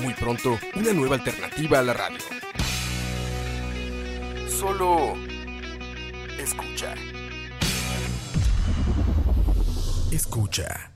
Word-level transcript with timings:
Muy 0.00 0.14
pronto, 0.14 0.58
una 0.74 0.92
nueva 0.92 1.16
alternativa 1.16 1.78
a 1.78 1.82
la 1.82 1.92
radio. 1.92 2.18
Solo 4.48 5.14
escucha. 6.38 6.94
Escucha. 10.10 10.95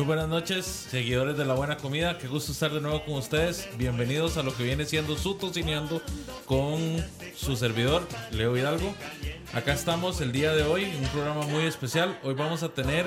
Muy 0.00 0.06
buenas 0.06 0.30
noches, 0.30 0.64
seguidores 0.64 1.36
de 1.36 1.44
la 1.44 1.52
buena 1.52 1.76
comida. 1.76 2.16
Qué 2.16 2.26
gusto 2.26 2.52
estar 2.52 2.72
de 2.72 2.80
nuevo 2.80 3.04
con 3.04 3.16
ustedes. 3.16 3.68
Bienvenidos 3.76 4.38
a 4.38 4.42
lo 4.42 4.56
que 4.56 4.62
viene 4.62 4.86
siendo 4.86 5.14
su 5.14 5.34
tocineando 5.34 6.00
con 6.46 7.04
su 7.36 7.54
servidor, 7.54 8.08
Leo 8.30 8.56
Hidalgo. 8.56 8.94
Acá 9.52 9.74
estamos 9.74 10.22
el 10.22 10.32
día 10.32 10.54
de 10.54 10.62
hoy, 10.62 10.84
en 10.84 11.04
un 11.04 11.08
programa 11.08 11.42
muy 11.42 11.64
especial. 11.64 12.18
Hoy 12.24 12.32
vamos 12.32 12.62
a 12.62 12.70
tener 12.70 13.04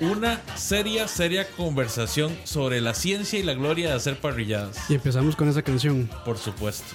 una 0.00 0.40
seria, 0.54 1.08
seria 1.08 1.50
conversación 1.56 2.38
sobre 2.44 2.80
la 2.80 2.94
ciencia 2.94 3.40
y 3.40 3.42
la 3.42 3.54
gloria 3.54 3.88
de 3.88 3.94
hacer 3.96 4.16
parrilladas. 4.16 4.88
Y 4.88 4.94
empezamos 4.94 5.34
con 5.34 5.48
esa 5.48 5.62
canción. 5.62 6.08
Por 6.24 6.38
supuesto. 6.38 6.86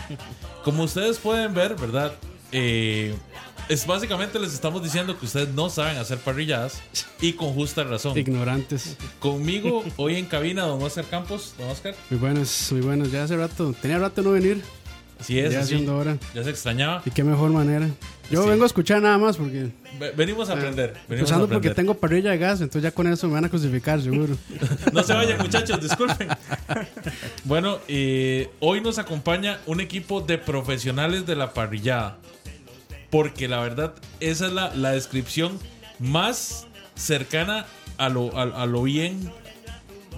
Como 0.64 0.84
ustedes 0.84 1.18
pueden 1.18 1.52
ver, 1.52 1.76
¿verdad? 1.76 2.14
Eh, 2.52 3.14
es 3.68 3.86
básicamente 3.86 4.38
les 4.38 4.52
estamos 4.54 4.82
diciendo 4.82 5.18
que 5.18 5.26
ustedes 5.26 5.48
no 5.50 5.68
saben 5.70 5.96
hacer 5.98 6.18
parrilladas 6.18 6.80
y 7.20 7.32
con 7.32 7.52
justa 7.54 7.84
razón. 7.84 8.16
Ignorantes. 8.16 8.96
Conmigo 9.18 9.84
hoy 9.96 10.16
en 10.16 10.26
cabina, 10.26 10.62
don 10.62 10.82
Oscar 10.82 11.04
Campos. 11.06 11.54
Don 11.58 11.68
Oscar. 11.70 11.94
Muy 12.10 12.18
buenos, 12.20 12.68
muy 12.72 12.80
buenos. 12.80 13.10
Ya 13.10 13.24
hace 13.24 13.36
rato, 13.36 13.74
tenía 13.80 13.98
rato 13.98 14.22
no 14.22 14.30
venir. 14.32 14.62
Sí, 15.18 15.38
es 15.38 15.52
ya 15.54 15.60
así. 15.60 15.72
haciendo 15.74 15.96
hora. 15.96 16.18
Ya 16.34 16.44
se 16.44 16.50
extrañaba. 16.50 17.00
Y 17.06 17.10
qué 17.10 17.24
mejor 17.24 17.50
manera. 17.50 17.88
Yo 18.30 18.42
Sí. 18.42 18.48
vengo 18.50 18.64
a 18.64 18.66
escuchar 18.66 19.00
nada 19.00 19.16
más 19.16 19.38
porque. 19.38 19.70
Ve- 19.98 20.12
Venimos 20.14 20.50
a 20.50 20.52
aprender. 20.52 20.90
Venimos 20.92 21.08
a 21.08 21.14
Empezando 21.14 21.46
porque 21.46 21.68
aprender. 21.68 21.74
tengo 21.74 21.94
parrilla 21.94 22.30
de 22.32 22.38
gas, 22.38 22.60
entonces 22.60 22.82
ya 22.82 22.90
con 22.90 23.06
eso 23.10 23.26
me 23.26 23.32
van 23.34 23.46
a 23.46 23.48
crucificar, 23.48 24.00
seguro. 24.02 24.36
No 24.92 25.02
se 25.02 25.14
vayan, 25.14 25.38
muchachos, 25.38 25.80
disculpen. 25.80 26.28
Bueno, 27.44 27.78
eh, 27.88 28.50
hoy 28.60 28.80
nos 28.82 28.98
acompaña 28.98 29.58
un 29.66 29.80
equipo 29.80 30.20
de 30.20 30.36
profesionales 30.38 31.24
de 31.24 31.34
la 31.36 31.54
parrillada. 31.54 32.18
Porque 33.10 33.48
la 33.48 33.60
verdad, 33.60 33.94
esa 34.20 34.46
es 34.46 34.52
la, 34.52 34.74
la 34.74 34.90
descripción 34.92 35.58
más 35.98 36.66
cercana 36.94 37.66
a 37.98 38.08
lo, 38.08 38.36
a, 38.36 38.42
a 38.62 38.66
lo 38.66 38.82
bien 38.82 39.32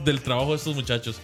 del 0.04 0.20
trabajo 0.22 0.50
de 0.50 0.56
estos 0.56 0.74
muchachos. 0.74 1.16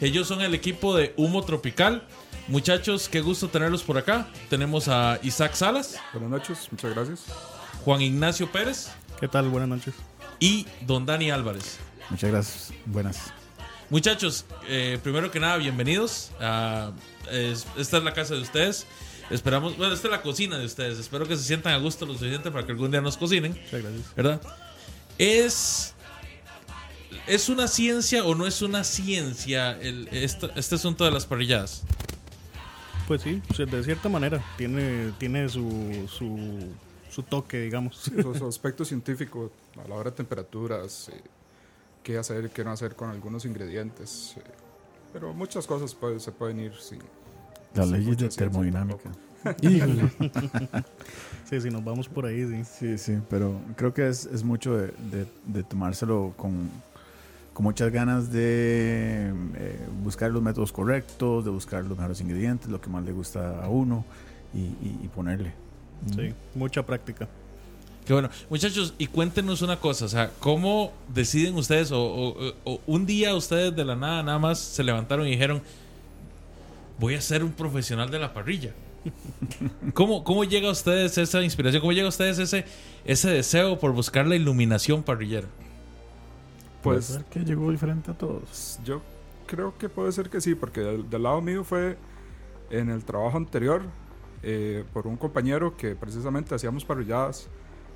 Ellos 0.00 0.26
son 0.28 0.40
el 0.40 0.54
equipo 0.54 0.96
de 0.96 1.12
Humo 1.16 1.42
Tropical. 1.44 2.02
Muchachos, 2.48 3.08
qué 3.08 3.20
gusto 3.20 3.48
tenerlos 3.48 3.82
por 3.82 3.98
acá. 3.98 4.26
Tenemos 4.48 4.88
a 4.88 5.18
Isaac 5.22 5.54
Salas, 5.54 5.96
Buenas 6.12 6.30
noches, 6.30 6.68
muchas 6.70 6.94
gracias. 6.94 7.20
Juan 7.84 8.00
Ignacio 8.02 8.50
Pérez 8.50 8.90
¿Qué 9.20 9.28
tal? 9.28 9.48
Buenas 9.48 9.68
noches. 9.68 9.94
y 10.38 10.66
Don 10.82 11.04
Dani 11.06 11.30
Álvarez. 11.30 11.78
Muchas 12.08 12.30
gracias, 12.30 12.72
buenas. 12.86 13.18
Muchachos, 13.90 14.46
eh, 14.68 14.98
primero 15.02 15.30
que 15.30 15.38
nada, 15.40 15.56
bienvenidos. 15.58 16.30
a- 16.40 16.92
es- 17.30 17.66
esta 17.76 17.98
es 17.98 18.02
la 18.04 18.14
casa 18.14 18.34
de 18.34 18.40
ustedes. 18.40 18.86
Esperamos, 19.30 19.76
bueno, 19.76 19.94
esta 19.94 20.08
es 20.08 20.12
la 20.12 20.22
cocina 20.22 20.58
de 20.58 20.66
ustedes. 20.66 20.98
Espero 20.98 21.26
que 21.26 21.36
se 21.36 21.44
sientan 21.44 21.72
a 21.72 21.78
gusto 21.78 22.04
lo 22.06 22.14
suficiente 22.14 22.50
para 22.50 22.66
que 22.66 22.72
algún 22.72 22.90
día 22.90 23.00
nos 23.00 23.16
cocinen, 23.16 23.52
Muchas 23.52 23.82
gracias. 23.82 24.14
¿verdad? 24.16 24.40
Es. 25.18 25.94
¿Es 27.26 27.48
una 27.48 27.68
ciencia 27.68 28.24
o 28.24 28.34
no 28.34 28.46
es 28.46 28.62
una 28.62 28.82
ciencia 28.82 29.72
el, 29.80 30.08
esta- 30.10 30.50
este 30.56 30.74
asunto 30.76 31.04
de 31.04 31.10
las 31.12 31.26
parrilladas? 31.26 31.82
Pues 33.06 33.22
sí, 33.22 33.42
sea, 33.54 33.66
de 33.66 33.82
cierta 33.84 34.08
manera 34.08 34.42
tiene, 34.56 35.12
tiene 35.18 35.48
su, 35.48 36.08
su, 36.08 36.68
su 37.10 37.22
toque, 37.22 37.60
digamos. 37.60 37.96
Su, 37.96 38.34
su 38.34 38.46
aspecto 38.46 38.84
científico 38.84 39.50
a 39.84 39.88
la 39.88 39.94
hora 39.96 40.10
de 40.10 40.16
temperaturas, 40.16 41.08
eh, 41.12 41.20
qué 42.02 42.16
hacer 42.18 42.46
y 42.46 42.48
qué 42.50 42.64
no 42.64 42.70
hacer 42.72 42.94
con 42.96 43.10
algunos 43.10 43.44
ingredientes. 43.44 44.34
eh, 44.36 44.42
pero 45.12 45.32
muchas 45.34 45.66
cosas 45.66 45.94
puede- 45.94 46.20
se 46.20 46.30
pueden 46.32 46.60
ir 46.60 46.72
sin. 46.80 47.00
Las 47.74 47.86
sin 47.88 47.98
leyes 47.98 48.16
de 48.18 48.28
termodinámica. 48.28 49.10
Híjole. 49.62 50.10
Sí, 51.48 51.60
si 51.60 51.68
nos 51.68 51.82
vamos 51.82 52.08
por 52.08 52.26
ahí, 52.26 52.46
sí. 52.46 52.62
Sí, 52.78 52.98
sí, 52.98 53.18
pero 53.28 53.60
creo 53.74 53.92
que 53.92 54.08
es, 54.08 54.24
es 54.26 54.44
mucho 54.44 54.76
de, 54.76 54.86
de- 55.10 55.26
de 55.46 55.62
tomárselo 55.64 56.32
con, 56.36 56.70
con 57.52 57.64
muchas 57.64 57.90
ganas 57.90 58.30
de 58.30 59.32
eh, 59.56 59.80
buscar 60.04 60.30
los 60.30 60.40
métodos 60.42 60.70
correctos, 60.70 61.44
de 61.44 61.50
buscar 61.50 61.84
los 61.84 61.98
mejores 61.98 62.20
ingredientes, 62.20 62.68
lo 62.68 62.80
que 62.80 62.88
más 62.88 63.02
le 63.04 63.10
gusta 63.10 63.64
a 63.64 63.68
uno 63.68 64.04
y, 64.54 64.58
y- 64.58 65.00
y 65.02 65.08
ponerle. 65.08 65.52
Sí, 66.14 66.32
mucha 66.54 66.86
práctica. 66.86 67.26
Qué 68.06 68.12
bueno. 68.12 68.30
Muchachos, 68.48 68.94
y 68.96 69.08
cuéntenos 69.08 69.60
una 69.62 69.76
cosa, 69.80 70.04
o 70.04 70.08
sea, 70.08 70.30
¿cómo 70.38 70.92
deciden 71.12 71.56
ustedes 71.56 71.90
o, 71.90 72.00
o- 72.00 72.54
o 72.64 72.80
un 72.86 73.06
día 73.06 73.34
ustedes 73.34 73.74
de 73.74 73.84
la 73.84 73.96
nada 73.96 74.22
nada 74.22 74.38
más 74.38 74.60
se 74.60 74.84
levantaron 74.84 75.26
y 75.26 75.32
dijeron, 75.32 75.62
voy 77.00 77.14
a 77.16 77.20
ser 77.20 77.44
un 77.44 77.52
profesional 77.54 78.10
de 78.10 78.18
la 78.20 78.32
parrilla? 78.32 78.74
¿Cómo, 79.94 80.24
cómo 80.24 80.44
llega 80.44 80.68
a 80.68 80.72
ustedes 80.72 81.16
esa 81.18 81.42
inspiración? 81.42 81.80
¿Cómo 81.80 81.92
llega 81.92 82.06
a 82.06 82.10
ustedes 82.10 82.38
ese, 82.38 82.66
ese 83.04 83.30
deseo 83.30 83.78
por 83.78 83.92
buscar 83.92 84.26
la 84.26 84.36
iluminación 84.36 85.02
parrillera? 85.02 85.48
Puede 86.82 87.00
Pues 87.00 87.06
ser 87.06 87.24
que 87.26 87.40
llegó 87.44 87.70
diferente 87.70 88.10
a 88.10 88.18
todos. 88.18 88.80
yo 88.84 89.02
creo 89.46 89.76
que 89.76 89.88
puede 89.88 90.12
ser 90.12 90.30
que 90.30 90.40
sí, 90.40 90.54
porque 90.54 90.80
del, 90.80 91.10
del 91.10 91.22
lado 91.22 91.40
mío 91.42 91.64
fue 91.64 91.98
en 92.70 92.90
el 92.90 93.04
trabajo 93.04 93.36
anterior 93.36 93.94
eh, 94.42 94.84
por 94.92 95.06
un 95.06 95.16
compañero 95.18 95.76
que 95.76 95.96
precisamente 95.96 96.54
hacíamos 96.54 96.84
parrilladas 96.84 97.50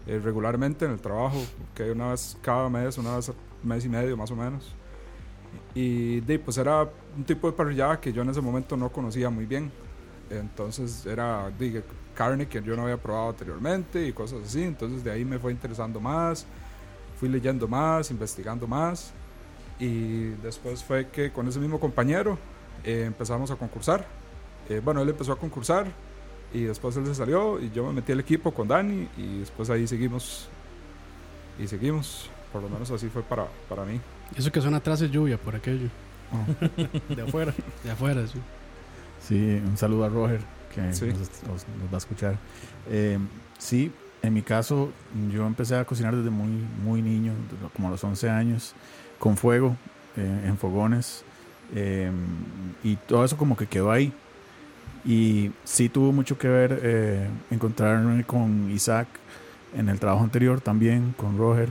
eh, 0.06 0.20
regularmente 0.22 0.84
en 0.84 0.92
el 0.92 1.00
trabajo, 1.00 1.52
que 1.74 1.90
una 1.92 2.10
vez 2.10 2.36
cada 2.42 2.68
mes, 2.68 2.98
una 2.98 3.16
vez 3.16 3.32
mes 3.62 3.84
y 3.84 3.88
medio 3.88 4.16
más 4.16 4.30
o 4.30 4.36
menos. 4.36 4.76
Y 5.74 6.20
de, 6.20 6.38
pues 6.38 6.58
era 6.58 6.88
un 7.16 7.24
tipo 7.24 7.50
de 7.50 7.56
parrillada 7.56 8.00
que 8.00 8.12
yo 8.12 8.22
en 8.22 8.30
ese 8.30 8.40
momento 8.40 8.76
no 8.76 8.90
conocía 8.90 9.30
muy 9.30 9.46
bien. 9.46 9.70
Entonces 10.30 11.04
era 11.06 11.50
de, 11.50 11.82
carne 12.14 12.46
que 12.46 12.62
yo 12.62 12.76
no 12.76 12.82
había 12.84 12.96
probado 12.96 13.30
anteriormente 13.30 14.06
y 14.06 14.12
cosas 14.12 14.40
así. 14.46 14.62
Entonces 14.62 15.04
de 15.04 15.10
ahí 15.10 15.24
me 15.24 15.38
fue 15.38 15.52
interesando 15.52 16.00
más, 16.00 16.46
fui 17.18 17.28
leyendo 17.28 17.68
más, 17.68 18.10
investigando 18.10 18.66
más. 18.66 19.12
Y 19.78 20.28
después 20.42 20.82
fue 20.82 21.08
que 21.08 21.32
con 21.32 21.48
ese 21.48 21.58
mismo 21.58 21.80
compañero 21.80 22.38
eh, 22.84 23.04
empezamos 23.06 23.50
a 23.50 23.56
concursar. 23.56 24.06
Eh, 24.68 24.80
bueno, 24.82 25.02
él 25.02 25.08
empezó 25.08 25.32
a 25.32 25.36
concursar 25.36 25.86
y 26.52 26.62
después 26.62 26.96
él 26.96 27.06
se 27.06 27.14
salió 27.14 27.60
y 27.60 27.70
yo 27.70 27.84
me 27.84 27.94
metí 27.94 28.12
al 28.12 28.20
equipo 28.20 28.54
con 28.54 28.68
Dani 28.68 29.08
y 29.18 29.40
después 29.40 29.68
ahí 29.70 29.86
seguimos. 29.86 30.48
Y 31.58 31.66
seguimos. 31.66 32.30
Por 32.52 32.62
lo 32.62 32.68
menos 32.68 32.88
así 32.92 33.08
fue 33.08 33.22
para, 33.22 33.48
para 33.68 33.84
mí. 33.84 34.00
Eso 34.36 34.50
que 34.50 34.60
suena 34.60 34.78
atrás 34.78 35.00
es 35.02 35.10
lluvia 35.10 35.38
por 35.38 35.54
aquello. 35.54 35.88
De 37.14 37.22
afuera. 37.22 37.52
De 37.84 37.90
afuera, 37.90 38.26
sí. 38.26 38.38
Sí, 39.26 39.60
un 39.66 39.76
saludo 39.76 40.04
a 40.04 40.08
Roger, 40.08 40.40
que 40.74 40.92
Sí. 40.92 41.06
nos, 41.06 41.18
nos- 41.18 41.66
nos 41.80 41.90
va 41.90 41.94
a 41.94 41.98
escuchar. 41.98 42.36
Eh, 42.90 43.18
sí, 43.58 43.90
en 44.22 44.34
mi 44.34 44.42
caso, 44.42 44.90
yo 45.32 45.46
empecé 45.46 45.76
a 45.76 45.84
cocinar 45.84 46.14
desde 46.16 46.30
muy, 46.30 46.50
muy 46.84 47.00
niño, 47.02 47.32
como 47.74 47.88
a 47.88 47.90
los 47.92 48.02
11 48.04 48.28
años, 48.28 48.74
con 49.18 49.36
fuego, 49.36 49.76
eh, 50.16 50.44
en 50.46 50.58
fogones, 50.58 51.24
eh, 51.74 52.10
y 52.82 52.96
todo 52.96 53.24
eso 53.24 53.36
como 53.36 53.56
que 53.56 53.66
quedó 53.66 53.90
ahí. 53.90 54.12
Y 55.06 55.52
sí 55.64 55.88
tuvo 55.88 56.12
mucho 56.12 56.36
que 56.38 56.48
ver 56.48 56.80
eh, 56.82 57.28
encontrarme 57.50 58.24
con 58.24 58.70
Isaac 58.70 59.06
en 59.76 59.88
el 59.88 59.98
trabajo 60.00 60.24
anterior 60.24 60.60
también, 60.60 61.14
con 61.16 61.36
Roger, 61.38 61.70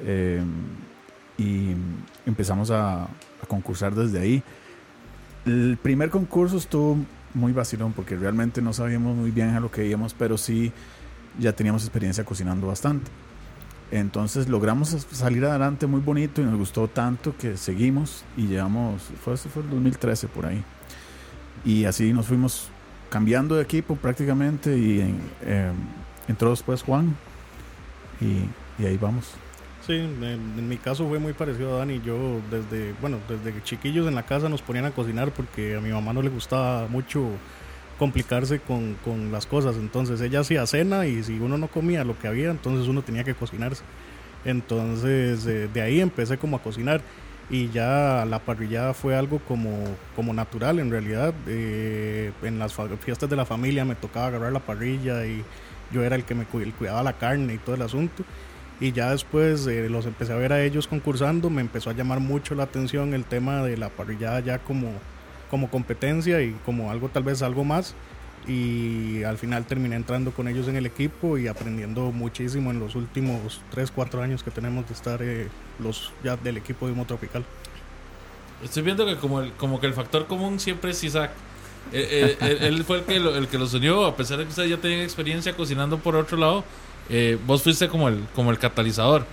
eh, 0.00 0.42
y 1.38 1.74
empezamos 2.26 2.70
a, 2.70 3.08
concursar 3.48 3.94
desde 3.94 4.20
ahí. 4.20 4.42
El 5.44 5.76
primer 5.82 6.08
concurso 6.08 6.56
estuvo 6.56 6.96
muy 7.34 7.52
vacilón 7.52 7.92
porque 7.92 8.16
realmente 8.16 8.62
no 8.62 8.72
sabíamos 8.72 9.14
muy 9.14 9.30
bien 9.30 9.50
a 9.50 9.60
lo 9.60 9.70
que 9.70 9.86
íbamos, 9.86 10.14
pero 10.14 10.38
sí 10.38 10.72
ya 11.38 11.52
teníamos 11.52 11.82
experiencia 11.82 12.24
cocinando 12.24 12.68
bastante. 12.68 13.10
Entonces 13.90 14.48
logramos 14.48 14.88
salir 15.12 15.44
adelante 15.44 15.86
muy 15.86 16.00
bonito 16.00 16.40
y 16.40 16.44
nos 16.44 16.56
gustó 16.56 16.88
tanto 16.88 17.36
que 17.36 17.58
seguimos 17.58 18.24
y 18.34 18.46
llevamos, 18.46 19.02
fue, 19.22 19.36
fue 19.36 19.62
el 19.62 19.70
2013 19.70 20.28
por 20.28 20.46
ahí. 20.46 20.64
Y 21.66 21.84
así 21.84 22.14
nos 22.14 22.26
fuimos 22.26 22.70
cambiando 23.10 23.56
de 23.56 23.62
equipo 23.62 23.94
prácticamente 23.96 24.76
y 24.76 25.14
eh, 25.42 25.70
entró 26.28 26.48
después 26.48 26.82
Juan 26.82 27.14
y 28.22 28.84
ahí 28.86 28.96
vamos. 28.96 29.34
Sí, 29.86 29.92
en, 29.92 30.24
en 30.24 30.68
mi 30.68 30.78
caso 30.78 31.06
fue 31.06 31.18
muy 31.18 31.34
parecido 31.34 31.74
a 31.74 31.78
Dani. 31.80 32.00
Yo 32.00 32.40
desde, 32.50 32.94
bueno, 33.02 33.18
desde 33.28 33.62
chiquillos 33.62 34.06
en 34.06 34.14
la 34.14 34.22
casa 34.22 34.48
nos 34.48 34.62
ponían 34.62 34.86
a 34.86 34.92
cocinar 34.92 35.30
porque 35.32 35.76
a 35.76 35.80
mi 35.80 35.90
mamá 35.90 36.14
no 36.14 36.22
le 36.22 36.30
gustaba 36.30 36.88
mucho 36.88 37.28
complicarse 37.98 38.60
con, 38.60 38.94
con 39.04 39.30
las 39.30 39.44
cosas. 39.46 39.76
Entonces 39.76 40.22
ella 40.22 40.40
hacía 40.40 40.66
cena 40.66 41.06
y 41.06 41.22
si 41.22 41.38
uno 41.38 41.58
no 41.58 41.68
comía 41.68 42.02
lo 42.02 42.18
que 42.18 42.28
había, 42.28 42.50
entonces 42.50 42.88
uno 42.88 43.02
tenía 43.02 43.24
que 43.24 43.34
cocinarse. 43.34 43.84
Entonces 44.46 45.46
eh, 45.46 45.68
de 45.72 45.82
ahí 45.82 46.00
empecé 46.00 46.38
como 46.38 46.56
a 46.56 46.62
cocinar 46.62 47.02
y 47.50 47.68
ya 47.68 48.24
la 48.26 48.38
parrillada 48.38 48.94
fue 48.94 49.14
algo 49.16 49.38
como, 49.40 49.84
como 50.16 50.32
natural 50.32 50.78
en 50.78 50.90
realidad. 50.90 51.34
Eh, 51.46 52.32
en 52.42 52.58
las 52.58 52.74
fiestas 53.00 53.28
de 53.28 53.36
la 53.36 53.44
familia 53.44 53.84
me 53.84 53.96
tocaba 53.96 54.28
agarrar 54.28 54.52
la 54.52 54.60
parrilla 54.60 55.26
y 55.26 55.44
yo 55.92 56.02
era 56.02 56.16
el 56.16 56.24
que 56.24 56.34
me 56.34 56.46
cuidaba 56.46 57.02
la 57.02 57.12
carne 57.12 57.52
y 57.52 57.58
todo 57.58 57.74
el 57.74 57.82
asunto. 57.82 58.24
Y 58.80 58.92
ya 58.92 59.10
después 59.10 59.66
eh, 59.66 59.88
los 59.88 60.04
empecé 60.06 60.32
a 60.32 60.36
ver 60.36 60.52
a 60.52 60.62
ellos 60.64 60.88
concursando, 60.88 61.48
me 61.50 61.60
empezó 61.60 61.90
a 61.90 61.92
llamar 61.92 62.20
mucho 62.20 62.54
la 62.54 62.64
atención 62.64 63.14
el 63.14 63.24
tema 63.24 63.62
de 63.62 63.76
la 63.76 63.88
parrillada 63.88 64.40
ya 64.40 64.58
como, 64.58 64.90
como 65.50 65.70
competencia 65.70 66.42
y 66.42 66.56
como 66.64 66.90
algo 66.90 67.08
tal 67.08 67.22
vez 67.22 67.42
algo 67.42 67.64
más. 67.64 67.94
Y 68.46 69.22
al 69.22 69.38
final 69.38 69.64
terminé 69.64 69.96
entrando 69.96 70.32
con 70.32 70.48
ellos 70.48 70.68
en 70.68 70.76
el 70.76 70.84
equipo 70.84 71.38
y 71.38 71.46
aprendiendo 71.48 72.12
muchísimo 72.12 72.72
en 72.72 72.78
los 72.80 72.94
últimos 72.94 73.62
3, 73.70 73.90
4 73.90 74.20
años 74.22 74.42
que 74.42 74.50
tenemos 74.50 74.86
de 74.86 74.92
estar 74.92 75.20
eh, 75.22 75.48
los 75.78 76.12
ya 76.22 76.36
del 76.36 76.58
equipo 76.58 76.86
de 76.86 76.92
Humo 76.92 77.06
Tropical. 77.06 77.42
Estoy 78.62 78.82
viendo 78.82 79.06
que 79.06 79.16
como, 79.16 79.40
el, 79.40 79.52
como 79.52 79.80
que 79.80 79.86
el 79.86 79.94
factor 79.94 80.26
común 80.26 80.60
siempre 80.60 80.90
es 80.90 81.02
Isaac. 81.04 81.30
Eh, 81.92 82.36
eh, 82.40 82.58
él, 82.60 82.74
él 82.74 82.84
fue 82.84 82.98
el 82.98 83.04
que, 83.04 83.18
lo- 83.20 83.34
el 83.36 83.48
que 83.48 83.56
los 83.58 83.72
unió, 83.74 84.04
a 84.04 84.16
pesar 84.16 84.38
de 84.38 84.44
que 84.44 84.50
ustedes 84.50 84.70
ya 84.70 84.76
tenían 84.78 85.00
experiencia 85.00 85.54
cocinando 85.56 85.98
por 85.98 86.16
otro 86.16 86.36
lado. 86.36 86.64
Eh, 87.08 87.38
vos 87.46 87.62
fuiste 87.62 87.88
como 87.88 88.08
el, 88.08 88.24
como 88.34 88.50
el 88.50 88.58
catalizador. 88.58 89.26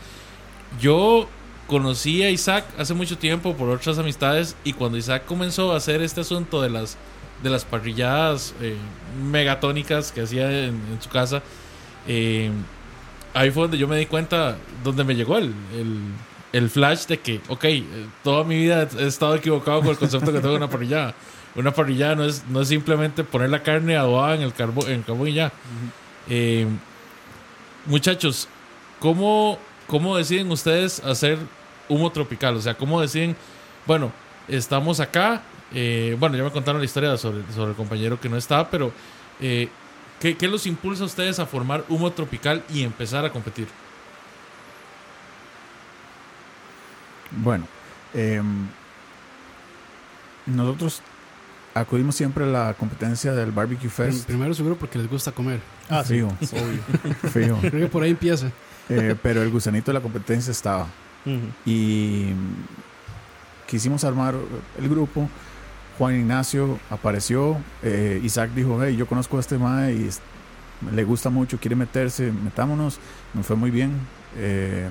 Yo 0.79 1.27
conocí 1.68 2.23
a 2.23 2.29
Isaac 2.29 2.65
hace 2.77 2.94
mucho 2.94 3.18
tiempo 3.18 3.56
por 3.56 3.69
otras 3.69 3.97
amistades 3.97 4.56
y 4.63 4.73
cuando 4.73 4.97
Isaac 4.97 5.23
comenzó 5.25 5.73
a 5.73 5.77
hacer 5.77 6.01
este 6.01 6.21
asunto 6.21 6.62
de 6.62 6.69
las, 6.69 6.97
de 7.44 7.50
las 7.50 7.65
parrilladas 7.65 8.53
eh, 8.62 8.75
megatónicas 9.23 10.12
que 10.12 10.21
hacía 10.21 10.50
en, 10.50 10.75
en 10.91 11.01
su 11.01 11.09
casa, 11.09 11.41
eh, 12.07 12.51
ahí 13.33 13.51
fue 13.51 13.63
donde 13.63 13.77
yo 13.77 13.88
me 13.88 13.97
di 13.97 14.06
cuenta, 14.06 14.57
donde 14.83 15.03
me 15.03 15.15
llegó 15.15 15.38
el, 15.38 15.53
el, 15.74 16.00
el 16.51 16.69
flash 16.69 17.06
de 17.06 17.19
que, 17.19 17.39
ok, 17.47 17.65
toda 18.24 18.44
mi 18.44 18.57
vida 18.57 18.88
he 19.00 19.07
estado 19.07 19.35
equivocado 19.35 19.79
con 19.79 19.89
el 19.89 19.97
concepto 19.97 20.33
que 20.33 20.39
tengo 20.39 20.51
de 20.51 20.57
una 20.57 20.69
parrillada. 20.69 21.13
Una 21.56 21.71
parrillada 21.71 22.15
no 22.15 22.24
es, 22.25 22.45
no 22.50 22.62
es 22.62 22.69
simplemente 22.69 23.24
poner 23.24 23.50
la 23.50 23.62
carne 23.62 23.97
adobada 23.97 24.35
en 24.35 24.41
el, 24.41 24.53
carbo, 24.53 24.85
en 24.88 24.94
el 24.94 25.03
carbón 25.03 25.27
y 25.27 25.33
ya. 25.33 25.51
Eh, 26.29 26.65
muchachos, 27.86 28.48
¿cómo, 29.00 29.57
¿cómo 29.88 30.18
deciden 30.18 30.51
ustedes 30.51 31.00
hacer 31.04 31.38
humo 31.89 32.12
tropical? 32.12 32.56
O 32.56 32.62
sea, 32.62 32.75
¿cómo 32.75 33.01
deciden, 33.01 33.36
bueno, 33.86 34.12
estamos 34.48 35.00
acá? 35.00 35.42
eh, 35.74 36.16
bueno, 36.19 36.38
ya 36.38 36.44
me 36.44 36.51
contaron 36.51 36.81
la 36.81 36.86
historia 36.86 37.16
sobre, 37.18 37.44
sobre 37.54 37.72
el 37.72 37.78
compañero 37.78 38.19
que 38.19 38.30
no 38.30 38.38
está, 38.38 38.69
pero 38.69 38.92
eh, 39.39 39.69
¿qué, 40.19 40.36
¿qué 40.36 40.48
los 40.48 40.66
impulsa 40.68 41.04
a 41.04 41.06
ustedes 41.06 41.39
a 41.39 41.45
formar 41.45 41.86
humo 41.89 42.12
tropical 42.12 42.63
y 42.74 42.83
empezar 42.83 43.25
a 43.25 43.31
competir? 43.31 43.68
Bueno, 47.31 47.66
em, 48.13 48.68
nosotros 50.45 51.01
acudimos 51.73 52.15
siempre 52.15 52.44
a 52.44 52.47
la 52.47 52.73
competencia 52.73 53.33
del 53.33 53.51
Barbecue 53.51 53.89
Fest. 53.89 54.25
Primero 54.27 54.53
seguro 54.53 54.75
porque 54.75 54.97
les 54.97 55.09
gusta 55.09 55.31
comer. 55.31 55.59
Ah, 55.89 56.03
sí, 56.03 56.15
Fijo, 56.15 56.27
obvio. 56.27 57.15
fijo. 57.31 57.57
Creo 57.62 57.71
que 57.85 57.88
por 57.88 58.03
ahí 58.03 58.12
empieza. 58.12 58.51
Eh, 58.89 59.15
pero 59.21 59.41
el 59.41 59.50
gusanito 59.50 59.91
de 59.91 59.94
la 60.00 60.01
competencia 60.01 60.51
estaba. 60.51 60.88
Ujú. 61.25 61.39
Y 61.65 62.31
quisimos 63.68 64.03
armar 64.03 64.35
el 64.79 64.89
grupo. 64.89 65.29
Juan 65.97 66.15
Ignacio 66.15 66.79
apareció. 66.89 67.57
eh, 67.83 68.19
Isaac 68.24 68.51
dijo: 68.55 68.84
Hey, 68.84 68.96
yo 68.96 69.05
conozco 69.07 69.38
a 69.38 69.39
este 69.39 69.57
mae 69.57 69.93
y 69.93 70.10
le 70.93 71.03
gusta 71.03 71.29
mucho, 71.29 71.57
quiere 71.60 71.75
meterse, 71.75 72.31
metámonos. 72.31 73.00
Nos 73.34 73.46
fue 73.46 73.55
muy 73.55 73.72
bien. 73.72 73.93
Eh, 74.38 74.89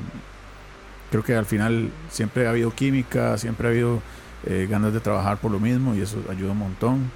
creo 1.11 1.23
que 1.25 1.35
al 1.35 1.47
final 1.47 1.91
siempre 2.11 2.47
ha 2.47 2.51
habido 2.51 2.71
química, 2.73 3.37
siempre 3.39 3.67
ha 3.69 3.71
habido 3.73 4.01
eh, 4.47 4.67
ganas 4.71 4.93
de 4.93 5.01
trabajar 5.01 5.39
por 5.39 5.51
lo 5.51 5.61
mismo 5.61 5.95
y 5.95 6.01
eso 6.01 6.23
ayuda 6.31 6.53
un 6.53 6.59
montón. 6.59 7.11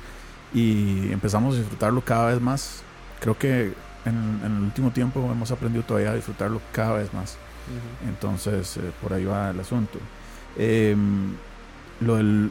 Y 0.52 1.10
empezamos 1.12 1.54
a 1.54 1.58
disfrutarlo 1.58 2.00
cada 2.02 2.26
vez 2.26 2.40
más. 2.40 2.82
Creo 3.20 3.36
que 3.36 3.72
en, 4.04 4.40
en 4.44 4.56
el 4.56 4.62
último 4.62 4.90
tiempo 4.90 5.20
hemos 5.30 5.50
aprendido 5.50 5.84
todavía 5.84 6.10
a 6.10 6.14
disfrutarlo 6.14 6.60
cada 6.72 6.94
vez 6.98 7.12
más. 7.12 7.36
Entonces, 8.06 8.76
eh, 8.76 8.92
por 9.02 9.14
ahí 9.14 9.24
va 9.24 9.50
el 9.50 9.58
asunto. 9.58 9.98
Eh, 10.56 10.94
lo 12.00 12.16
del 12.16 12.50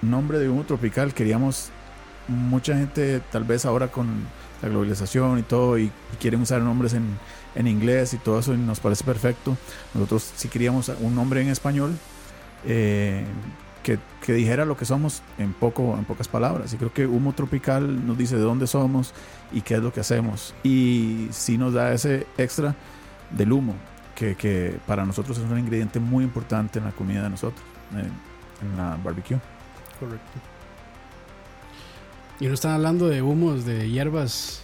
nombre 0.00 0.38
de 0.38 0.48
humo 0.48 0.64
tropical, 0.64 1.12
queríamos, 1.12 1.70
mucha 2.28 2.76
gente 2.76 3.20
tal 3.32 3.44
vez 3.44 3.66
ahora 3.66 3.88
con 3.88 4.06
la 4.62 4.68
globalización 4.68 5.38
y 5.40 5.42
todo, 5.42 5.76
y, 5.76 5.84
y 5.84 6.16
quieren 6.20 6.40
usar 6.40 6.62
nombres 6.62 6.94
en, 6.94 7.18
en 7.54 7.66
inglés 7.66 8.14
y 8.14 8.18
todo 8.18 8.38
eso, 8.38 8.54
y 8.54 8.58
nos 8.58 8.78
parece 8.78 9.02
perfecto. 9.04 9.56
Nosotros 9.92 10.32
sí 10.36 10.48
queríamos 10.48 10.88
un 11.00 11.14
nombre 11.14 11.42
en 11.42 11.48
español 11.48 11.92
eh, 12.64 13.24
que, 13.84 13.98
dijera 14.32 14.64
lo 14.64 14.76
que 14.76 14.84
somos 14.84 15.22
en, 15.38 15.52
poco, 15.52 15.96
en 15.96 16.04
pocas 16.04 16.26
palabras. 16.26 16.72
Y 16.72 16.76
creo 16.76 16.92
que 16.92 17.06
humo 17.06 17.34
tropical 17.34 18.04
nos 18.06 18.18
dice 18.18 18.36
de 18.36 18.42
dónde 18.42 18.66
somos 18.66 19.14
y 19.52 19.60
qué 19.60 19.74
es 19.74 19.80
lo 19.80 19.92
que 19.92 20.00
hacemos. 20.00 20.54
Y 20.64 21.28
sí 21.30 21.56
nos 21.58 21.74
da 21.74 21.92
ese 21.92 22.26
extra 22.36 22.74
del 23.30 23.52
humo, 23.52 23.74
que, 24.16 24.34
que 24.34 24.78
para 24.86 25.04
nosotros 25.04 25.38
es 25.38 25.44
un 25.44 25.58
ingrediente 25.58 26.00
muy 26.00 26.24
importante 26.24 26.78
en 26.78 26.86
la 26.86 26.92
comida 26.92 27.22
de 27.22 27.30
nosotros, 27.30 27.62
en, 27.92 28.68
en 28.68 28.76
la 28.76 28.96
barbecue. 28.96 29.38
Correcto. 30.00 30.40
Y 32.40 32.46
no 32.46 32.54
están 32.54 32.72
hablando 32.72 33.08
de 33.08 33.22
humos, 33.22 33.64
de 33.64 33.88
hierbas. 33.88 34.63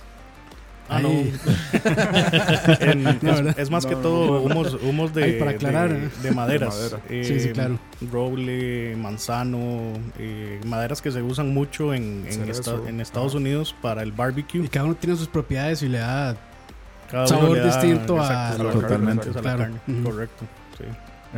Ah, 0.92 0.96
Ahí. 0.96 1.32
no. 3.22 3.36
En- 3.38 3.54
es, 3.56 3.70
más 3.70 3.86
que 3.86 3.94
No, 3.94 4.00
todo 4.00 4.42
humos, 4.42 4.76
humos 4.82 5.14
de, 5.14 5.24
Ay, 5.24 5.32
para 5.38 5.52
aclarar, 5.52 5.92
de, 5.92 6.06
¿eh? 6.06 6.10
de 6.22 6.30
maderas. 6.32 6.74
De 6.76 6.96
madera. 6.96 7.00
Eh, 7.08 7.24
Sí, 7.24 7.40
sí, 7.40 7.48
claro. 7.50 7.78
Roble, 8.10 8.96
manzano, 8.96 9.92
eh, 10.18 10.60
maderas 10.66 11.00
que 11.00 11.10
se 11.12 11.22
usan 11.22 11.54
mucho 11.54 11.94
en, 11.94 12.24
en, 12.26 12.32
Cerezo. 12.32 12.76
esta- 12.76 12.88
en 12.88 13.00
Estados 13.00 13.34
Ah. 13.34 13.38
Unidos 13.38 13.74
para 13.80 14.02
el 14.02 14.12
barbecue. 14.12 14.64
Y 14.64 14.68
cada 14.68 14.86
uno 14.86 14.94
tiene 14.96 15.16
sus 15.16 15.28
propiedades 15.28 15.82
y 15.82 15.88
le 15.88 15.98
da. 15.98 16.36
Cada 17.10 17.26
sabor 17.26 17.44
uno 17.44 17.54
le 17.54 17.60
da- 17.60 17.66
distinto 17.66 18.20
a 18.20 18.24
exacto, 18.24 18.62
la 18.64 18.68
exacto, 18.70 18.80
Totalmente. 18.88 19.28
a 19.28 19.32
la 19.32 19.40
Claro. 19.40 19.58
carne. 19.58 20.02
Correcto. 20.02 20.44
Sí. 20.78 20.84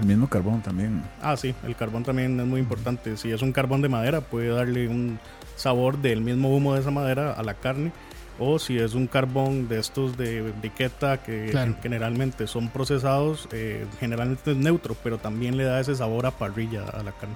El 0.01 0.07
mismo 0.07 0.27
carbón 0.29 0.63
también. 0.63 1.03
Ah, 1.21 1.37
sí, 1.37 1.55
el 1.67 1.77
carbón 1.77 2.03
también 2.05 2.41
es 2.41 2.47
muy 2.47 2.61
importante. 2.61 3.17
Si 3.19 3.31
es 3.31 3.43
un 3.43 3.53
carbón 3.53 3.83
de 3.83 3.91
madera, 3.91 4.23
puede 4.23 4.49
darle 4.49 4.89
un 4.89 5.19
sabor 5.57 5.99
del 5.99 6.23
mismo 6.23 6.57
humo 6.57 6.73
de 6.75 6.81
esa 6.81 6.91
madera 6.91 7.33
a 7.33 7.43
la 7.43 7.53
carne. 7.55 7.93
O 8.39 8.59
si 8.59 8.79
es 8.79 8.95
un 8.95 9.07
carbón 9.07 9.69
de 9.69 9.79
estos 9.79 10.17
de 10.17 10.41
briqueta 10.43 11.23
que 11.23 11.49
Claro. 11.51 11.77
generalmente 11.83 12.47
son 12.47 12.69
procesados, 12.71 13.49
eh, 13.53 13.87
generalmente 14.01 14.51
es 14.53 14.57
neutro, 14.57 14.97
pero 15.05 15.19
también 15.19 15.57
le 15.57 15.65
da 15.65 15.79
ese 15.81 15.95
sabor 15.95 16.27
a 16.27 16.31
parrilla 16.31 16.85
a 16.85 17.03
la 17.03 17.13
carne. 17.13 17.35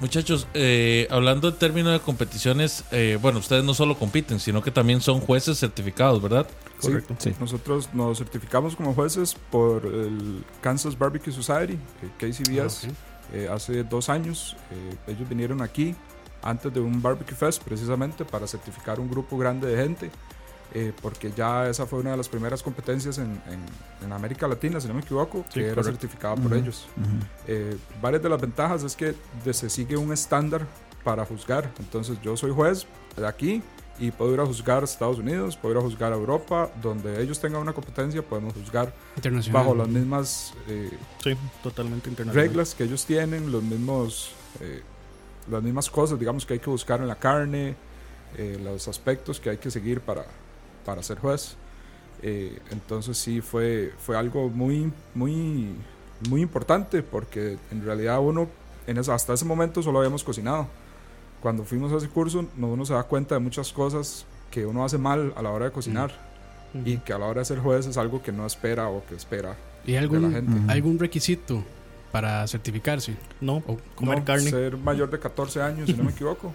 Muchachos, 0.00 0.46
eh, 0.54 1.06
hablando 1.10 1.48
en 1.48 1.54
términos 1.54 1.92
de 1.92 2.00
competiciones, 2.00 2.84
eh, 2.90 3.16
bueno, 3.22 3.38
ustedes 3.38 3.64
no 3.64 3.74
solo 3.74 3.96
compiten, 3.96 4.40
sino 4.40 4.60
que 4.60 4.70
también 4.70 5.00
son 5.00 5.20
jueces 5.20 5.58
certificados, 5.58 6.20
¿verdad? 6.20 6.46
Sí, 6.80 6.88
Correcto. 6.88 7.14
Sí. 7.18 7.32
Nosotros 7.40 7.88
nos 7.94 8.18
certificamos 8.18 8.74
como 8.76 8.92
jueces 8.92 9.34
por 9.50 9.86
el 9.86 10.44
Kansas 10.60 10.98
Barbecue 10.98 11.32
Society, 11.32 11.78
KCBS, 12.18 12.86
Ah, 12.88 12.90
ok. 12.90 13.34
eh, 13.34 13.48
hace 13.50 13.84
dos 13.84 14.08
años. 14.08 14.56
Eh, 14.72 15.12
ellos 15.12 15.28
vinieron 15.28 15.62
aquí 15.62 15.94
antes 16.44 16.72
de 16.72 16.78
un 16.80 17.00
Barbecue 17.02 17.34
Fest 17.34 17.62
precisamente 17.64 18.24
para 18.24 18.46
certificar 18.46 19.00
un 19.00 19.08
grupo 19.10 19.36
grande 19.38 19.66
de 19.66 19.82
gente, 19.82 20.10
eh, 20.74 20.92
porque 21.02 21.32
ya 21.36 21.68
esa 21.68 21.86
fue 21.86 22.00
una 22.00 22.10
de 22.12 22.16
las 22.16 22.28
primeras 22.28 22.62
competencias 22.62 23.18
en, 23.18 23.40
en- 23.48 24.04
en 24.04 24.12
América 24.12 24.46
Latina, 24.46 24.80
si 24.80 24.86
no 24.88 24.94
me 24.94 25.00
equivoco, 25.00 25.44
Sí, 25.48 25.54
que 25.60 25.66
era 25.66 25.74
correcto. 25.76 25.92
certificada 26.00 26.34
por 26.36 26.46
Ujú, 26.46 26.54
ellos. 26.56 26.86
ujú. 26.96 27.26
Eh, 27.48 27.76
varias 28.02 28.22
de 28.22 28.28
las 28.28 28.40
ventajas 28.40 28.82
es 28.82 28.94
que 28.94 29.14
se 29.52 29.70
sigue 29.70 29.96
un 29.96 30.12
estándar 30.12 30.66
para 31.02 31.24
juzgar. 31.24 31.70
Entonces 31.78 32.18
yo 32.22 32.36
soy 32.36 32.50
juez 32.50 32.86
de 33.16 33.26
aquí 33.26 33.62
y 34.00 34.10
puedo 34.10 34.34
ir 34.34 34.40
a 34.40 34.46
juzgar 34.46 34.82
a 34.82 34.84
Estados 34.84 35.18
Unidos, 35.18 35.56
puedo 35.56 35.74
ir 35.74 35.78
a 35.78 35.82
juzgar 35.82 36.12
a 36.12 36.16
Europa, 36.16 36.70
donde 36.82 37.22
ellos 37.22 37.38
tengan 37.40 37.62
una 37.62 37.72
competencia, 37.72 38.22
podemos 38.22 38.52
juzgar 38.54 38.92
Internacional. 39.16 39.62
bajo 39.62 39.74
las 39.76 39.88
mismas 39.88 40.52
eh, 40.66 40.90
Sí, 41.22 41.34
totalmente 41.62 42.08
internacional. 42.10 42.48
reglas 42.48 42.74
que 42.74 42.84
ellos 42.84 43.06
tienen, 43.06 43.52
los 43.52 43.62
mismos, 43.62 44.32
eh, 44.60 44.82
las 45.50 45.62
mismas 45.62 45.90
cosas, 45.90 46.18
digamos, 46.18 46.44
que 46.46 46.54
hay 46.54 46.58
que 46.60 46.70
buscar 46.70 47.00
en 47.00 47.08
la 47.08 47.16
carne, 47.16 47.74
eh, 48.36 48.58
los 48.62 48.88
aspectos 48.88 49.38
que 49.40 49.50
hay 49.50 49.58
que 49.58 49.70
seguir 49.70 50.00
para, 50.00 50.24
para 50.84 51.02
ser 51.02 51.18
juez. 51.18 51.56
Eh, 52.22 52.58
entonces 52.70 53.18
sí 53.18 53.40
fue, 53.40 53.92
fue 53.98 54.16
algo 54.16 54.48
muy, 54.48 54.90
muy, 55.14 55.68
muy 56.30 56.40
importante 56.40 57.02
porque 57.02 57.58
en 57.70 57.84
realidad 57.84 58.18
uno 58.20 58.48
en 58.86 58.98
esa- 58.98 59.14
hasta 59.14 59.34
ese 59.34 59.44
momento 59.44 59.82
solo 59.82 59.98
habíamos 59.98 60.24
cocinado. 60.24 60.66
Cuando 61.42 61.64
fuimos 61.64 61.92
a 61.92 61.96
ese 61.98 62.08
curso 62.08 62.46
no- 62.56 62.68
uno 62.68 62.86
se 62.86 62.94
da 62.94 63.02
cuenta 63.02 63.34
de 63.34 63.40
muchas 63.40 63.72
cosas 63.72 64.24
que 64.50 64.64
uno 64.64 64.84
hace 64.84 64.96
mal 64.98 65.34
a 65.36 65.42
la 65.42 65.50
hora 65.50 65.66
de 65.66 65.72
cocinar 65.72 66.12
Ujú. 66.72 66.88
y 66.88 66.96
que 66.98 67.12
a 67.12 67.18
la 67.18 67.26
hora 67.26 67.40
de 67.40 67.44
ser 67.44 67.58
juez 67.58 67.86
es 67.86 67.96
algo 67.98 68.22
que 68.22 68.32
no 68.32 68.46
espera 68.46 68.88
o 68.88 69.04
que 69.06 69.14
espera 69.16 69.56
¿Y 69.84 69.88
de 69.92 69.96
la 69.98 70.00
algún, 70.02 70.32
gente. 70.32 70.72
Algún 70.72 70.98
requisito 70.98 71.62
para 72.14 72.46
certificarse? 72.46 73.16
No, 73.40 73.56
O 73.66 73.76
comer 73.96 74.18
No, 74.20 74.24
carne. 74.24 74.48
Ser 74.48 74.76
mayor 74.76 75.10
de 75.10 75.18
14 75.18 75.60
años, 75.60 75.86
si 75.90 75.94
no 75.94 76.04
me 76.04 76.10
equivoco. 76.16 76.54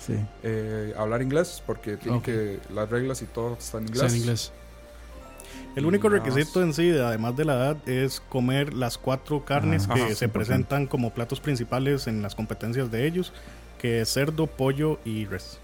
Sí. 0.00 0.14
Eh, 0.42 0.94
hablar 0.96 1.20
inglés, 1.20 1.62
porque 1.66 1.98
tiene 1.98 2.22
que 2.22 2.58
las 2.72 2.88
reglas 2.88 3.20
y 3.20 3.26
todo 3.26 3.52
está 3.58 3.76
en 3.76 3.84
inglés. 3.88 4.00
sea, 4.00 4.08
en 4.08 4.16
inglés. 4.16 4.52
El 5.76 5.84
único 5.84 6.08
requisito 6.08 6.62
en 6.62 6.72
sí, 6.72 6.90
además 6.90 7.36
de 7.36 7.44
la 7.44 7.54
edad, 7.54 7.88
es 7.88 8.20
comer 8.30 8.72
las 8.72 8.96
cuatro 8.96 9.44
carnes 9.44 9.86
Ah, 9.90 9.94
que 9.94 10.02
ajá, 10.04 10.14
se 10.14 10.26
100%. 10.26 10.32
presentan 10.32 10.86
como 10.86 11.12
platos 11.12 11.38
principales 11.38 12.06
en 12.06 12.22
las 12.22 12.34
competencias 12.34 12.90
de 12.90 13.06
ellos, 13.06 13.30
que 13.78 14.00
es 14.00 14.08
cerdo, 14.10 14.46
pollo 14.46 15.00
y 15.04 15.26
res. 15.26 15.58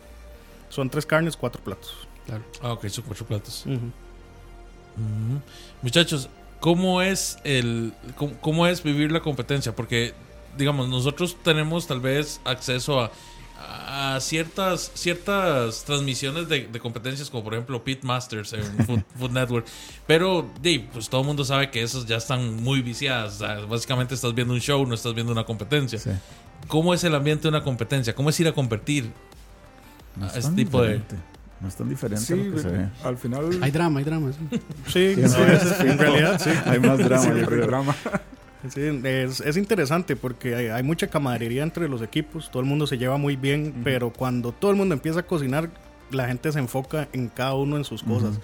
Son 0.68 0.90
tres 0.90 1.06
carnes, 1.06 1.35
cuatro 1.35 1.62
platos. 1.64 2.06
Claro. 2.26 2.42
Ah, 2.61 2.73
ok, 2.75 2.87
son 2.88 3.04
cuatro 3.06 3.25
platos. 3.25 3.64
Muchachos, 5.80 6.28
¿cómo 6.61 7.02
es 7.02 7.38
el 7.45 7.93
cómo, 8.17 8.33
cómo 8.40 8.67
es 8.67 8.83
vivir 8.83 9.11
la 9.12 9.21
competencia? 9.21 9.75
Porque 9.75 10.14
digamos, 10.57 10.88
nosotros 10.88 11.37
tenemos 11.43 11.87
tal 11.87 12.00
vez 12.00 12.40
acceso 12.45 13.00
a, 13.00 13.11
a 14.17 14.21
ciertas 14.21 14.90
ciertas 14.95 15.85
transmisiones 15.85 16.49
de, 16.49 16.67
de 16.67 16.81
competencias 16.81 17.31
como 17.31 17.45
por 17.45 17.55
ejemplo 17.55 17.83
Pit 17.85 18.02
Masters 18.05 18.52
en 18.55 18.62
Food, 18.87 19.02
Food 19.19 19.31
Network, 19.33 19.67
pero 20.07 20.50
di, 20.61 20.81
pues 20.81 21.09
todo 21.09 21.21
el 21.21 21.26
mundo 21.26 21.45
sabe 21.45 21.71
que 21.71 21.83
esas 21.83 22.07
ya 22.07 22.17
están 22.17 22.62
muy 22.62 22.83
viciadas, 22.83 23.35
o 23.35 23.38
sea, 23.38 23.61
básicamente 23.67 24.14
estás 24.14 24.35
viendo 24.35 24.55
un 24.55 24.61
show, 24.61 24.85
no 24.87 24.95
estás 24.95 25.14
viendo 25.14 25.33
una 25.33 25.45
competencia. 25.45 25.99
sí. 25.99 26.11
¿Cómo 26.69 26.93
es 26.93 27.02
el 27.05 27.14
ambiente 27.14 27.43
de 27.45 27.49
una 27.49 27.62
competencia? 27.64 28.14
¿Cómo 28.14 28.29
es 28.29 28.38
ir 28.38 28.47
a 28.49 28.52
competir? 28.52 29.11
No 30.17 30.26
Ah, 30.26 30.29
es 30.29 30.37
ese 30.37 30.49
tan 30.49 30.57
tipo 30.57 30.83
de- 30.83 30.99
diferente. 30.99 31.17
No 31.61 31.69
es 31.69 31.76
tan 31.76 31.88
diferente 31.88 32.25
Sí, 32.25 32.33
a 32.33 32.37
lo 32.37 32.52
que 32.55 32.59
se 32.62 32.69
ve. 32.69 32.88
al 33.05 33.17
final 33.19 33.50
Hay 33.62 33.71
drama, 33.71 33.99
hay 33.99 34.05
drama. 34.05 34.33
sí. 34.33 34.49
Sí, 34.87 35.14
Sí, 35.17 35.23
sí, 35.26 35.87
en 35.87 35.99
realidad 35.99 36.40
sí. 36.43 36.50
Hay 36.64 36.81
más 36.81 36.99
drama, 36.99 37.25
yo 37.26 37.35
hay 37.35 37.45
creo. 37.45 37.67
drama. 37.67 37.95
Sí, 38.69 38.81
es, 39.05 39.40
es 39.40 39.57
interesante 39.57 40.17
porque 40.17 40.55
hay, 40.55 40.67
hay 40.67 40.83
mucha 40.83 41.07
camaradería 41.07 41.62
entre 41.62 41.88
los 41.88 42.02
equipos, 42.02 42.50
todo 42.50 42.62
el 42.62 42.69
mundo 42.69 42.87
se 42.87 42.99
lleva 42.99 43.17
muy 43.17 43.37
bien, 43.37 43.75
pero 43.85 44.11
cuando 44.12 44.52
todo 44.52 44.71
el 44.71 44.76
mundo 44.76 44.95
empieza 44.95 45.21
a 45.21 45.23
cocinar, 45.23 45.71
la 46.11 46.26
gente 46.26 46.50
se 46.52 46.59
enfoca 46.59 47.09
en 47.12 47.29
cada 47.29 47.55
uno 47.55 47.76
en 47.79 47.85
sus 47.85 48.02
cosas. 48.02 48.38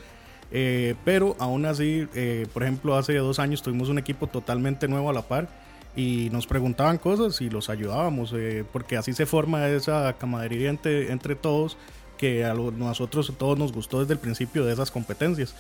Eh, 0.52 0.94
pero 1.04 1.37
aún 1.38 1.66
así, 1.66 2.06
eh, 2.14 2.46
por 2.54 2.62
ejemplo, 2.62 2.96
hace 2.96 3.14
dos 3.16 3.38
años 3.38 3.62
tuvimos 3.62 3.88
un 3.88 3.99
equipo 3.99 4.26
totalmente 4.26 4.88
nuevo 4.88 5.11
a 5.11 5.12
la 5.12 5.23
par 5.23 5.49
y 5.96 6.28
nos 6.30 6.46
preguntaban 6.46 6.99
cosas 6.99 7.40
y 7.40 7.50
los 7.50 7.68
ayudábamos, 7.68 8.32
eh, 8.37 8.64
porque 8.73 8.96
así 8.96 9.12
se 9.12 9.26
forma 9.26 9.66
esa 9.68 10.14
camaradería 10.18 10.70
entre, 10.70 11.11
entre 11.12 11.35
todos 11.35 11.76
que 12.16 12.44
a 12.44 12.54
nosotros 12.54 13.32
todos 13.38 13.58
nos 13.58 13.73
gustó 13.73 14.00
desde 14.00 14.14
el 14.14 14.18
principio 14.18 14.64
de 14.64 14.73
esas 14.73 14.90
competencias. 14.90 15.54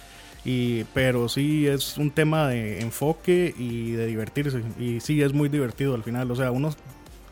Y, 0.44 0.84
pero 0.94 1.28
sí 1.28 1.66
es 1.66 1.98
un 1.98 2.10
tema 2.10 2.48
de 2.48 2.80
enfoque 2.80 3.52
y 3.58 3.92
de 3.92 4.06
divertirse. 4.06 4.62
Y 4.78 5.00
sí 5.00 5.20
es 5.20 5.32
muy 5.32 5.48
divertido 5.48 5.94
al 5.94 6.04
final. 6.04 6.30
O 6.30 6.36
sea, 6.36 6.50
uno 6.52 6.70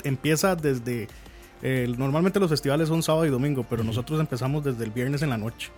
empieza 0.03 0.57
desde... 0.57 1.09
eh, 1.63 1.93
normalmente 1.97 2.41
los 2.41 2.51
festivales 2.51 2.89
son 2.89 3.03
sábado 3.03 3.25
y 3.25 3.31
domingo, 3.31 3.65
pero 3.71 3.85
nosotros 3.85 4.19
empezamos 4.19 4.65
desde 4.65 4.85
el 4.85 4.91
viernes 4.91 5.23
en 5.23 5.31
la 5.31 5.39
noche. 5.39 5.71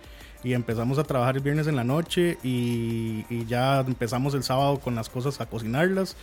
Y 0.43 0.53
empezamos 0.53 0.97
a 0.97 1.03
trabajar 1.03 1.35
el 1.35 1.43
viernes 1.43 1.67
en 1.67 1.75
la 1.75 1.83
noche 1.83 2.37
y, 2.43 3.25
y 3.29 3.45
ya 3.47 3.81
empezamos 3.81 4.33
el 4.33 4.43
sábado 4.43 4.79
con 4.79 4.95
las 4.95 5.09
cosas 5.09 5.39
a 5.41 5.45
cocinarlas. 5.45 6.15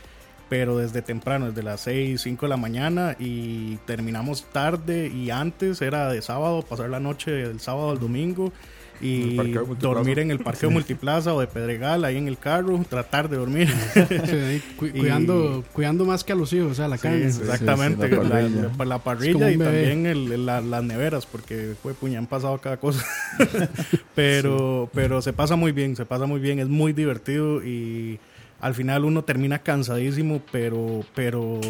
Pero 0.56 0.78
desde 0.78 1.02
temprano, 1.02 1.46
desde 1.46 1.64
las 1.64 1.80
6, 1.80 2.20
5 2.20 2.46
de 2.46 2.50
la 2.50 2.56
mañana 2.56 3.16
y 3.18 3.74
terminamos 3.86 4.44
tarde 4.52 5.08
y 5.08 5.30
antes 5.30 5.82
era 5.82 6.12
de 6.12 6.22
sábado, 6.22 6.62
pasar 6.62 6.88
la 6.90 7.00
noche 7.00 7.32
del 7.32 7.58
sábado 7.58 7.90
al 7.90 7.98
domingo 7.98 8.52
En 9.00 9.08
y 9.08 9.24
multiplaza. 9.34 9.74
dormir 9.80 10.18
en 10.20 10.30
el 10.30 10.38
parqueo 10.38 10.70
multiplaza 10.70 11.34
o 11.34 11.40
de 11.40 11.48
Pedregal 11.48 12.04
ahí 12.04 12.16
en 12.18 12.28
el 12.28 12.38
carro, 12.38 12.80
tratar 12.88 13.28
de 13.28 13.36
dormir. 13.36 13.68
Sí, 13.94 14.62
cu- 14.76 14.86
Y- 14.86 14.90
cuidando, 14.90 15.64
cuidando 15.72 16.04
más 16.04 16.22
que 16.22 16.32
a 16.34 16.36
los 16.36 16.52
hijos, 16.52 16.70
o 16.70 16.74
sea, 16.76 16.86
la 16.86 16.98
carne. 16.98 17.32
sí, 17.32 17.40
Exactamente, 17.40 18.08
sí, 18.08 18.14
la 18.14 18.22
la, 18.22 18.28
parrilla. 18.30 18.70
la- 18.78 18.84
la 18.84 18.98
parrilla 19.00 19.50
y 19.50 19.56
bebé. 19.56 19.64
también 19.64 20.06
el- 20.06 20.30
el- 20.30 20.46
la- 20.46 20.60
las 20.60 20.84
neveras, 20.84 21.26
porque 21.26 21.74
fue 21.82 21.94
puña, 21.94 22.20
han 22.20 22.28
pasado 22.28 22.56
cada 22.58 22.76
cosa. 22.76 23.04
pero, 24.14 24.88
pero 24.94 25.20
se 25.20 25.32
pasa 25.32 25.56
muy 25.56 25.72
bien, 25.72 25.96
se 25.96 26.04
pasa 26.06 26.26
muy 26.26 26.38
bien, 26.40 26.60
es 26.60 26.68
muy 26.68 26.92
divertido 26.92 27.60
y 27.64 28.20
al 28.64 28.74
final 28.74 29.04
uno 29.04 29.22
termina 29.24 29.58
cansadísimo, 29.58 30.40
pero, 30.50 31.04
pero 31.14 31.60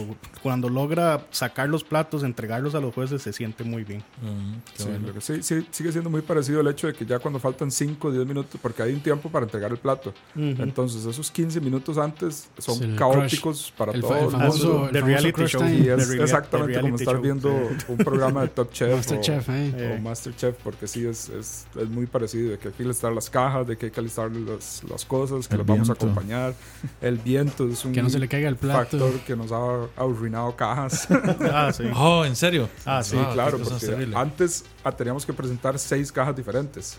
cuando 0.45 0.69
logra 0.69 1.27
sacar 1.33 1.69
los 1.69 1.83
platos, 1.83 2.23
entregarlos 2.23 2.77
a 2.77 2.81
los 2.81 2.95
jueces, 2.95 3.21
se 3.21 3.33
siente 3.33 3.65
muy 3.65 3.83
bien. 3.83 3.99
Mm, 4.23 4.55
Sí, 4.77 4.85
bueno. 4.85 5.09
lo 5.09 5.15
que 5.15 5.21
sí, 5.21 5.43
sí, 5.43 5.67
sigue 5.73 5.91
siendo 5.91 6.09
muy 6.09 6.21
parecido 6.23 6.61
el 6.61 6.69
hecho 6.69 6.87
de 6.87 6.93
que 6.93 7.05
ya 7.05 7.19
cuando 7.19 7.41
faltan 7.41 7.73
5 7.73 8.07
o 8.09 8.13
10 8.13 8.27
minutos, 8.27 8.61
porque 8.63 8.83
hay 8.85 8.93
un 8.95 9.01
tiempo 9.01 9.29
para 9.29 9.45
entregar 9.45 9.73
el 9.73 9.79
plato. 9.79 10.15
Entonces, 10.37 11.05
esos 11.05 11.31
15 11.33 11.61
minutos 11.61 11.99
antes 11.99 12.49
son 12.59 12.79
Sí, 12.79 12.95
caóticos 12.97 13.73
para 13.77 13.91
El, 13.93 14.01
fa- 14.03 14.09
todo 14.09 14.25
el 14.27 14.31
famoso, 14.31 14.89
el 14.89 15.03
reality 15.03 15.47
show. 15.47 15.65
Y 15.69 15.89
es 15.89 16.11
exactamente 16.11 16.81
como 16.81 16.95
estar 16.95 17.15
show. 17.15 17.23
viendo 17.23 17.51
un 17.89 17.97
programa 17.99 18.43
de 18.43 18.49
Top 18.49 18.71
Chef. 18.73 18.95
Masterchef, 18.95 19.49
o, 19.49 19.53
eh. 19.53 19.73
Eh, 19.77 19.97
o 19.99 20.01
Masterchef, 20.03 20.55
porque 20.63 20.87
sí 20.87 21.05
es, 21.05 21.29
es, 21.31 21.67
es 21.77 21.89
muy 21.89 22.07
parecido. 22.07 22.53
De 22.53 22.59
que 22.59 22.69
hay 22.69 22.75
que 22.75 22.85
listar 22.85 23.13
las 23.13 23.29
cajas, 23.29 23.67
de 23.67 23.77
que 23.77 23.87
hay 23.87 23.93
que 23.93 24.01
listar 24.03 24.31
las, 24.31 24.85
las 24.89 25.05
cosas, 25.05 25.49
que 25.49 25.57
las 25.57 25.67
vamos 25.67 25.91
a 25.91 25.95
acompañar. 25.95 26.55
El 27.01 27.19
viento 27.19 27.69
es 27.69 27.85
un 27.85 27.93
Que 27.93 28.03
no 28.03 28.11
se 28.11 28.19
le 28.19 28.29
caiga 28.29 28.49
el 28.49 28.57
plato. 28.57 28.79
factor 28.99 29.21
que 29.21 29.37
nos 29.37 29.53
ha 29.53 29.87
arruinado 29.97 30.55
cajas. 30.57 31.09
Ah, 31.53 31.73
sí. 31.73 31.85
Oh, 31.95 32.25
¿en 32.25 32.37
serio? 32.37 32.69
Ah, 32.85 33.03
sí, 33.03 33.11
Sí, 33.13 33.17
Ah, 33.21 33.31
claro, 33.33 33.59
porque 33.59 34.09
antes 34.15 34.65
ah, 34.83 34.93
teníamos 34.93 35.25
que 35.25 35.33
presentar 35.33 35.79
seis 35.79 36.11
cajas 36.11 36.37
diferentes. 36.37 36.99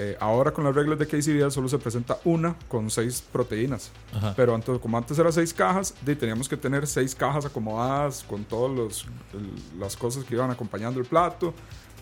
Eh, 0.00 0.16
ahora 0.20 0.52
con 0.52 0.62
las 0.64 0.74
reglas 0.74 0.98
de 0.98 1.06
KCBS 1.06 1.52
solo 1.54 1.68
se 1.68 1.78
presenta 1.78 2.18
una 2.24 2.54
con 2.68 2.88
seis 2.90 3.22
proteínas. 3.32 3.90
Ajá. 4.14 4.32
Pero 4.36 4.54
antes, 4.54 4.78
como 4.78 4.96
antes 4.96 5.18
eran 5.18 5.32
seis 5.32 5.52
cajas, 5.52 5.94
de, 6.02 6.14
teníamos 6.14 6.48
que 6.48 6.56
tener 6.56 6.86
seis 6.86 7.14
cajas 7.14 7.46
acomodadas 7.46 8.22
con 8.22 8.44
todas 8.44 9.04
las 9.78 9.96
cosas 9.96 10.24
que 10.24 10.34
iban 10.34 10.50
acompañando 10.50 11.00
el 11.00 11.06
plato. 11.06 11.52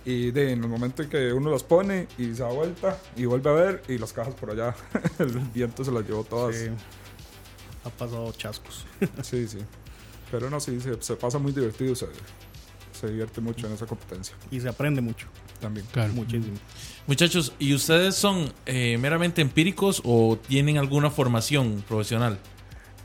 Y 0.05 0.31
de, 0.31 0.53
en 0.53 0.63
el 0.63 0.69
momento 0.69 1.03
en 1.03 1.09
que 1.09 1.33
uno 1.33 1.51
las 1.51 1.63
pone 1.65 2.07
y 2.19 2.27
se 2.35 2.43
da 2.43 2.49
vuelta 2.49 2.97
y 3.17 3.25
vuelve 3.25 3.51
a 3.51 3.53
ver, 3.55 3.83
y 3.89 3.99
las 3.99 4.13
cajas 4.13 4.35
por 4.35 4.51
allá, 4.51 4.75
el 5.19 5.31
viento 5.55 5.83
se 5.85 5.91
las 5.91 6.07
llevó 6.07 6.23
todas. 6.23 6.55
Sí. 6.55 6.69
Ha 7.87 7.91
pasado 7.91 8.33
chascos. 8.33 8.85
Sí, 9.23 9.47
sí. 9.49 9.59
Pero 10.31 10.51
no, 10.51 10.59
sí, 10.59 10.81
se, 10.81 11.01
se 11.01 11.15
pasa 11.17 11.39
muy 11.39 11.53
divertido, 11.53 11.95
se, 11.95 12.07
se 12.93 13.07
divierte 13.09 13.41
mucho 13.41 13.67
en 13.67 13.75
esa 13.75 13.87
competencia 13.87 14.35
Y 14.51 14.61
se 14.61 14.69
aprende 14.69 15.01
mucho, 15.01 15.27
también. 15.61 15.87
Claro. 15.93 16.13
muchísimo. 16.15 16.57
Muchachos, 17.07 17.53
¿y 17.59 17.75
ustedes 17.75 18.17
son 18.17 18.53
eh, 18.67 18.99
meramente 18.99 19.41
empíricos 19.43 20.03
o 20.05 20.39
tienen 20.49 20.79
alguna 20.79 21.11
formación 21.11 21.85
profesional? 21.87 22.39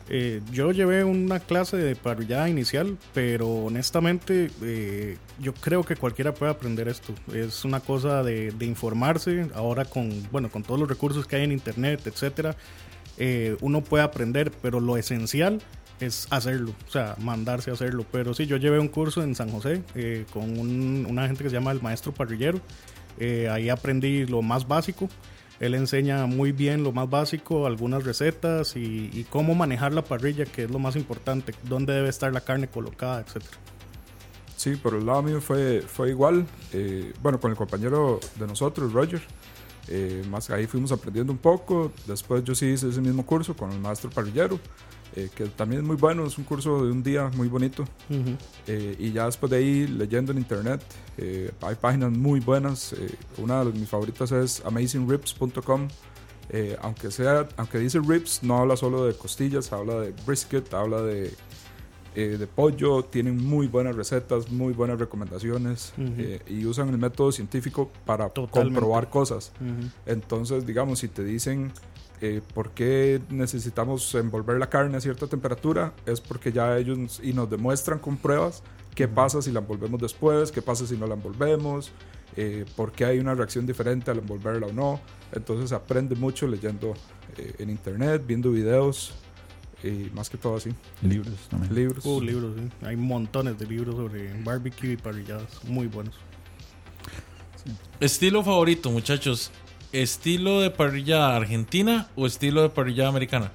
Eh, 0.09 0.41
yo 0.51 0.71
llevé 0.71 1.03
una 1.03 1.39
clase 1.39 1.77
de 1.77 1.95
parrillada 1.95 2.49
inicial, 2.49 2.97
pero 3.13 3.47
honestamente 3.47 4.51
eh, 4.61 5.17
yo 5.39 5.53
creo 5.53 5.83
que 5.83 5.95
cualquiera 5.95 6.33
puede 6.33 6.51
aprender 6.51 6.87
esto. 6.87 7.13
Es 7.33 7.63
una 7.63 7.79
cosa 7.79 8.23
de, 8.23 8.51
de 8.51 8.65
informarse. 8.65 9.47
Ahora 9.53 9.85
con 9.85 10.27
bueno 10.31 10.49
con 10.49 10.63
todos 10.63 10.79
los 10.79 10.89
recursos 10.89 11.25
que 11.27 11.37
hay 11.37 11.43
en 11.43 11.51
internet, 11.53 12.01
etcétera, 12.05 12.57
eh, 13.17 13.57
uno 13.61 13.81
puede 13.81 14.03
aprender, 14.03 14.51
pero 14.61 14.79
lo 14.79 14.97
esencial 14.97 15.61
es 15.99 16.27
hacerlo, 16.31 16.73
o 16.87 16.91
sea, 16.91 17.15
mandarse 17.19 17.69
a 17.69 17.73
hacerlo. 17.73 18.05
Pero 18.11 18.33
sí, 18.33 18.47
yo 18.47 18.57
llevé 18.57 18.79
un 18.79 18.87
curso 18.87 19.21
en 19.23 19.35
San 19.35 19.49
José 19.51 19.83
eh, 19.95 20.25
con 20.33 20.57
un- 20.57 21.05
una 21.09 21.27
gente 21.27 21.43
que 21.43 21.49
se 21.49 21.55
llama 21.55 21.71
el 21.71 21.81
maestro 21.81 22.11
parrillero. 22.11 22.59
Eh, 23.19 23.49
ahí 23.49 23.69
aprendí 23.69 24.25
lo 24.25 24.41
más 24.41 24.67
básico. 24.67 25.09
Él 25.59 25.75
enseña 25.75 26.25
muy 26.25 26.53
bien 26.53 26.83
lo 26.83 26.91
más 26.91 27.07
básico, 27.07 27.67
algunas 27.67 28.03
recetas 28.03 28.75
y, 28.75 29.27
cómo 29.29 29.53
manejar 29.53 29.93
la 29.93 30.01
parrilla, 30.03 30.45
que 30.45 30.63
es 30.63 30.71
lo 30.71 30.79
más 30.79 30.95
importante, 30.95 31.53
dónde 31.69 31.93
debe 31.93 32.09
estar 32.09 32.33
la 32.33 32.41
carne 32.41 32.67
colocada, 32.67 33.21
etcétera. 33.21 33.57
Sí, 34.57 34.75
por 34.75 34.95
el 34.95 35.05
lado 35.05 35.21
mío 35.21 35.39
fue, 35.39 35.81
fue 35.81 36.09
igual. 36.09 36.47
Eh, 36.73 37.13
bueno, 37.21 37.39
con 37.39 37.51
el 37.51 37.57
compañero 37.57 38.19
de 38.39 38.47
nosotros, 38.47 38.91
Roger. 38.91 39.21
Eh, 39.87 40.23
más 40.29 40.49
ahí 40.49 40.67
fuimos 40.67 40.91
aprendiendo 40.91 41.31
un 41.33 41.39
poco. 41.39 41.91
Después 42.07 42.43
yo 42.43 42.55
sí 42.55 42.67
hice 42.67 42.89
ese 42.89 43.01
mismo 43.01 43.25
curso 43.25 43.55
con 43.55 43.71
el 43.71 43.79
maestro 43.79 44.09
parrillero, 44.09 44.59
eh, 45.15 45.29
que 45.33 45.45
también 45.47 45.81
es 45.81 45.87
muy 45.87 45.95
bueno. 45.97 46.25
Es 46.25 46.37
un 46.37 46.43
curso 46.43 46.85
de 46.85 46.91
un 46.91 47.03
día 47.03 47.29
muy 47.35 47.47
bonito. 47.47 47.83
Ujú. 48.09 48.35
Eh, 48.67 48.95
y 48.99 49.11
ya 49.11 49.25
después 49.25 49.49
de 49.49 49.57
ahí, 49.57 49.87
leyendo 49.87 50.31
en 50.31 50.37
internet, 50.37 50.81
eh, 51.17 51.51
hay 51.61 51.75
páginas 51.75 52.11
muy 52.11 52.39
buenas. 52.39 52.93
eh, 52.93 53.15
una 53.37 53.63
de 53.65 53.71
mis 53.71 53.89
favoritas 53.89 54.31
es 54.31 54.61
amazingribs.com. 54.65 55.87
Eh, 56.53 56.77
aunque, 56.81 57.11
sea, 57.11 57.47
aunque 57.55 57.77
dice 57.79 57.99
ribs, 57.99 58.43
no 58.43 58.57
habla 58.57 58.75
solo 58.75 59.05
de 59.05 59.13
costillas, 59.13 59.71
habla 59.71 59.95
de 60.01 60.13
brisket, 60.25 60.73
habla 60.73 61.01
de, 61.01 61.33
eh, 62.15 62.35
de 62.37 62.47
pollo. 62.47 63.03
Tienen 63.03 63.37
muy 63.37 63.67
buenas 63.67 63.95
recetas, 63.95 64.51
muy 64.51 64.73
buenas 64.73 64.99
recomendaciones 64.99 65.93
eh, 65.97 66.39
y 66.47 66.65
usan 66.65 66.89
el 66.89 66.97
método 66.97 67.31
científico 67.31 67.89
para 68.05 68.29
Totalmente. 68.29 68.79
comprobar 68.79 69.09
cosas. 69.09 69.51
Entonces, 70.05 70.65
digamos, 70.65 70.99
si 70.99 71.07
te 71.07 71.23
dicen 71.23 71.71
eh, 72.21 72.41
por 72.53 72.71
qué 72.71 73.19
necesitamos 73.29 74.13
envolver 74.15 74.57
la 74.59 74.69
carne 74.69 74.97
a 74.97 75.01
cierta 75.01 75.25
temperatura, 75.27 75.93
es 76.05 76.21
porque 76.21 76.51
ya 76.51 76.77
ellos 76.77 76.97
nos- 76.97 77.19
y 77.23 77.33
nos 77.33 77.49
demuestran 77.49 77.97
con 77.99 78.17
pruebas 78.17 78.61
qué 78.93 79.07
pasa 79.07 79.41
si 79.41 79.51
la 79.51 79.59
envolvemos 79.61 79.99
después, 79.99 80.51
qué 80.51 80.61
pasa 80.61 80.85
si 80.85 80.97
no 80.97 81.07
la 81.07 81.15
envolvemos, 81.15 81.91
por 82.75 82.91
qué 82.91 83.05
hay 83.05 83.19
una 83.19 83.33
reacción 83.33 83.65
diferente 83.65 84.11
al 84.11 84.19
envolverla 84.19 84.67
o 84.67 84.73
no. 84.73 84.99
Entonces 85.31 85.71
aprende 85.71 86.15
mucho 86.15 86.45
leyendo 86.45 86.93
en 87.57 87.69
internet, 87.69 88.21
viendo 88.27 88.51
videos 88.51 89.13
y 89.83 90.09
más 90.13 90.29
que 90.29 90.37
todo 90.37 90.55
así, 90.57 90.69
Libros 91.01 91.33
también. 91.49 91.73
libros. 91.73 92.05
Uh, 92.05 92.21
libros, 92.21 92.55
sí. 92.57 92.85
Hay 92.85 92.95
montones 92.95 93.57
de 93.57 93.65
libros 93.67 93.95
sobre 93.95 94.33
barbecue 94.43 94.93
y 94.93 94.97
parrilladas, 94.97 95.63
muy 95.65 95.87
buenos. 95.87 96.15
Estilo 97.99 98.43
favorito, 98.43 98.89
muchachos. 98.91 99.51
¿Estilo 99.91 100.61
de 100.61 100.71
parrilla 100.71 101.35
argentina 101.35 102.07
o 102.15 102.25
estilo 102.25 102.61
de 102.63 102.69
parrilla 102.69 103.07
americana? 103.07 103.51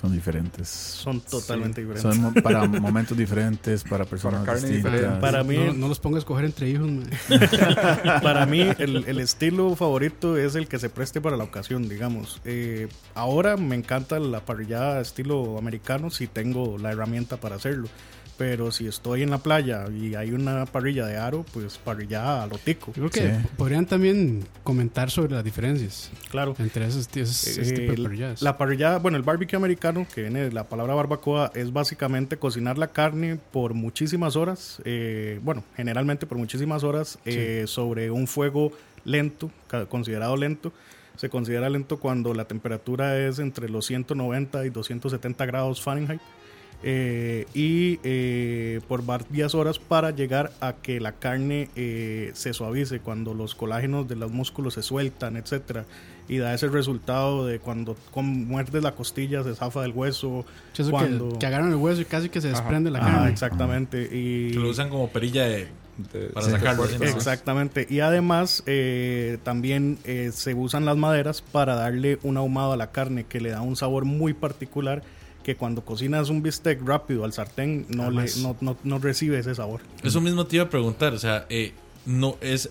Son 0.00 0.10
diferentes. 0.12 0.66
Son 0.68 1.20
totalmente 1.20 1.82
diferentes. 1.82 2.02
Son 2.14 2.22
mo- 2.22 2.32
para 2.42 2.66
momentos 2.80 3.18
diferentes, 3.18 3.84
para 3.84 4.06
personas 4.06 4.44
carne 4.46 4.62
distintas. 4.68 4.92
diferente. 4.92 5.20
Para 5.20 5.44
mí- 5.44 5.56
No, 5.58 5.72
no 5.74 5.88
los 5.88 6.00
ponga 6.00 6.16
a 6.16 6.20
escoger 6.20 6.46
entre 6.46 6.70
hijos. 6.70 6.88
Para 8.22 8.46
mí, 8.46 8.60
el, 8.78 9.04
el 9.06 9.20
estilo 9.20 9.74
favorito 9.76 10.36
es 10.36 10.54
el 10.54 10.68
que 10.68 10.78
se 10.78 10.88
preste 10.88 11.20
para 11.20 11.36
la 11.36 11.44
ocasión, 11.44 11.88
digamos. 11.88 12.40
Eh, 12.44 12.88
ahora 13.14 13.56
me 13.56 13.76
encanta 13.76 14.18
la 14.18 14.40
parrillada 14.44 15.00
estilo 15.00 15.58
americano 15.58 16.10
si 16.10 16.26
tengo 16.26 16.78
la 16.78 16.92
herramienta 16.92 17.36
para 17.38 17.56
hacerlo. 17.56 17.88
Pero 18.40 18.72
si 18.72 18.86
estoy 18.86 19.22
en 19.22 19.28
la 19.28 19.36
playa 19.36 19.84
y 19.90 20.14
hay 20.14 20.32
una 20.32 20.64
parrilla 20.64 21.04
de 21.04 21.18
aro, 21.18 21.44
pues 21.52 21.76
parrillada 21.76 22.44
a 22.44 22.46
lo 22.46 22.56
tico. 22.56 22.86
Yo 22.96 23.06
creo 23.06 23.10
que 23.10 23.20
Sí. 23.20 23.48
podrían 23.58 23.84
también 23.84 24.42
comentar 24.64 25.10
sobre 25.10 25.34
las 25.34 25.44
diferencias 25.44 26.10
Claro. 26.30 26.54
entre 26.58 26.86
esos, 26.86 27.06
esos- 27.14 27.46
ese 27.58 27.70
tipo 27.74 27.92
Eh, 27.92 27.96
de 27.96 28.02
parrilladas. 28.02 28.40
la 28.40 28.56
parrillada, 28.56 28.98
bueno, 28.98 29.18
el 29.18 29.24
barbecue 29.24 29.58
americano, 29.58 30.06
que 30.14 30.22
viene 30.22 30.40
de 30.44 30.52
la 30.52 30.64
palabra 30.64 30.94
barbacoa, 30.94 31.52
es 31.54 31.70
básicamente 31.70 32.38
cocinar 32.38 32.78
la 32.78 32.86
carne 32.88 33.38
por 33.52 33.74
muchísimas 33.74 34.36
horas, 34.36 34.80
eh, 34.86 35.38
bueno, 35.42 35.62
generalmente 35.76 36.24
por 36.26 36.38
muchísimas 36.38 36.82
horas, 36.82 37.18
eh, 37.26 37.64
sobre 37.66 38.10
un 38.10 38.26
fuego 38.26 38.72
lento, 39.04 39.50
considerado 39.90 40.34
lento. 40.38 40.72
Se 41.16 41.28
considera 41.28 41.68
lento 41.68 41.98
cuando 42.00 42.32
la 42.32 42.46
temperatura 42.46 43.18
es 43.18 43.38
entre 43.38 43.68
los 43.68 43.84
190 43.84 44.64
y 44.64 44.70
270 44.70 45.44
grados 45.44 45.82
Fahrenheit. 45.82 46.22
Eh, 46.82 47.46
y 47.54 47.98
eh, 48.04 48.80
por 48.88 49.04
varias 49.04 49.54
horas 49.54 49.78
para 49.78 50.10
llegar 50.12 50.52
a 50.60 50.74
que 50.74 50.98
la 51.00 51.12
carne 51.12 51.68
eh, 51.76 52.30
se 52.34 52.52
suavice 52.54 53.00
cuando 53.00 53.34
los 53.34 53.54
colágenos 53.54 54.08
de 54.08 54.16
los 54.16 54.30
músculos 54.32 54.74
se 54.74 54.82
sueltan, 54.82 55.36
etcétera 55.36 55.84
y 56.28 56.38
da 56.38 56.54
ese 56.54 56.68
resultado 56.68 57.44
de 57.44 57.58
cuando 57.58 57.96
muerdes 58.14 58.82
la 58.84 58.92
costilla 58.92 59.42
se 59.42 59.52
zafa 59.56 59.82
del 59.82 59.90
hueso 59.92 60.44
eso 60.72 60.90
cuando 60.90 61.32
que, 61.32 61.38
que 61.40 61.46
agarran 61.46 61.70
el 61.70 61.74
hueso 61.76 62.02
y 62.02 62.04
casi 62.04 62.28
que 62.28 62.40
se 62.40 62.48
desprende 62.48 62.88
la 62.90 63.00
Ah, 63.00 63.10
carne. 63.10 63.30
exactamente 63.32 64.08
y 64.12 64.52
Que 64.52 64.58
lo 64.60 64.68
usan 64.70 64.88
como 64.90 65.08
perilla 65.08 65.44
de. 65.46 65.68
De- 66.14 66.28
Para 66.28 66.46
sacarlo, 66.48 66.86
sí, 66.86 66.96
¿no? 66.98 67.04
Exactamente. 67.04 67.86
Y 67.90 68.00
además 68.00 68.62
eh, 68.64 69.36
también 69.42 69.98
eh, 70.04 70.30
se 70.32 70.54
usan 70.54 70.86
las 70.86 70.96
maderas 70.96 71.42
para 71.42 71.74
darle 71.74 72.18
un 72.22 72.38
ahumado 72.38 72.72
a 72.72 72.76
la 72.78 72.90
carne 72.90 73.24
que 73.24 73.38
le 73.40 73.50
da 73.50 73.60
un 73.60 73.76
sabor 73.76 74.06
muy 74.06 74.32
particular 74.32 75.02
que 75.42 75.56
cuando 75.56 75.84
cocinas 75.84 76.28
un 76.28 76.42
bistec 76.42 76.82
rápido 76.84 77.24
al 77.24 77.32
sartén 77.32 77.86
no, 77.88 78.10
le, 78.10 78.26
no, 78.38 78.56
no, 78.60 78.76
no 78.84 78.98
recibe 78.98 79.38
ese 79.38 79.54
sabor. 79.54 79.80
Eso 80.02 80.20
mismo 80.20 80.46
te 80.46 80.56
iba 80.56 80.64
a 80.64 80.70
preguntar. 80.70 81.12
O 81.14 81.18
sea, 81.18 81.46
eh, 81.48 81.72
no 82.06 82.36
es. 82.40 82.70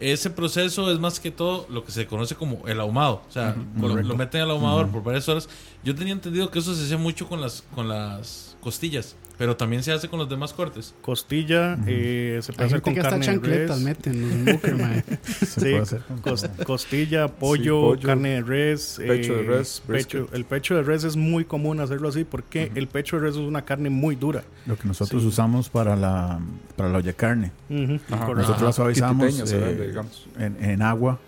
Ese 0.00 0.30
proceso 0.30 0.92
es 0.92 1.00
más 1.00 1.18
que 1.18 1.32
todo 1.32 1.66
lo 1.68 1.84
que 1.84 1.90
se 1.90 2.06
conoce 2.06 2.36
como 2.36 2.66
el 2.68 2.80
ahumado. 2.80 3.22
O 3.28 3.32
sea, 3.32 3.56
lo, 3.76 3.96
lo 3.96 4.16
meten 4.16 4.42
al 4.42 4.50
ahumador 4.52 4.88
por 4.88 5.02
varias 5.02 5.28
horas. 5.28 5.48
Yo 5.82 5.94
tenía 5.94 6.12
entendido 6.12 6.50
que 6.50 6.60
eso 6.60 6.72
se 6.74 6.84
hacía 6.84 6.98
mucho 6.98 7.28
con 7.28 7.40
las, 7.40 7.62
con 7.74 7.88
las 7.88 8.47
costillas. 8.60 9.16
Pero 9.38 9.56
también 9.56 9.84
se 9.84 9.92
hace 9.92 10.08
con 10.08 10.18
los 10.18 10.28
demás 10.28 10.52
cortes. 10.52 10.94
Costilla 11.00 11.78
eh, 11.86 12.40
se 12.42 12.52
puede 12.52 12.64
Hay 12.64 12.66
hacer 12.66 12.68
gente 12.70 12.80
con 12.82 12.94
que 12.94 13.00
hasta 13.00 13.10
carne 13.10 13.26
de 13.26 13.32
chancletas 13.32 13.76
res. 13.76 13.84
meten 13.84 14.44
los 14.46 14.78
mae. 14.80 15.04
Sí, 15.46 15.60
puede 15.60 15.78
hacer 15.78 16.00
con 16.02 16.22
cos- 16.22 16.42
todo. 16.56 16.64
costilla, 16.64 17.28
pollo, 17.28 17.80
pollo, 17.82 18.06
carne 18.08 18.30
de 18.30 18.42
res, 18.42 18.94
pecho 18.98 19.34
de 19.36 19.42
res, 19.44 19.80
pecho, 19.86 20.18
brisket. 20.22 20.34
el 20.34 20.44
pecho 20.44 20.74
de 20.74 20.82
res 20.82 21.04
es 21.04 21.14
muy 21.14 21.44
común 21.44 21.78
hacerlo 21.78 22.08
así 22.08 22.24
porque 22.24 22.72
el 22.74 22.88
pecho 22.88 23.14
de 23.14 23.22
res 23.26 23.36
es 23.36 23.40
una 23.42 23.62
carne 23.64 23.90
muy 23.90 24.16
dura. 24.16 24.42
Lo 24.66 24.76
que 24.76 24.88
nosotros 24.88 25.22
usamos 25.24 25.68
para 25.68 25.94
la, 25.94 26.40
para 26.74 26.88
la 26.88 26.98
olla 26.98 27.06
de 27.06 27.14
carne. 27.14 27.52
Ujú, 27.70 28.00
Ajá. 28.10 28.26
Nosotros 28.34 28.62
la 28.62 28.72
suavizamos 28.72 29.52
eh, 29.52 29.94
en, 30.40 30.64
en 30.64 30.82
agua 30.82 31.20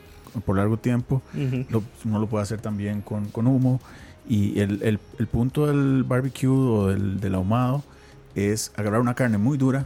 por 0.44 0.56
largo 0.56 0.76
tiempo. 0.78 1.22
Lo, 1.68 1.84
uno 2.04 2.18
lo 2.18 2.26
puede 2.26 2.42
hacer 2.42 2.60
también 2.60 3.02
con, 3.02 3.26
con 3.26 3.46
humo. 3.46 3.80
Y 4.30 4.60
el, 4.60 4.82
el- 4.82 4.98
el 5.18 5.26
punto 5.26 5.66
del 5.66 6.04
barbecue 6.04 6.48
o 6.48 6.86
del, 6.86 7.20
del 7.20 7.34
ahumado 7.34 7.82
es 8.36 8.72
agarrar 8.76 9.00
una 9.00 9.14
carne 9.14 9.36
muy 9.38 9.58
dura 9.58 9.84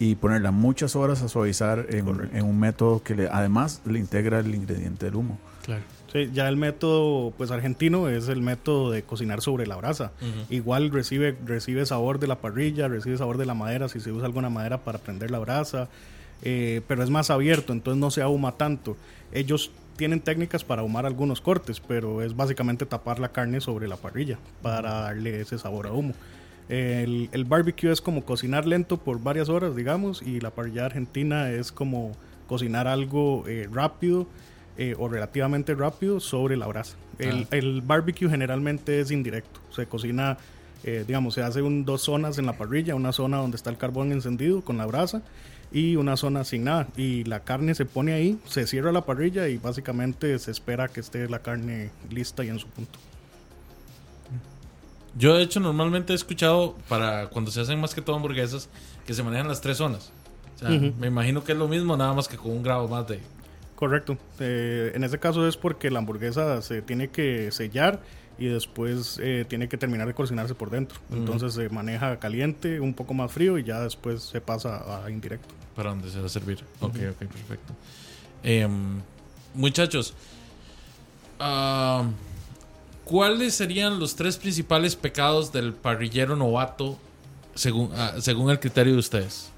y 0.00 0.16
ponerla 0.16 0.50
muchas 0.50 0.96
horas 0.96 1.22
a 1.22 1.28
suavizar 1.28 1.86
en, 1.90 2.28
en 2.34 2.44
un 2.44 2.58
método 2.58 3.02
que 3.02 3.14
le, 3.14 3.28
además 3.28 3.80
le 3.86 3.98
integra 4.00 4.40
el 4.40 4.54
ingrediente 4.54 5.06
del 5.06 5.14
humo. 5.14 5.38
Claro. 5.64 5.82
Sí, 6.12 6.30
ya 6.34 6.48
el 6.48 6.56
método 6.56 7.32
pues 7.36 7.50
argentino 7.50 8.08
es 8.08 8.28
el 8.28 8.40
método 8.42 8.90
de 8.90 9.02
cocinar 9.04 9.40
sobre 9.42 9.66
la 9.66 9.76
brasa. 9.76 10.12
Igual 10.50 10.90
recibe, 10.90 11.36
recibe 11.46 11.84
sabor 11.86 12.18
de 12.18 12.26
la 12.26 12.40
parrilla, 12.40 12.88
recibe 12.88 13.16
sabor 13.16 13.38
de 13.38 13.46
la 13.46 13.54
madera 13.54 13.88
si 13.88 14.00
se 14.00 14.12
usa 14.12 14.26
alguna 14.26 14.48
madera 14.50 14.78
para 14.78 14.98
prender 14.98 15.30
la 15.30 15.38
brasa, 15.38 15.88
eh, 16.42 16.80
pero 16.88 17.02
es 17.02 17.10
más 17.10 17.30
abierto, 17.30 17.72
entonces 17.72 18.00
no 18.00 18.10
se 18.10 18.22
ahuma 18.22 18.52
tanto. 18.52 18.96
Ellos 19.32 19.70
tienen 19.96 20.20
técnicas 20.20 20.64
para 20.64 20.82
ahumar 20.82 21.06
algunos 21.06 21.40
cortes, 21.40 21.80
pero 21.80 22.22
es 22.22 22.36
básicamente 22.36 22.86
tapar 22.86 23.18
la 23.18 23.30
carne 23.30 23.60
sobre 23.60 23.88
la 23.88 23.96
parrilla 23.96 24.38
para 24.62 24.92
darle 24.92 25.40
ese 25.40 25.58
sabor 25.58 25.86
a 25.86 25.92
humo. 25.92 26.14
El, 26.68 27.28
el 27.32 27.44
barbecue 27.44 27.92
es 27.92 28.00
como 28.00 28.24
cocinar 28.24 28.66
lento 28.66 28.96
por 28.96 29.22
varias 29.22 29.48
horas, 29.48 29.76
digamos, 29.76 30.22
y 30.22 30.40
la 30.40 30.50
parrilla 30.50 30.86
argentina 30.86 31.50
es 31.50 31.70
como 31.70 32.12
cocinar 32.48 32.88
algo 32.88 33.44
eh, 33.46 33.68
rápido 33.72 34.26
eh, 34.76 34.94
o 34.98 35.08
relativamente 35.08 35.74
rápido 35.74 36.20
sobre 36.20 36.56
la 36.56 36.66
brasa. 36.66 36.96
El, 37.18 37.46
el 37.50 37.82
barbecue 37.82 38.28
generalmente 38.28 39.00
es 39.00 39.10
indirecto, 39.10 39.60
se 39.70 39.86
cocina, 39.86 40.36
eh, 40.84 41.04
digamos, 41.06 41.34
se 41.34 41.42
hace 41.42 41.62
un, 41.62 41.84
dos 41.84 42.02
zonas 42.02 42.38
en 42.38 42.46
la 42.46 42.56
parrilla, 42.56 42.94
una 42.94 43.12
zona 43.12 43.38
donde 43.38 43.56
está 43.56 43.70
el 43.70 43.78
carbón 43.78 44.12
encendido 44.12 44.62
con 44.62 44.76
la 44.76 44.86
brasa 44.86 45.22
y 45.72 45.96
una 45.96 46.16
zona 46.16 46.44
sin 46.44 46.64
nada. 46.64 46.88
Y 46.96 47.24
la 47.24 47.40
carne 47.40 47.74
se 47.74 47.84
pone 47.84 48.12
ahí, 48.12 48.38
se 48.46 48.66
cierra 48.66 48.92
la 48.92 49.04
parrilla 49.04 49.48
y 49.48 49.58
básicamente 49.58 50.38
se 50.38 50.50
espera 50.50 50.88
que 50.88 51.00
esté 51.00 51.28
la 51.28 51.40
carne 51.40 51.90
lista 52.10 52.44
y 52.44 52.48
en 52.48 52.58
su 52.58 52.68
punto. 52.68 52.98
Yo, 55.18 55.34
de 55.36 55.42
hecho, 55.42 55.60
normalmente 55.60 56.12
he 56.12 56.16
escuchado 56.16 56.76
para 56.88 57.28
cuando 57.28 57.50
se 57.50 57.60
hacen 57.60 57.80
más 57.80 57.94
que 57.94 58.02
todo 58.02 58.16
hamburguesas 58.16 58.68
que 59.06 59.14
se 59.14 59.22
manejan 59.22 59.48
las 59.48 59.60
tres 59.62 59.78
zonas. 59.78 60.12
O 60.56 60.58
sea, 60.58 60.70
Ujú. 60.70 60.92
me 60.98 61.06
imagino 61.06 61.42
que 61.42 61.52
es 61.52 61.58
lo 61.58 61.68
mismo, 61.68 61.96
nada 61.96 62.12
más 62.12 62.28
que 62.28 62.36
con 62.36 62.50
un 62.52 62.62
grado 62.62 62.86
más 62.86 63.06
de. 63.08 63.20
Correcto. 63.76 64.16
Eh, 64.40 64.92
en 64.94 65.04
ese 65.04 65.18
caso 65.18 65.46
es 65.46 65.56
porque 65.56 65.90
la 65.90 65.98
hamburguesa 66.00 66.60
se 66.62 66.82
tiene 66.82 67.08
que 67.08 67.50
sellar 67.50 68.00
y 68.38 68.46
después 68.46 69.18
eh, 69.22 69.44
tiene 69.48 69.68
que 69.68 69.78
terminar 69.78 70.06
de 70.06 70.14
cocinarse 70.14 70.54
por 70.54 70.70
dentro. 70.70 70.98
Entonces 71.10 71.54
se 71.54 71.68
maneja 71.68 72.18
caliente, 72.18 72.80
un 72.80 72.94
poco 72.94 73.14
más 73.14 73.32
frío 73.32 73.58
y 73.58 73.64
ya 73.64 73.80
después 73.80 74.22
se 74.22 74.40
pasa 74.40 75.04
a 75.04 75.10
indirecto. 75.10 75.54
para 75.74 75.90
donde 75.90 76.10
se 76.10 76.20
va 76.20 76.26
a 76.26 76.28
servir. 76.28 76.62
Ok, 76.80 76.96
ok, 77.10 77.18
perfecto. 77.18 77.74
Em, 78.42 79.00
muchachos, 79.54 80.14
ah, 81.38 82.04
¿cuáles 83.04 83.54
serían 83.54 83.98
los 83.98 84.16
tres 84.16 84.36
principales 84.36 84.96
pecados 84.96 85.52
del 85.52 85.72
parrillero 85.72 86.36
novato 86.36 86.98
según, 87.54 87.90
ah, 87.94 88.14
según 88.20 88.50
el 88.50 88.60
criterio 88.60 88.92
de 88.94 88.98
ustedes? 88.98 89.50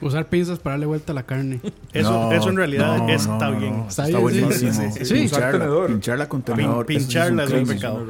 Usar 0.00 0.26
pinzas 0.26 0.58
para 0.58 0.74
darle 0.74 0.86
vuelta 0.86 1.12
a 1.12 1.14
la 1.14 1.22
carne. 1.22 1.60
Eso, 1.92 2.10
No, 2.10 2.32
eso 2.32 2.48
en 2.50 2.56
realidad 2.56 2.98
no, 2.98 3.08
está 3.08 3.50
no, 3.50 3.58
bien. 3.58 3.76
no, 3.78 3.88
Está 3.88 4.06
Está, 4.06 4.18
bien, 4.18 4.30
sí, 4.34 4.40
buenísimo. 4.42 4.72
sí, 4.72 4.90
sí, 4.92 5.04
sí. 5.04 5.14
Usar 5.14 5.16
Pincharla, 5.18 5.58
tenedor. 5.58 5.86
pincharla 5.88 6.28
con 6.28 6.42
tenedor. 6.42 6.86
Pin- 6.86 6.98
pincharla 6.98 7.44
es 7.44 7.50
un 7.50 7.56
crimen. 7.58 7.76
pecado. 7.76 8.06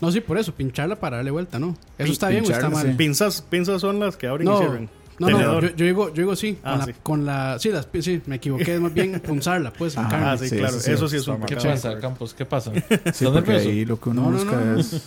No, 0.00 0.12
sí, 0.12 0.20
por 0.20 0.38
eso, 0.38 0.52
pincharla 0.54 0.96
para 0.96 1.16
darle 1.16 1.30
vuelta, 1.30 1.58
¿no? 1.58 1.76
¿Eso 1.98 2.06
Pin- 2.06 2.12
está 2.12 2.28
bien 2.28 2.44
o 2.46 2.50
está 2.50 2.70
mal? 2.70 2.86
sí. 2.86 2.94
Pinzas, 2.96 3.42
pinzas 3.42 3.80
son 3.80 3.98
las 4.00 4.16
que 4.16 4.26
abren 4.28 4.48
y 4.48 4.56
cierran. 4.56 4.88
No, 5.28 5.38
no, 5.38 5.60
yo, 5.60 5.68
yo 5.76 5.84
digo, 5.86 6.08
yo 6.08 6.14
digo 6.22 6.34
sí, 6.36 6.58
Ah, 6.64 6.70
con, 6.72 6.78
la, 6.78 6.84
sí. 6.86 6.92
con 7.02 7.26
la, 7.26 7.58
sí, 7.58 7.68
las, 7.70 7.88
sí, 8.00 8.22
me 8.26 8.36
equivoqué, 8.36 8.74
es 8.74 8.80
más 8.80 8.92
bien 8.92 9.20
punzarla, 9.26 9.72
pues, 9.72 9.94
en 9.94 10.00
Ajá, 10.00 10.08
carne. 10.10 10.26
Ah, 10.26 10.36
sí, 10.38 10.48
Sí, 10.48 10.56
claro. 10.56 10.76
eso 10.76 10.80
sí, 10.80 10.90
Eso 10.92 11.08
sí 11.08 11.16
es 11.16 11.28
un 11.28 11.38
mal. 11.40 11.46
¿Qué 11.48 11.56
pasa, 11.56 11.98
Campos? 11.98 12.34
¿Qué 12.34 12.44
pasa? 12.44 12.72
Sí, 12.74 12.80
¿Estás 12.90 13.28
porque 13.30 13.52
ahí 13.52 13.84
lo 13.84 14.00
que 14.00 14.08
uno 14.08 14.22
No, 14.22 14.30
busca 14.32 14.56
no. 14.56 14.80
es... 14.80 15.02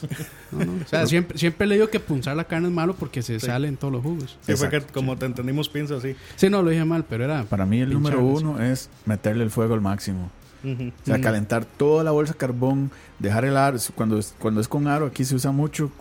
No, 0.52 0.66
no, 0.66 0.72
O 0.84 0.88
sea, 0.88 1.06
siempre, 1.08 1.38
siempre 1.38 1.68
le 1.68 1.76
digo 1.76 1.90
que 1.90 2.00
punzar 2.00 2.36
la 2.36 2.44
carne 2.46 2.68
es 2.68 2.74
malo 2.74 2.96
porque 2.96 3.22
se 3.22 3.40
salen 3.40 3.76
todos 3.78 3.92
los 3.94 4.04
jugos. 4.04 4.38
Sí, 4.42 4.56
fue 4.56 4.70
que 4.70 4.82
como 4.82 5.18
te 5.18 5.26
entendimos 5.26 5.68
pinzas, 5.70 6.02
sí. 6.04 6.16
Sí, 6.36 6.50
no, 6.50 6.62
lo 6.62 6.70
dije 6.70 6.86
mal, 6.86 7.06
pero 7.10 7.24
era... 7.26 7.44
Para 7.44 7.66
mí 7.66 7.80
el 7.82 7.92
número 7.92 8.24
uno 8.24 8.62
es 8.62 8.90
meterle 9.06 9.44
el 9.44 9.50
fuego 9.52 9.74
al 9.74 9.82
máximo. 9.82 10.30
Ujú. 10.64 10.90
O 11.02 11.06
sea, 11.06 11.20
calentar 11.20 11.66
toda 11.66 12.04
la 12.06 12.12
bolsa 12.12 12.34
de 12.34 12.38
carbón, 12.40 12.90
dejar 13.20 13.44
el 13.46 13.58
aro. 13.58 13.78
Cuando 13.96 14.18
es, 14.18 14.34
cuando 14.40 14.62
es 14.62 14.68
con 14.68 14.88
aro, 14.88 15.08
aquí 15.08 15.26
se 15.26 15.36
usa 15.36 15.52
mucho 15.52 15.92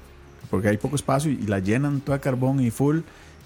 porque 0.51 0.69
hay 0.69 0.77
poco 0.77 0.97
espacio 0.97 1.31
y, 1.33 1.35
y 1.43 1.47
la 1.47 1.59
llenan 1.59 2.01
toda 2.01 2.19
de 2.19 2.23
carbón 2.23 2.61
y 2.61 2.71
full. 2.71 3.01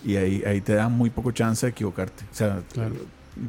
Y 0.07 0.17
ahí, 0.17 0.43
ahí 0.47 0.61
te 0.61 0.75
da 0.75 0.89
muy 0.89 1.11
poco 1.11 1.33
chance 1.33 1.67
de 1.67 1.71
equivocarte. 1.73 2.23
O 2.33 2.35
sea, 2.35 2.61
Claro. 2.73 2.95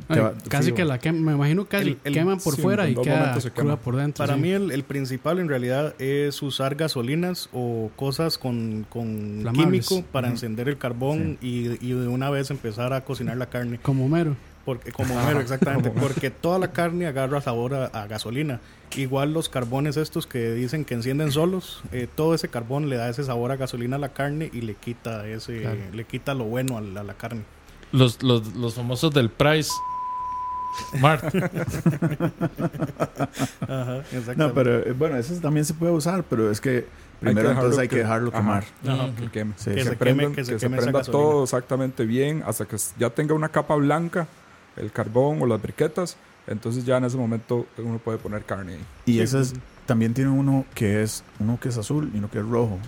te 0.07 0.13
Ay, 0.15 0.19
va- 0.19 0.33
casi 0.49 0.65
fijo. 0.65 0.75
que 0.75 0.83
la 0.85 0.99
queman, 0.99 1.23
me 1.23 1.31
imagino 1.33 1.65
casi 1.65 1.89
El- 1.91 1.97
el- 2.03 2.13
queman 2.13 2.39
por 2.39 2.55
sí, 2.55 2.61
fuera 2.61 2.89
y 2.89 2.95
queda 2.95 3.39
se 3.39 3.51
cruda 3.51 3.77
por 3.77 3.95
dentro. 3.95 4.21
Para 4.25 4.35
sí. 4.35 4.41
mí 4.41 4.49
el, 4.49 4.71
el 4.71 4.83
principal 4.83 5.39
en 5.39 5.47
realidad 5.47 5.93
es 5.99 6.41
usar 6.41 6.75
gasolinas 6.75 7.47
o 7.53 7.89
cosas 7.95 8.37
con, 8.37 8.85
con 8.89 9.45
químico 9.53 10.03
para 10.11 10.27
encender 10.27 10.67
el 10.67 10.77
carbón 10.77 11.37
y, 11.41 11.77
y 11.87 11.93
de 11.93 12.07
una 12.09 12.29
vez 12.29 12.49
empezar 12.51 12.91
a 12.91 13.05
cocinar 13.05 13.37
la 13.37 13.45
carne. 13.45 13.79
Como 13.81 14.05
Homero. 14.07 14.35
Porque, 14.67 14.91
como 14.91 15.15
mero, 15.23 15.39
exactamente. 15.39 15.89
Porque 15.91 16.29
toda 16.29 16.59
la 16.59 16.73
carne 16.73 17.07
agarra 17.07 17.39
sabor 17.39 17.73
a, 17.73 17.85
a 17.85 18.05
gasolina. 18.07 18.59
Igual 18.97 19.31
los 19.31 19.47
carbones 19.47 19.95
estos 19.95 20.27
que 20.27 20.51
dicen 20.51 20.83
que 20.83 20.93
encienden 20.93 21.31
solos, 21.31 21.81
eh, 21.93 22.05
todo 22.13 22.33
ese 22.35 22.49
carbón 22.49 22.89
le 22.89 22.97
da 22.97 23.07
ese 23.07 23.23
sabor 23.23 23.51
a 23.53 23.55
gasolina 23.55 23.95
a 23.95 23.99
la 23.99 24.09
carne 24.09 24.49
y 24.51 24.59
le 24.61 24.73
quita 24.75 25.25
ese, 25.25 25.61
Claro. 25.61 25.77
le 25.93 26.03
quita 26.03 26.33
lo 26.33 26.43
bueno 26.43 26.77
a 26.77 26.81
la, 26.81 26.99
a 26.99 27.03
la 27.05 27.13
carne. 27.13 27.43
Los, 27.93 28.21
los, 28.21 28.55
los 28.55 28.73
famosos 28.75 29.13
del 29.13 29.29
Price. 29.29 29.71
Mart. 30.99 31.23
Ajá, 33.67 33.97
exactamente. 33.99 34.35
No, 34.35 34.53
pero 34.53 34.79
eh, 34.79 34.91
bueno, 34.97 35.15
eso 35.17 35.33
también 35.41 35.65
se 35.65 35.73
puede 35.73 35.91
usar, 35.93 36.23
pero 36.29 36.51
es 36.51 36.59
que 36.61 36.85
primero 37.19 37.49
dejarlo 37.49 37.61
entonces 37.69 37.79
hay 37.81 37.87
que 37.87 37.95
que- 37.95 38.01
dejarlo 38.01 38.31
quemar. 38.31 38.63
Ajá. 38.87 39.09
que 39.17 39.29
queme. 39.31 39.53
Sí. 39.57 39.71
Que 39.71 39.83
se, 39.83 39.89
se 39.91 39.95
prenda, 39.95 40.23
queme- 40.23 40.35
que 40.35 40.45
se 40.45 40.53
que 40.53 40.59
se 40.59 40.69
prenda 40.69 41.01
todo 41.03 41.43
exactamente 41.43 42.05
bien 42.05 42.43
hasta 42.45 42.65
que 42.65 42.75
ya 42.99 43.09
tenga 43.09 43.33
una 43.33 43.49
capa 43.49 43.75
blanca, 43.75 44.27
el 44.77 44.91
carbón 44.91 45.41
o 45.41 45.45
las 45.45 45.61
briquetas. 45.61 46.17
Entonces 46.47 46.85
ya 46.85 46.97
en 46.97 47.03
ese 47.05 47.17
momento 47.17 47.65
uno 47.77 47.97
puede 47.99 48.17
poner 48.17 48.43
carne 48.43 48.73
ahí. 48.75 48.85
Y 49.05 49.19
ese 49.19 49.41
es, 49.41 49.53
también 49.85 50.13
tiene 50.13 50.29
uno 50.29 50.65
que 50.73 51.01
es 51.03 51.23
uno 51.39 51.59
que 51.59 51.69
es 51.69 51.77
azul 51.77 52.09
y 52.13 52.17
uno 52.19 52.29
que 52.31 52.39
es 52.39 52.45
rojo. 52.45 52.79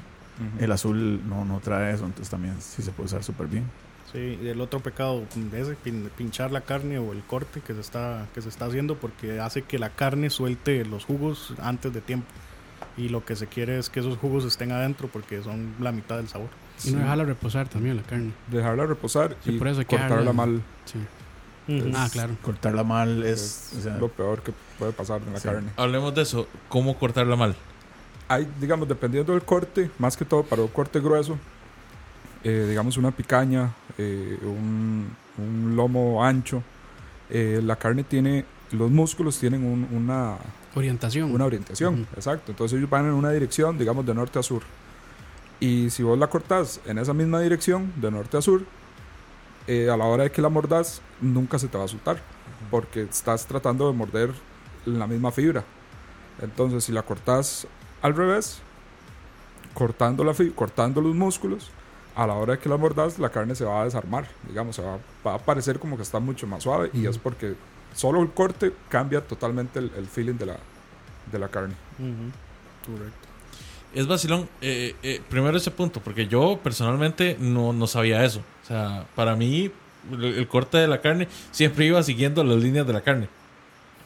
El 0.58 0.72
azul 0.72 1.20
no, 1.28 1.44
no 1.44 1.60
trae 1.60 1.94
eso, 1.94 2.06
entonces 2.06 2.30
también 2.30 2.56
sí 2.62 2.82
se 2.82 2.92
puede 2.92 3.08
usar 3.08 3.24
súper 3.26 3.48
bien. 3.48 3.66
Sí, 4.14 4.40
y 4.42 4.48
el 4.48 4.62
otro 4.62 4.80
pecado 4.80 5.22
pin- 5.36 6.10
pinchar 6.18 6.52
la 6.52 6.62
carne 6.62 6.98
o 6.98 7.12
el 7.12 7.22
corte 7.24 7.60
que 7.60 7.74
se 7.74 7.82
está 7.82 8.26
que 8.34 8.42
se 8.42 8.48
está 8.48 8.66
haciendo 8.66 8.96
porque 8.96 9.40
hace 9.42 9.64
que 9.64 9.78
la 9.78 9.90
carne 9.90 10.30
suelte 10.30 10.86
los 10.86 11.04
jugos 11.04 11.54
antes 11.62 11.92
de 11.94 12.00
tiempo. 12.00 12.26
Y 12.98 13.10
lo 13.10 13.24
que 13.26 13.36
se 13.36 13.48
quiere 13.48 13.78
es 13.78 13.90
que 13.90 14.00
esos 14.00 14.18
jugos 14.18 14.46
estén 14.46 14.72
adentro 14.72 15.10
porque 15.10 15.44
son 15.44 15.74
la 15.82 15.92
mitad 15.92 16.16
del 16.16 16.30
sabor. 16.30 16.48
Y 16.86 16.92
no 16.92 17.00
dejarla 17.00 17.26
reposar 17.26 17.68
también 17.68 17.98
la 17.98 18.04
carne. 18.04 18.32
Dejarla 18.50 18.86
reposar 18.86 19.36
Sí, 19.44 19.52
y 19.52 19.58
por 19.60 19.68
eso 19.68 19.86
cortarla 19.86 20.32
mal. 20.32 20.62
Sí. 20.86 20.98
Ah, 21.96 22.10
claro. 22.12 22.36
Cortarla 22.42 22.84
mal 22.84 23.24
es... 23.24 23.72
Es 23.74 23.78
o 23.80 23.82
sea, 23.84 23.98
lo 23.98 24.08
peor 24.10 24.42
que 24.42 24.52
puede 24.78 24.92
pasar 24.92 25.22
en 25.26 25.34
la 25.34 25.40
Sí. 25.40 25.48
carne. 25.48 25.70
Hablemos 25.78 26.14
de 26.16 26.22
eso. 26.24 26.48
¿Cómo 26.68 26.98
cortarla 26.98 27.36
mal? 27.36 27.56
Hay, 28.28 28.48
digamos, 28.60 28.88
dependiendo 28.88 29.34
del 29.34 29.44
corte, 29.44 29.90
más 30.00 30.16
que 30.18 30.26
todo 30.26 30.44
para 30.44 30.62
un 30.62 30.68
corte 30.70 31.00
grueso, 31.00 31.38
eh, 32.44 32.66
digamos 32.70 32.96
una 32.98 33.12
picaña, 33.12 33.74
eh, 33.98 34.38
un, 34.44 35.10
un 35.38 35.76
lomo 35.76 36.24
ancho, 36.24 36.64
eh, 37.30 37.60
la 37.64 37.76
carne 37.76 38.04
tiene, 38.04 38.46
los 38.72 38.90
músculos 38.92 39.38
tienen 39.40 39.64
un- 39.66 39.88
una, 39.92 40.38
Orientación. 40.76 41.32
una 41.32 41.46
orientación, 41.46 41.94
Ujú. 42.02 42.04
exacto. 42.16 42.52
Entonces 42.52 42.78
ellos 42.78 42.90
van 42.90 43.06
en 43.06 43.12
una 43.14 43.32
dirección, 43.32 43.78
digamos, 43.78 44.06
de 44.06 44.14
norte 44.14 44.40
a 44.40 44.44
sur. 44.44 44.62
Y 45.60 45.90
si 45.90 46.04
vos 46.04 46.18
la 46.18 46.28
cortás 46.28 46.80
en 46.86 47.00
esa 47.00 47.14
misma 47.14 47.42
dirección, 47.42 47.92
de 47.98 48.12
norte 48.12 48.38
a 48.38 48.42
sur, 48.42 48.62
eh, 49.70 49.88
a 49.88 49.96
la 49.96 50.06
hora 50.06 50.24
de 50.24 50.32
que 50.32 50.42
la 50.42 50.50
mordás, 50.50 51.00
nunca 51.22 51.60
se 51.60 51.68
te 51.68 51.78
va 51.78 51.84
a 51.84 51.88
soltar, 51.88 52.18
porque 52.72 53.04
estás 53.04 53.46
tratando 53.46 53.86
de 53.88 53.96
morder 53.96 54.32
la 54.86 55.06
misma 55.06 55.32
fibra. 55.32 55.64
Entonces, 56.42 56.86
si 56.86 56.92
la 56.92 57.04
cortás 57.04 57.68
al 58.02 58.16
revés, 58.16 58.62
cortando, 59.76 60.24
la 60.24 60.34
cortando 60.56 61.02
los 61.02 61.14
músculos, 61.14 61.70
a 62.16 62.26
la 62.26 62.34
hora 62.34 62.54
de 62.54 62.60
que 62.60 62.68
la 62.68 62.78
mordás, 62.78 63.20
la 63.20 63.30
carne 63.30 63.54
se 63.54 63.64
va 63.64 63.82
a 63.82 63.86
desarmar, 63.86 64.28
digamos, 64.48 64.76
se 64.76 64.82
va, 64.82 64.98
va 65.26 65.36
a 65.36 65.38
parecer 65.38 65.78
como 65.78 65.98
que 65.98 66.02
está 66.02 66.20
mucho 66.20 66.48
más 66.48 66.64
suave, 66.64 66.90
y 66.92 67.06
es 67.06 67.20
porque 67.20 67.54
solo 67.94 68.24
el 68.24 68.32
corte 68.32 68.74
cambia 68.90 69.22
totalmente 69.22 69.78
el, 69.78 69.92
el 69.96 70.08
feeling 70.08 70.36
de 70.40 70.48
la, 70.48 70.58
de 71.32 71.38
la 71.38 71.48
carne. 71.48 71.76
Correcto. 72.86 73.19
Es 73.94 74.06
vacilón. 74.08 74.48
eh, 74.62 74.96
eh, 75.04 75.22
primero 75.30 75.58
ese 75.58 75.72
punto, 75.72 76.00
porque 76.00 76.28
yo 76.28 76.60
personalmente 76.64 77.38
no, 77.40 77.74
no 77.74 77.88
sabía 77.88 78.24
eso. 78.24 78.40
O 78.64 78.68
sea, 78.68 79.06
para 79.16 79.36
mí, 79.36 79.72
el, 80.12 80.24
el 80.26 80.48
corte 80.48 80.78
de 80.78 80.88
la 80.88 81.02
carne 81.02 81.28
siempre 81.52 81.86
iba 81.86 82.02
siguiendo 82.04 82.44
las 82.44 82.58
líneas 82.58 82.86
de 82.86 82.94
la 82.94 83.02
carne. 83.02 83.28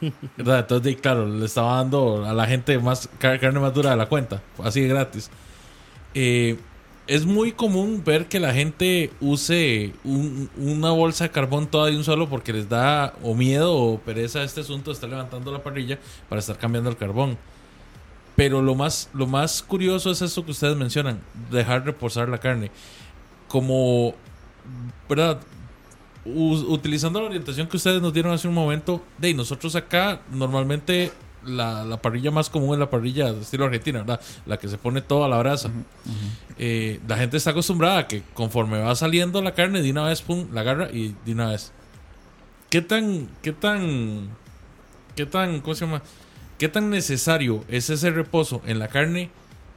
¿Verdad? 0.37 0.59
Entonces, 0.59 0.95
claro, 1.01 1.27
le 1.27 1.45
estaba 1.45 1.77
dando 1.77 2.25
a 2.25 2.33
la 2.33 2.45
gente 2.47 2.77
más 2.79 3.09
car- 3.19 3.39
carne 3.39 3.59
más 3.59 3.73
dura 3.73 3.91
de 3.91 3.97
la 3.97 4.05
cuenta, 4.07 4.41
así 4.63 4.81
de 4.81 4.87
gratis. 4.87 5.29
Eh, 6.13 6.57
es 7.05 7.25
muy 7.25 7.51
común 7.51 8.01
ver 8.05 8.27
que 8.27 8.39
la 8.39 8.53
gente 8.53 9.11
use 9.19 9.93
un- 10.05 10.49
una 10.57 10.91
bolsa 10.91 11.25
de 11.25 11.31
carbón 11.31 11.67
toda 11.67 11.89
de 11.89 11.97
un 11.97 12.03
solo 12.05 12.29
porque 12.29 12.53
les 12.53 12.69
da 12.69 13.13
o 13.21 13.35
miedo 13.35 13.75
o 13.75 13.99
pereza 13.99 14.39
a 14.39 14.43
este 14.43 14.61
asunto 14.61 14.91
de 14.91 14.95
estar 14.95 15.09
levantando 15.09 15.51
la 15.51 15.61
parrilla 15.61 15.99
para 16.29 16.39
estar 16.39 16.57
cambiando 16.57 16.89
el 16.89 16.95
carbón. 16.95 17.37
Pero 18.35 18.61
lo 18.61 18.73
más, 18.75 19.09
lo 19.13 19.27
más 19.27 19.61
curioso 19.61 20.09
es 20.11 20.21
eso 20.21 20.43
que 20.43 20.51
ustedes 20.51 20.75
mencionan, 20.75 21.19
dejar 21.51 21.85
reposar 21.85 22.29
la 22.29 22.39
carne. 22.39 22.71
Como, 23.47 24.15
¿verdad? 25.07 25.39
U- 26.25 26.73
utilizando 26.73 27.19
la 27.19 27.27
orientación 27.27 27.67
que 27.67 27.77
ustedes 27.77 28.01
nos 28.01 28.13
dieron 28.13 28.31
hace 28.33 28.47
un 28.47 28.53
momento, 28.53 29.03
de 29.17 29.33
nosotros 29.33 29.75
acá 29.75 30.21
normalmente 30.31 31.11
la, 31.45 31.83
la 31.83 32.01
parrilla 32.01 32.31
más 32.31 32.49
común 32.49 32.73
es 32.73 32.79
la 32.79 32.89
parrilla 32.89 33.33
de 33.33 33.41
estilo 33.41 33.65
argentina, 33.65 33.99
¿verdad? 33.99 34.21
La 34.45 34.57
que 34.57 34.67
se 34.69 34.77
pone 34.77 35.01
toda 35.01 35.25
a 35.27 35.29
la 35.29 35.37
brasa. 35.37 35.69
Eh, 36.57 36.99
la 37.07 37.17
gente 37.17 37.37
está 37.37 37.51
acostumbrada 37.51 37.99
a 37.99 38.07
que 38.07 38.23
conforme 38.33 38.79
va 38.79 38.95
saliendo 38.95 39.41
la 39.41 39.53
carne, 39.53 39.81
de 39.81 39.91
una 39.91 40.05
vez, 40.05 40.21
pum, 40.21 40.47
la 40.53 40.61
agarra 40.61 40.89
y 40.91 41.13
de 41.25 41.33
una 41.33 41.49
vez. 41.49 41.71
¿Qué 42.69 42.81
tan, 42.81 43.27
qué 43.43 43.51
tan, 43.51 44.29
qué 45.15 45.25
tan, 45.27 45.59
¿cómo 45.59 45.75
se 45.75 45.85
llama? 45.85 46.01
¿Qué 46.63 46.69
tan 46.69 46.89
necesario 46.89 47.65
es 47.67 47.89
ese 47.89 48.09
reposo 48.09 48.61
en 48.65 48.79
la 48.79 48.87
carne 48.87 49.29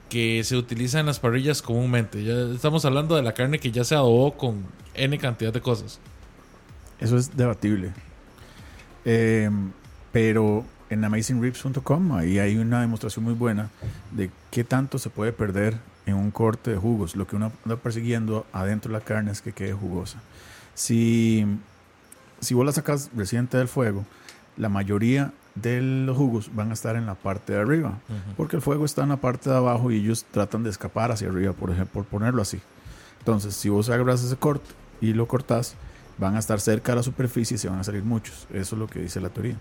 que 0.08 0.44
se 0.44 0.56
utiliza 0.56 1.00
en 1.00 1.06
las 1.06 1.18
parrillas 1.18 1.60
comúnmente? 1.60 2.22
Ya 2.22 2.54
estamos 2.54 2.84
hablando 2.84 3.16
de 3.16 3.24
la 3.24 3.34
carne 3.34 3.58
que 3.58 3.72
ya 3.72 3.82
se 3.82 3.96
adobó 3.96 4.36
con 4.36 4.64
N 4.94 5.18
cantidad 5.18 5.52
de 5.52 5.60
cosas. 5.60 5.98
Eso 7.00 7.16
es 7.16 7.36
debatible. 7.36 7.90
Eh, 9.04 9.50
pero 10.12 10.64
en 10.88 11.04
amazingribs.com 11.04 12.12
ahí 12.12 12.38
hay 12.38 12.56
una 12.56 12.82
demostración 12.82 13.24
muy 13.24 13.34
buena 13.34 13.68
de 14.12 14.30
qué 14.52 14.62
tanto 14.62 15.00
se 15.00 15.10
puede 15.10 15.32
perder 15.32 15.78
en 16.06 16.14
un 16.14 16.30
corte 16.30 16.70
de 16.70 16.76
jugos. 16.76 17.16
Lo 17.16 17.26
que 17.26 17.34
uno 17.34 17.50
anda 17.64 17.78
persiguiendo 17.78 18.46
adentro 18.52 18.92
de 18.92 18.98
la 19.00 19.04
carne 19.04 19.32
es 19.32 19.42
que 19.42 19.50
quede 19.50 19.72
jugosa. 19.72 20.22
Si, 20.74 21.44
si 22.38 22.54
vos 22.54 22.64
la 22.64 22.70
sacas 22.70 23.10
reciente 23.16 23.58
del 23.58 23.66
fuego, 23.66 24.04
la 24.56 24.68
mayoría 24.68 25.32
de 25.56 25.80
los 25.80 26.16
jugos 26.16 26.50
van 26.54 26.70
a 26.70 26.74
estar 26.74 26.96
en 26.96 27.06
la 27.06 27.14
parte 27.14 27.54
de 27.54 27.60
arriba. 27.60 27.98
Porque 28.36 28.56
el 28.56 28.62
fuego 28.62 28.84
está 28.84 29.02
en 29.02 29.08
la 29.08 29.16
parte 29.16 29.50
de 29.50 29.56
abajo 29.56 29.90
y 29.90 29.96
ellos 29.96 30.24
tratan 30.30 30.62
de 30.62 30.70
escapar 30.70 31.10
hacia 31.10 31.28
arriba, 31.28 31.52
por 31.52 31.70
ejemplo, 31.70 32.02
por 32.02 32.04
ponerlo 32.04 32.42
así. 32.42 32.60
Entonces, 33.18 33.54
si 33.56 33.68
vos 33.68 33.88
agarras 33.88 34.22
ese 34.22 34.36
corte 34.36 34.70
y 35.00 35.12
lo 35.12 35.26
cortás, 35.26 35.74
van 36.18 36.36
a 36.36 36.38
estar 36.38 36.60
cerca 36.60 36.92
de 36.92 36.96
la 36.96 37.02
superficie 37.02 37.56
y 37.56 37.58
se 37.58 37.68
van 37.68 37.80
a 37.80 37.84
salir 37.84 38.04
muchos. 38.04 38.46
Eso 38.52 38.76
es 38.76 38.78
lo 38.78 38.86
que 38.86 39.00
dice 39.00 39.20
la 39.20 39.30
teoría. 39.30 39.56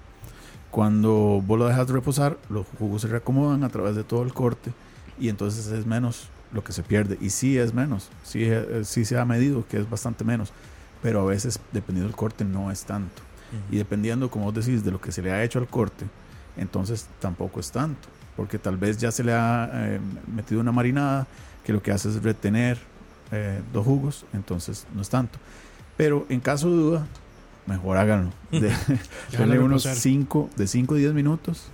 Cuando 0.70 1.42
vos 1.46 1.58
lo 1.58 1.68
dejas 1.68 1.88
de 1.88 1.94
reposar, 1.94 2.38
los 2.50 2.66
jugos 2.78 3.02
se 3.02 3.08
reacomodan 3.08 3.64
a 3.64 3.70
través 3.70 3.96
de 3.96 4.04
todo 4.04 4.24
el 4.24 4.34
corte 4.34 4.74
y 5.20 5.30
entonces 5.30 5.68
es 5.68 5.86
menos 5.86 6.28
lo 6.52 6.64
que 6.64 6.74
se 6.74 6.84
pierde. 6.84 7.18
Y 7.22 7.30
sí 7.30 7.58
es 7.58 7.74
menos, 7.74 8.10
sí, 8.24 8.44
eh, 8.44 8.82
sí 8.84 9.06
se 9.06 9.18
ha 9.18 9.26
medido 9.26 9.66
que 9.68 9.78
es 9.78 9.90
bastante 9.90 10.24
menos, 10.24 10.52
pero 11.02 11.22
a 11.22 11.26
veces 11.26 11.60
dependiendo 11.72 12.10
del 12.10 12.18
corte 12.18 12.44
no 12.44 12.72
es 12.72 12.84
tanto. 12.84 13.22
Y 13.72 13.78
dependiendo, 13.78 14.30
como 14.30 14.46
vos 14.46 14.54
decís, 14.54 14.84
de 14.84 14.92
lo 14.92 15.00
que 15.00 15.12
se 15.12 15.22
le 15.22 15.32
ha 15.32 15.44
hecho 15.44 15.60
al 15.60 15.68
corte, 15.68 16.06
entonces 16.58 17.08
tampoco 17.20 17.60
es 17.60 17.72
tanto, 17.72 18.08
porque 18.36 18.60
tal 18.60 18.78
vez 18.78 18.98
ya 18.98 19.12
se 19.12 19.24
le 19.24 19.34
ha 19.34 19.70
eh, 19.74 20.00
metido 20.34 20.62
una 20.62 20.72
marinada 20.72 21.28
que 21.64 21.74
lo 21.74 21.82
que 21.82 21.92
hace 21.92 22.10
es 22.10 22.22
retener 22.22 22.78
eh, 23.32 23.62
dos 23.74 23.86
jugos, 23.86 24.26
entonces 24.34 24.86
no 24.94 25.02
es 25.02 25.10
tanto. 25.10 25.40
Pero 25.98 26.26
en 26.30 26.40
caso 26.40 26.70
de 26.70 26.76
duda, 26.76 27.08
mejor 27.66 27.98
háganlo. 27.98 28.32
De, 28.52 28.72
denle 29.38 29.60
unos 29.60 29.84
reposar. 29.84 30.02
5, 30.02 30.50
de 30.56 30.68
5 30.68 30.96
a 30.96 30.98
10 30.98 31.14
minutos. 31.14 31.72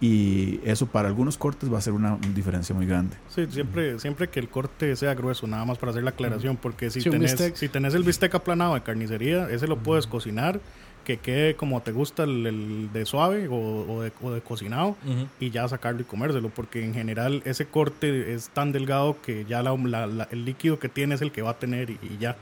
Y 0.00 0.58
eso 0.64 0.86
para 0.86 1.06
algunos 1.06 1.38
cortes 1.38 1.72
va 1.72 1.78
a 1.78 1.80
ser 1.80 1.92
una 1.92 2.18
diferencia 2.34 2.74
muy 2.74 2.86
grande. 2.86 3.16
Sí, 3.28 3.46
siempre, 3.48 4.00
siempre 4.00 4.28
que 4.28 4.40
el 4.40 4.48
corte 4.48 4.96
sea 4.96 5.14
grueso, 5.14 5.46
nada 5.46 5.64
más 5.64 5.78
para 5.78 5.90
hacer 5.92 6.02
la 6.02 6.10
aclaración, 6.10 6.56
porque 6.56 6.90
si, 6.90 7.00
Sí, 7.00 7.08
tenés, 7.08 7.52
si 7.54 7.68
tenés 7.68 7.94
el 7.94 8.02
bistec 8.02 8.34
aplanado 8.34 8.74
de 8.74 8.82
carnicería, 8.82 9.48
ese 9.48 9.68
lo 9.68 9.78
puedes 9.78 10.08
cocinar, 10.08 10.60
que 11.04 11.16
quede 11.18 11.54
como 11.56 11.82
te 11.82 11.92
gusta 11.92 12.24
el, 12.24 12.46
el 12.46 12.92
de 12.92 13.04
suave 13.06 13.48
o, 13.48 13.54
o 13.56 14.02
de, 14.02 14.12
o 14.22 14.30
de 14.30 14.40
cocinado, 14.40 14.90
Ujú. 15.04 15.26
y 15.40 15.50
ya 15.50 15.66
sacarlo 15.68 16.00
y 16.00 16.04
comérselo, 16.04 16.48
porque 16.50 16.84
en 16.84 16.94
general 16.94 17.42
ese 17.44 17.66
corte 17.66 18.32
es 18.34 18.48
tan 18.50 18.72
delgado 18.72 19.16
que 19.20 19.44
ya 19.44 19.62
la- 19.62 19.74
la- 19.76 20.06
la- 20.06 20.28
el 20.30 20.44
líquido 20.44 20.78
que 20.78 20.88
tiene 20.88 21.14
es 21.14 21.22
el 21.22 21.32
que 21.32 21.42
va 21.42 21.50
a 21.50 21.58
tener 21.58 21.90
y, 21.90 21.98
y 22.02 22.18
ya. 22.18 22.36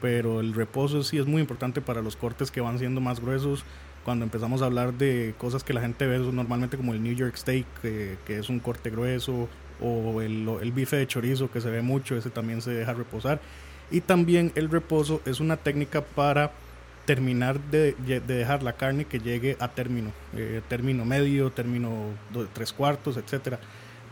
Pero 0.00 0.40
el 0.40 0.52
reposo 0.54 1.02
sí 1.04 1.18
es 1.18 1.26
muy 1.26 1.40
importante 1.40 1.80
para 1.80 2.02
los 2.02 2.16
cortes 2.16 2.50
que 2.50 2.60
van 2.60 2.78
siendo 2.78 3.00
más 3.00 3.20
gruesos. 3.20 3.64
Cuando 4.04 4.24
empezamos 4.24 4.60
a 4.60 4.66
hablar 4.66 4.94
de 4.94 5.32
cosas 5.38 5.62
que 5.62 5.72
la 5.72 5.80
gente 5.80 6.06
ve 6.08 6.18
normalmente 6.18 6.76
como 6.76 6.92
el 6.92 7.02
New 7.02 7.14
York 7.14 7.36
Steak, 7.36 7.66
que, 7.82 8.16
que 8.26 8.38
es 8.38 8.48
un 8.48 8.58
corte 8.58 8.90
grueso, 8.90 9.48
o 9.80 10.20
el, 10.20 10.48
el 10.60 10.72
bife 10.72 10.96
de 10.96 11.06
chorizo 11.06 11.50
que 11.50 11.60
se 11.60 11.70
ve 11.70 11.82
mucho, 11.82 12.16
ese 12.16 12.30
también 12.30 12.60
se 12.62 12.72
deja 12.72 12.92
reposar. 12.94 13.40
Y 13.92 14.00
también 14.00 14.50
el 14.56 14.70
reposo 14.70 15.20
es 15.24 15.38
una 15.38 15.56
técnica 15.56 16.00
para 16.02 16.50
terminar 17.04 17.58
de, 17.60 17.92
de 18.06 18.20
dejar 18.20 18.62
la 18.62 18.74
carne 18.74 19.04
que 19.06 19.18
llegue 19.18 19.56
a 19.60 19.68
término, 19.68 20.12
eh, 20.36 20.60
término 20.68 21.04
medio, 21.04 21.50
término 21.50 21.90
do- 22.32 22.46
tres 22.52 22.72
cuartos, 22.72 23.16
etcétera. 23.16 23.58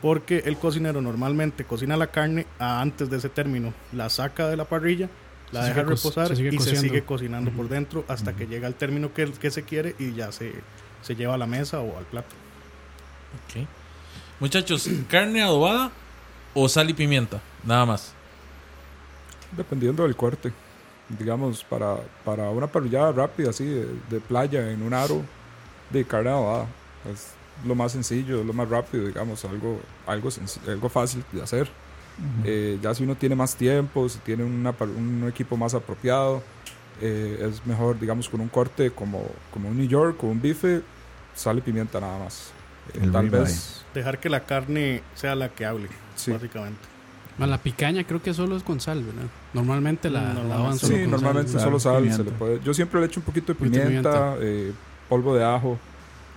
Porque 0.02 0.42
el 0.46 0.56
cocinero 0.56 1.00
normalmente 1.00 1.64
cocina 1.64 1.96
la 1.96 2.08
carne 2.08 2.46
a- 2.58 2.80
antes 2.80 3.08
de 3.10 3.18
ese 3.18 3.28
término, 3.28 3.72
la 3.92 4.08
saca 4.08 4.48
de 4.48 4.56
la 4.56 4.64
parrilla, 4.64 5.08
la 5.52 5.62
Se 5.62 5.68
deja 5.68 5.82
reposar 5.82 6.36
se 6.36 6.42
y 6.48 6.58
se 6.58 6.76
sigue 6.76 7.02
cocinando 7.02 7.50
por 7.50 7.68
dentro 7.68 8.04
hasta 8.08 8.34
que 8.34 8.46
llega 8.46 8.66
al 8.66 8.74
término 8.74 9.12
que, 9.12 9.30
que 9.32 9.50
se 9.50 9.62
quiere 9.64 9.94
y 9.98 10.12
ya 10.14 10.32
se, 10.32 10.52
se 11.02 11.14
lleva 11.16 11.34
a 11.34 11.38
la 11.38 11.46
mesa 11.46 11.80
o 11.80 11.96
al 11.98 12.04
plato. 12.04 12.34
Ok. 13.46 13.66
Muchachos, 14.40 14.88
¿carne 15.08 15.42
adobada 15.42 15.90
o 16.54 16.68
sal 16.68 16.88
y 16.90 16.94
pimienta? 16.94 17.40
Nada 17.64 17.84
más. 17.86 18.14
Dependiendo 19.56 20.04
del 20.04 20.16
corte. 20.16 20.52
Digamos, 21.18 21.64
para, 21.64 21.96
para 22.24 22.50
una 22.50 22.66
parrillada 22.66 23.12
rápida, 23.12 23.50
así, 23.50 23.64
de, 23.64 23.86
de 24.08 24.20
playa, 24.20 24.70
en 24.70 24.82
un 24.82 24.94
aro, 24.94 25.22
de 25.90 26.04
carne 26.04 26.30
adobada. 26.30 26.66
Es 27.12 27.28
lo 27.64 27.74
más 27.74 27.92
sencillo, 27.92 28.44
lo 28.44 28.52
más 28.52 28.68
rápido, 28.68 29.06
digamos, 29.06 29.44
algo, 29.44 29.80
algo, 30.06 30.28
algo 30.66 30.88
fácil 30.88 31.24
de 31.32 31.42
hacer. 31.42 31.68
Eh, 32.44 32.78
ya 32.82 32.94
si 32.94 33.02
uno 33.02 33.14
tiene 33.14 33.34
más 33.34 33.56
tiempo, 33.56 34.08
si 34.08 34.18
tiene 34.18 34.44
una 34.44 34.74
un 34.80 35.26
equipo 35.28 35.56
más 35.56 35.74
apropiado, 35.74 36.42
eh, 37.00 37.48
es 37.50 37.66
mejor, 37.66 37.98
digamos, 37.98 38.28
con 38.28 38.40
un 38.40 38.48
corte 38.48 38.90
como, 38.90 39.24
como 39.52 39.68
un 39.70 39.78
New 39.78 39.88
York 39.88 40.22
o 40.22 40.26
un 40.26 40.40
bife, 40.40 40.82
sal 41.34 41.58
y 41.58 41.60
pimienta 41.62 41.98
nada 41.98 42.18
más. 42.18 42.50
Eh, 42.94 43.08
tal 43.12 43.30
vez, 43.30 43.84
Dejar 43.94 44.18
que 44.20 44.28
la 44.28 44.44
carne 44.44 45.02
sea 45.14 45.34
la 45.34 45.48
que 45.48 45.64
hable, 45.64 45.88
Sí. 46.14 46.30
básicamente. 46.32 46.80
La 47.46 47.58
picaña 47.58 48.04
creo 48.04 48.22
que 48.22 48.34
solo 48.34 48.56
es 48.56 48.62
con 48.62 48.80
sal, 48.80 49.02
¿verdad? 49.02 49.28
Normalmente 49.54 50.10
la, 50.10 50.34
Normalmente 50.34 50.72
la 50.72 50.72
sí, 50.72 50.86
solo 50.86 50.96
Sí, 50.96 51.02
con 51.02 51.10
normalmente 51.10 51.52
sal. 51.52 51.60
solo 51.62 51.80
Sal, 51.80 51.92
sal. 51.94 52.02
pimienta. 52.02 52.24
Se 52.24 52.30
le 52.30 52.36
puede, 52.36 52.60
yo 52.64 52.74
siempre 52.74 53.00
le 53.00 53.06
echo 53.06 53.20
un 53.20 53.26
poquito 53.26 53.52
de 53.52 53.58
pimienta, 53.58 54.36
eh, 54.40 54.72
polvo 55.08 55.34
de 55.34 55.44
ajo, 55.44 55.78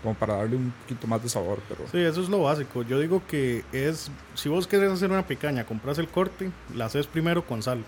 como 0.02 0.16
para 0.16 0.36
darle 0.38 0.56
un 0.58 0.72
poquito 0.82 1.08
más 1.08 1.22
de 1.24 1.30
sabor. 1.30 1.60
Pero 1.70 1.82
Sí, 1.92 1.98
eso 2.00 2.22
es 2.22 2.30
lo 2.30 2.40
básico. 2.44 2.84
Yo 2.84 3.00
digo 3.00 3.22
que 3.28 3.64
es, 3.72 4.12
si 4.34 4.50
vos 4.50 4.66
querés 4.68 4.92
hacer 4.92 5.12
una 5.12 5.26
picaña, 5.28 5.66
compras 5.66 5.98
el 5.98 6.08
corte, 6.08 6.52
la 6.76 6.86
haces 6.86 7.08
primero 7.08 7.46
con 7.46 7.62
sal. 7.64 7.84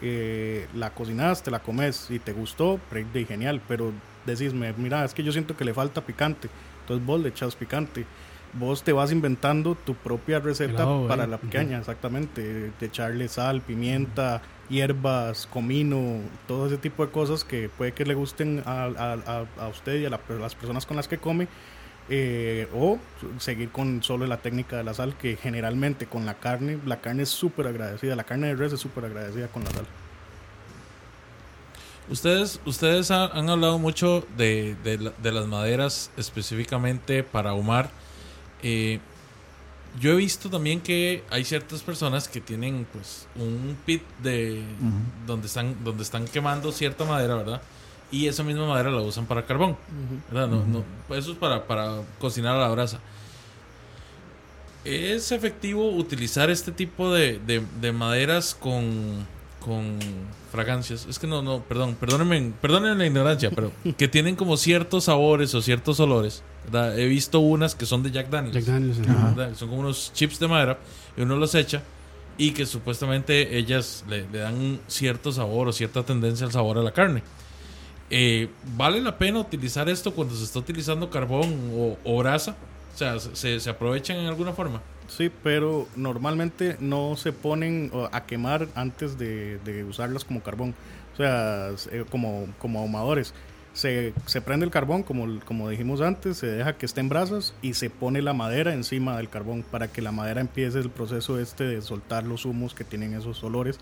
Eh, 0.00 0.68
la 0.74 0.90
cocinas, 0.90 1.42
te 1.42 1.50
la 1.50 1.58
comes 1.58 2.06
y 2.10 2.18
te 2.20 2.32
gustó, 2.32 2.78
de 3.12 3.24
genial, 3.24 3.60
pero 3.66 3.92
decís, 4.26 4.54
me- 4.54 4.72
mira, 4.74 5.04
es 5.04 5.12
que 5.14 5.24
yo 5.24 5.32
siento 5.32 5.56
que 5.56 5.64
le 5.64 5.74
falta 5.74 6.00
picante. 6.02 6.48
Entonces 6.82 7.04
vos 7.04 7.20
le 7.20 7.30
echas 7.30 7.56
picante. 7.56 8.06
Vos 8.54 8.82
te 8.82 8.92
vas 8.92 9.12
inventando 9.12 9.74
tu 9.74 9.94
propia 9.94 10.38
receta 10.40 10.84
para 11.06 11.24
eh. 11.24 11.28
la 11.28 11.38
picaña, 11.38 11.78
exactamente. 11.78 12.70
De 12.80 12.86
echarle 12.86 13.28
sal, 13.28 13.60
pimienta, 13.60 14.40
hierbas, 14.70 15.46
comino, 15.46 16.20
todo 16.46 16.66
ese 16.66 16.78
tipo 16.78 17.04
de 17.04 17.12
cosas 17.12 17.44
que 17.44 17.68
puede 17.68 17.92
que 17.92 18.04
le 18.06 18.14
gusten 18.14 18.62
a, 18.64 18.84
a- 18.84 19.12
a- 19.14 19.64
a 19.64 19.68
usted 19.68 20.00
y 20.00 20.06
a 20.06 20.10
la- 20.10 20.20
a 20.28 20.32
las 20.32 20.54
personas 20.54 20.86
con 20.86 20.96
las 20.96 21.08
que 21.08 21.18
come. 21.18 21.46
Eh, 22.10 22.66
o 22.74 22.98
seguir 23.38 23.68
con 23.68 24.02
solo 24.02 24.26
la 24.26 24.38
técnica 24.38 24.78
de 24.78 24.82
la 24.84 24.94
sal, 24.94 25.14
que 25.18 25.36
generalmente 25.36 26.06
con 26.06 26.24
la 26.24 26.32
carne, 26.34 26.78
la 26.86 27.02
carne 27.02 27.24
es 27.24 27.28
súper 27.28 27.66
agradecida, 27.66 28.16
la 28.16 28.24
carne 28.24 28.46
de 28.46 28.56
res 28.56 28.72
es 28.72 28.80
súper 28.80 29.04
agradecida 29.04 29.48
con 29.48 29.62
la 29.64 29.70
sal. 29.72 29.84
Ustedes, 32.10 32.60
ustedes 32.64 33.10
ha- 33.10 33.26
han 33.26 33.50
hablado 33.50 33.78
mucho 33.78 34.26
de, 34.38 34.74
de 34.82 35.12
de 35.22 35.32
las 35.32 35.46
maderas 35.46 36.10
específicamente 36.16 37.22
para 37.22 37.50
ahumar. 37.50 37.90
Eh, 38.62 38.98
yo 40.00 40.12
he 40.12 40.16
visto 40.16 40.50
también 40.50 40.80
que 40.80 41.24
hay 41.30 41.44
ciertas 41.44 41.82
personas 41.82 42.28
que 42.28 42.40
tienen 42.40 42.86
pues 42.92 43.26
un 43.36 43.76
pit 43.86 44.02
de 44.22 44.62
donde 45.26 45.46
están 45.46 45.76
donde 45.82 46.02
están 46.02 46.26
quemando 46.26 46.70
cierta 46.72 47.04
madera, 47.04 47.34
¿verdad? 47.36 47.62
Y 48.10 48.26
esa 48.26 48.42
misma 48.42 48.66
madera 48.66 48.90
la 48.90 49.00
usan 49.02 49.26
para 49.26 49.44
carbón, 49.46 49.76
¿verdad? 50.30 50.48
No, 50.48 50.64
no, 50.64 51.16
eso 51.16 51.32
es 51.32 51.38
para, 51.38 51.66
para 51.66 52.02
cocinar 52.18 52.56
a 52.56 52.60
la 52.60 52.68
brasa. 52.68 53.00
¿Es 54.84 55.32
efectivo 55.32 55.90
utilizar 55.90 56.48
este 56.50 56.72
tipo 56.72 57.12
de, 57.12 57.38
de- 57.38 57.62
de 57.80 57.92
maderas 57.92 58.54
con, 58.54 59.26
con 59.68 59.98
fragancias? 60.50 61.06
Es 61.08 61.18
que 61.18 61.26
no, 61.28 61.42
no, 61.42 61.62
perdón, 61.62 61.94
perdónenme, 61.94 62.52
perdónenme 62.60 62.96
la 62.96 63.06
ignorancia, 63.06 63.50
pero 63.50 63.70
que 63.96 64.08
tienen 64.08 64.34
como 64.34 64.56
ciertos 64.56 65.04
sabores 65.04 65.54
o 65.54 65.62
ciertos 65.62 66.00
olores. 66.00 66.42
¿verdad? 66.64 66.98
He 66.98 67.06
visto 67.06 67.38
unas 67.38 67.74
que 67.76 67.86
son 67.86 68.02
de 68.02 68.10
Jack 68.10 68.28
Daniels. 68.30 68.54
Jack 68.54 68.64
Daniels. 68.64 69.58
Son 69.58 69.68
como 69.68 69.80
unos 69.80 70.12
chips 70.12 70.40
de 70.40 70.48
madera 70.48 70.78
y 71.16 71.22
uno 71.22 71.36
los 71.36 71.54
echa 71.54 71.82
y 72.36 72.52
que 72.52 72.66
supuestamente 72.66 73.56
ellas 73.56 74.04
le, 74.08 74.28
le 74.28 74.38
dan 74.38 74.80
cierto 74.86 75.32
sabor 75.32 75.68
o 75.68 75.72
cierta 75.72 76.02
tendencia 76.04 76.46
al 76.46 76.52
sabor 76.52 76.78
a 76.78 76.82
la 76.82 76.92
carne. 76.92 77.22
Eh, 78.10 78.48
¿Vale 78.76 79.00
la 79.02 79.18
pena 79.18 79.40
utilizar 79.40 79.88
esto 79.88 80.12
cuando 80.14 80.34
se 80.34 80.44
está 80.44 80.58
utilizando 80.58 81.10
carbón 81.10 81.70
o, 81.74 81.98
o 82.04 82.18
brasa? 82.18 82.56
O 82.94 82.98
sea, 82.98 83.18
¿se, 83.18 83.60
se 83.60 83.70
aprovechan 83.70 84.16
en 84.16 84.26
alguna 84.26 84.52
forma? 84.52 84.80
Sí, 85.08 85.30
pero 85.42 85.88
normalmente 85.96 86.76
no 86.80 87.16
se 87.16 87.32
ponen 87.32 87.90
a 88.12 88.26
quemar 88.26 88.68
antes 88.74 89.18
de, 89.18 89.58
de 89.64 89.82
usarlas 89.82 90.24
como 90.24 90.42
carbón, 90.42 90.74
o 91.14 91.16
sea, 91.16 91.70
eh, 91.90 92.04
como, 92.10 92.46
como 92.58 92.80
ahumadores. 92.80 93.32
Se, 93.72 94.12
se 94.26 94.40
prende 94.42 94.66
el 94.66 94.70
carbón, 94.70 95.02
como, 95.02 95.40
como 95.44 95.68
dijimos 95.68 96.00
antes, 96.00 96.36
se 96.36 96.46
deja 96.48 96.76
que 96.76 96.84
esté 96.84 97.00
en 97.00 97.08
brasas 97.08 97.54
y 97.62 97.74
se 97.74 97.90
pone 97.90 98.22
la 98.22 98.34
madera 98.34 98.74
encima 98.74 99.16
del 99.16 99.28
carbón 99.28 99.64
para 99.68 99.88
que 99.88 100.02
la 100.02 100.12
madera 100.12 100.40
empiece 100.40 100.78
el 100.78 100.90
proceso 100.90 101.38
este 101.40 101.64
de 101.64 101.80
soltar 101.80 102.24
los 102.24 102.44
humos 102.44 102.74
que 102.74 102.84
tienen 102.84 103.14
esos 103.14 103.42
olores 103.42 103.78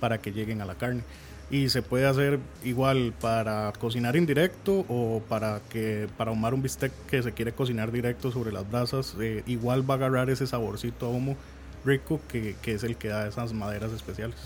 para 0.00 0.18
que 0.18 0.32
lleguen 0.32 0.60
a 0.60 0.64
la 0.64 0.74
carne. 0.74 1.02
Y 1.50 1.68
se 1.68 1.82
puede 1.82 2.06
hacer 2.06 2.40
igual 2.64 3.12
para 3.20 3.72
cocinar 3.78 4.16
indirecto 4.16 4.84
o 4.88 5.22
para 5.28 5.60
que 5.68 6.08
para 6.16 6.30
ahumar 6.30 6.54
un 6.54 6.62
bistec 6.62 6.92
que 7.06 7.22
se 7.22 7.32
quiere 7.32 7.52
cocinar 7.52 7.92
directo 7.92 8.32
sobre 8.32 8.50
las 8.50 8.68
brasas. 8.68 9.14
eh, 9.20 9.42
igual 9.46 9.88
va 9.88 9.94
a 9.94 9.96
agarrar 9.98 10.30
ese 10.30 10.46
saborcito 10.46 11.06
a 11.06 11.10
humo 11.10 11.36
rico 11.84 12.20
que, 12.28 12.56
que 12.62 12.72
es 12.72 12.82
el 12.82 12.96
que 12.96 13.08
da 13.08 13.28
esas 13.28 13.52
maderas 13.52 13.92
especiales. 13.92 14.36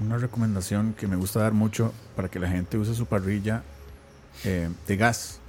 Una 0.00 0.16
recomendación 0.16 0.94
que 0.94 1.06
me 1.06 1.16
gusta 1.16 1.40
dar 1.40 1.52
mucho 1.52 1.92
para 2.16 2.28
que 2.28 2.38
la 2.38 2.48
gente 2.48 2.78
use 2.78 2.94
su 2.94 3.06
parrilla 3.06 3.62
eh, 4.44 4.68
de 4.86 4.96
gas 4.96 5.40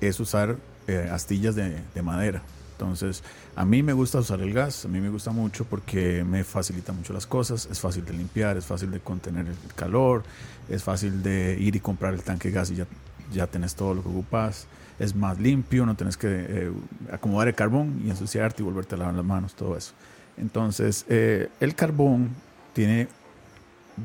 es 0.00 0.20
usar 0.20 0.56
eh, 0.86 1.08
astillas 1.10 1.54
de, 1.54 1.78
de 1.94 2.02
madera. 2.02 2.42
Entonces, 2.80 3.22
a 3.56 3.66
mí 3.66 3.82
me 3.82 3.92
gusta 3.92 4.20
usar 4.20 4.40
el 4.40 4.54
gas, 4.54 4.86
a 4.86 4.88
mí 4.88 5.00
me 5.00 5.10
gusta 5.10 5.32
mucho 5.32 5.66
porque 5.66 6.24
me 6.24 6.44
facilita 6.44 6.94
mucho 6.94 7.12
las 7.12 7.26
cosas, 7.26 7.68
es 7.70 7.78
fácil 7.78 8.06
de 8.06 8.14
limpiar, 8.14 8.56
es 8.56 8.64
fácil 8.64 8.90
de 8.90 9.00
contener 9.00 9.46
el 9.46 9.74
calor, 9.74 10.22
es 10.66 10.82
fácil 10.82 11.22
de 11.22 11.58
ir 11.60 11.76
y 11.76 11.80
comprar 11.80 12.14
el 12.14 12.22
tanque 12.22 12.48
de 12.48 12.54
gas 12.54 12.70
y 12.70 12.76
ya, 12.76 12.86
ya 13.34 13.46
tenés 13.46 13.74
todo 13.74 13.92
lo 13.92 14.02
que 14.02 14.08
ocupas, 14.08 14.66
es 14.98 15.14
más 15.14 15.38
limpio, 15.38 15.84
no 15.84 15.94
tenés 15.94 16.16
que 16.16 16.28
eh, 16.30 16.72
acomodar 17.12 17.48
el 17.48 17.54
carbón 17.54 18.00
y 18.02 18.08
ensuciarte 18.08 18.62
y 18.62 18.64
volverte 18.64 18.94
a 18.94 18.98
lavar 18.98 19.14
las 19.14 19.26
manos, 19.26 19.52
todo 19.52 19.76
eso. 19.76 19.92
Entonces, 20.38 21.04
eh, 21.10 21.50
el 21.60 21.74
carbón 21.74 22.30
tiene 22.72 23.08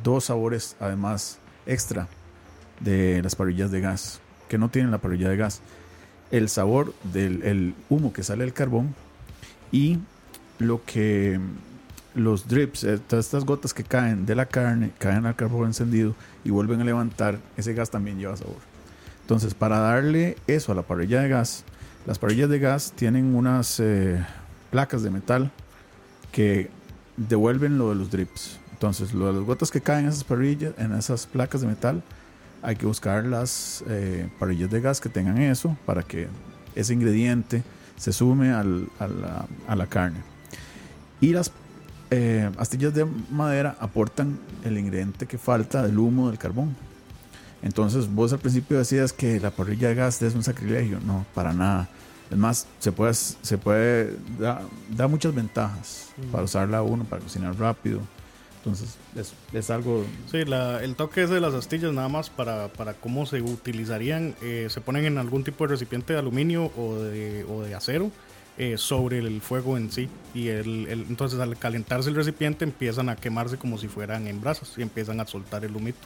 dos 0.04 0.26
sabores 0.26 0.76
además 0.82 1.40
extra 1.66 2.10
de 2.82 3.22
las 3.24 3.38
parrillas 3.38 3.72
de 3.72 3.80
gas 3.80 4.20
que 4.50 4.58
no 4.58 4.68
tienen 4.68 4.92
la 4.92 4.98
parrilla 4.98 5.30
de 5.30 5.38
gas 5.38 5.62
el 6.32 6.50
sabor 6.50 6.94
del 7.14 7.44
el 7.44 7.76
humo 7.90 8.14
que 8.14 8.24
sale 8.24 8.44
del 8.44 8.54
carbón 8.54 8.96
y 9.72 10.00
lo 10.60 10.84
que 10.86 11.40
los 12.16 12.48
drips, 12.48 12.84
eh, 12.86 13.00
estas 13.12 13.46
gotas 13.46 13.74
que 13.74 13.84
caen 13.84 14.26
de 14.26 14.36
la 14.36 14.46
carne, 14.46 14.92
caen 14.98 15.26
al 15.26 15.36
carbón 15.36 15.68
encendido 15.68 16.16
y 16.44 16.50
vuelven 16.50 16.82
a 16.82 16.86
levantar, 16.86 17.40
ese 17.58 17.74
gas 17.74 17.90
también 17.90 18.18
lleva 18.18 18.38
sabor. 18.38 18.58
Entonces, 19.22 19.54
para 19.54 19.80
darle 19.80 20.38
eso 20.48 20.72
a 20.72 20.76
la 20.76 20.84
parrilla 20.84 21.22
de 21.22 21.30
gas, 21.30 21.66
las 22.06 22.20
parrillas 22.20 22.50
de 22.50 22.60
gas 22.60 22.94
tienen 22.96 23.36
unas 23.36 23.80
eh, 23.80 24.24
placas 24.72 25.04
de 25.04 25.10
metal 25.10 25.52
que 26.32 26.70
devuelven 27.18 27.78
lo 27.78 27.90
de 27.90 27.96
los 27.96 28.12
drips. 28.12 28.60
Entonces, 28.72 29.14
lo 29.14 29.28
de 29.28 29.34
las 29.34 29.44
gotas 29.44 29.72
que 29.72 29.82
caen 29.82 30.06
en 30.06 30.12
esas 30.12 30.24
parrillas, 30.24 30.74
en 30.78 30.94
esas 30.94 31.26
placas 31.26 31.62
de 31.62 31.68
metal, 31.68 32.04
hay 32.66 32.76
que 32.76 32.86
buscar 32.86 33.24
las 33.26 33.84
eh, 33.88 34.28
parrillas 34.40 34.70
de 34.70 34.82
gas 34.82 35.00
que 35.00 35.10
tengan 35.10 35.38
eso 35.38 35.78
para 35.86 36.04
que 36.04 36.28
ese 36.76 36.94
ingrediente 36.94 37.64
se 37.98 38.12
sume 38.12 38.52
al- 38.52 38.90
a, 39.00 39.08
la, 39.08 39.46
a 39.68 39.76
la 39.76 39.88
carne. 39.88 40.20
Y 41.22 41.32
las 41.32 41.52
eh, 42.12 42.50
astillas 42.58 42.94
de 42.94 43.06
madera 43.32 43.78
aportan 43.80 44.40
el 44.64 44.78
ingrediente 44.78 45.26
que 45.26 45.38
falta 45.38 45.82
del 45.84 45.98
humo 45.98 46.30
del 46.30 46.38
carbón. 46.38 46.76
Entonces 47.62 48.14
vos 48.14 48.32
al 48.34 48.40
principio 48.40 48.78
decías 48.78 49.14
que 49.14 49.40
la 49.40 49.50
parrilla 49.52 49.88
de 49.88 49.96
gas 49.96 50.22
es 50.22 50.36
un 50.36 50.44
sacrilegio. 50.44 51.00
No, 51.06 51.26
para 51.34 51.54
nada. 51.54 51.88
Es 52.30 52.38
más, 52.38 52.68
se 52.80 52.92
puede, 52.92 53.14
se 53.14 53.58
puede 53.58 54.18
da, 54.40 54.62
da 54.96 55.08
muchas 55.08 55.34
ventajas 55.34 56.10
para 56.32 56.44
usarla 56.44 56.82
uno, 56.82 57.04
para 57.06 57.22
cocinar 57.22 57.56
rápido. 57.58 58.02
Entonces 58.66 58.98
es, 59.16 59.34
es 59.54 59.70
algo... 59.70 60.04
Sí, 60.32 60.44
la- 60.46 60.84
el 60.84 60.96
toque 60.96 61.24
ese 61.24 61.36
de 61.36 61.42
las 61.42 61.54
astillas, 61.54 61.94
nada 61.94 62.10
más 62.10 62.30
para, 62.32 62.68
para 62.70 62.94
cómo 62.96 63.26
se 63.28 63.42
utilizarían, 63.42 64.34
eh, 64.42 64.68
se 64.70 64.82
ponen 64.82 65.06
en 65.06 65.18
algún 65.20 65.44
tipo 65.44 65.66
de 65.66 65.72
recipiente 65.72 66.14
de 66.14 66.20
aluminio 66.20 66.72
o 66.78 66.96
de, 66.96 67.44
o 67.48 67.62
de 67.62 67.76
acero 67.76 68.10
eh, 68.58 68.78
sobre 68.78 69.20
el 69.20 69.42
fuego 69.42 69.78
en 69.78 69.92
sí. 69.92 70.10
Y 70.34 70.48
el, 70.48 70.88
el- 70.88 71.02
entonces 71.10 71.40
al 71.40 71.58
calentarse 71.58 72.10
el 72.10 72.16
recipiente 72.16 72.64
empiezan 72.66 73.10
a 73.10 73.16
quemarse 73.16 73.58
como 73.58 73.78
si 73.78 73.88
fueran 73.88 74.28
en 74.28 74.42
brasas 74.42 74.72
y 74.78 74.82
empiezan 74.82 75.20
a 75.20 75.28
soltar 75.28 75.64
el 75.64 75.76
humito. 75.76 76.00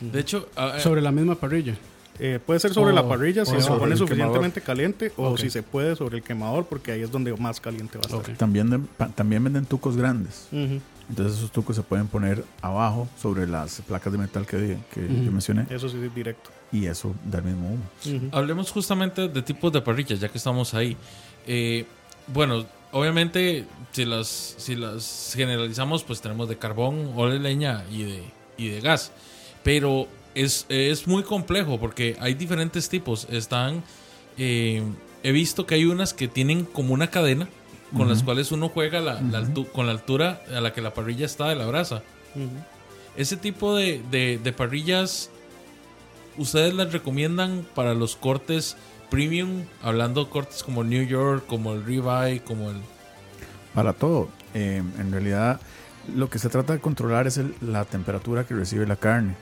De 0.00 0.20
hecho, 0.20 0.48
a- 0.56 0.78
Sobre 0.80 1.02
la 1.02 1.12
misma 1.12 1.34
parrilla. 1.34 1.74
Eh, 2.18 2.38
puede 2.44 2.58
ser 2.60 2.72
sobre 2.72 2.92
O- 2.92 2.94
la 2.94 3.06
parrilla 3.06 3.44
si 3.44 3.60
se 3.60 3.68
pone 3.70 3.94
suficientemente 3.94 4.62
caliente 4.62 5.12
o 5.18 5.32
Ok. 5.32 5.38
si 5.38 5.50
se 5.50 5.62
puede 5.62 5.94
sobre 5.96 6.16
el 6.16 6.22
quemador 6.22 6.64
porque 6.64 6.92
ahí 6.92 7.02
es 7.02 7.10
donde 7.10 7.34
más 7.36 7.60
caliente 7.60 7.98
va 7.98 8.04
a 8.04 8.06
estar. 8.06 8.30
Ok. 8.32 8.38
También, 8.38 8.70
de- 8.70 8.78
pa- 8.78 9.08
también 9.08 9.44
venden 9.44 9.66
tucos 9.66 9.98
grandes. 9.98 10.48
Ujú. 10.50 10.80
Entonces 11.08 11.38
esos 11.38 11.52
tucos 11.52 11.76
se 11.76 11.82
pueden 11.82 12.08
poner 12.08 12.44
abajo 12.62 13.08
sobre 13.20 13.46
las 13.46 13.80
placas 13.82 14.12
de 14.12 14.18
metal 14.18 14.44
que, 14.46 14.76
que 14.92 15.00
yo 15.06 15.22
Ujú. 15.22 15.30
mencioné. 15.32 15.66
Eso 15.70 15.88
sí 15.88 15.96
es 16.02 16.14
directo. 16.14 16.50
Y 16.72 16.86
eso 16.86 17.14
da 17.24 17.38
el 17.38 17.44
mismo 17.44 17.68
humo. 17.74 18.28
Hablemos 18.32 18.70
justamente 18.72 19.28
de 19.28 19.42
tipos 19.42 19.72
de 19.72 19.80
parrillas, 19.80 20.18
ya 20.18 20.28
que 20.28 20.38
estamos 20.38 20.74
ahí. 20.74 20.96
Eh, 21.46 21.84
bueno, 22.26 22.66
obviamente, 22.90 23.64
si 23.92 24.04
las, 24.04 24.26
si 24.58 24.74
las 24.74 25.32
generalizamos, 25.36 26.02
pues 26.02 26.20
tenemos 26.20 26.48
de 26.48 26.58
carbón 26.58 27.12
o 27.14 27.28
de 27.28 27.38
leña 27.38 27.84
y 27.90 28.02
de, 28.02 28.22
y 28.56 28.68
de 28.68 28.80
gas. 28.80 29.12
Pero 29.62 30.08
es, 30.34 30.66
es 30.68 31.06
muy 31.06 31.22
complejo 31.22 31.78
porque 31.78 32.16
hay 32.20 32.34
diferentes 32.34 32.88
tipos. 32.88 33.28
Están. 33.30 33.84
eh, 34.38 34.82
he 35.22 35.32
visto 35.32 35.66
que 35.66 35.74
hay 35.76 35.84
unas 35.86 36.14
que 36.14 36.28
tienen 36.28 36.64
como 36.64 36.94
una 36.94 37.08
cadena 37.10 37.48
con 37.96 38.08
las 38.08 38.22
cuales 38.22 38.52
uno 38.52 38.68
juega 38.68 39.00
la- 39.00 39.20
con 39.72 39.86
la 39.86 39.92
altura 39.92 40.42
a 40.54 40.60
la 40.60 40.72
que 40.72 40.80
la 40.80 40.92
parrilla 40.94 41.26
está 41.26 41.48
de 41.48 41.56
la 41.56 41.66
brasa. 41.66 42.02
Ujú. 42.34 42.48
Ese 43.16 43.36
tipo 43.36 43.74
de, 43.76 44.02
de- 44.10 44.38
de 44.42 44.52
parrillas, 44.52 45.30
¿ustedes 46.36 46.74
las 46.74 46.92
recomiendan 46.92 47.66
para 47.74 47.94
los 47.94 48.16
cortes 48.16 48.76
premium? 49.10 49.64
Hablando 49.82 50.28
cortes 50.30 50.62
como 50.62 50.82
el 50.82 50.90
New 50.90 51.04
York, 51.06 51.44
como 51.46 51.72
el 51.72 51.84
Ribeye, 51.84 52.40
como 52.42 52.70
el... 52.70 52.76
Para 53.74 53.92
todo. 53.92 54.28
Eh, 54.54 54.82
en 54.98 55.12
realidad, 55.12 55.60
lo 56.14 56.28
que 56.30 56.38
se 56.38 56.48
trata 56.48 56.72
de 56.72 56.80
controlar 56.80 57.26
es 57.26 57.38
el- 57.38 57.54
la 57.60 57.84
temperatura 57.84 58.44
que 58.44 58.54
recibe 58.54 58.86
la 58.86 58.96
carne. 58.96 59.34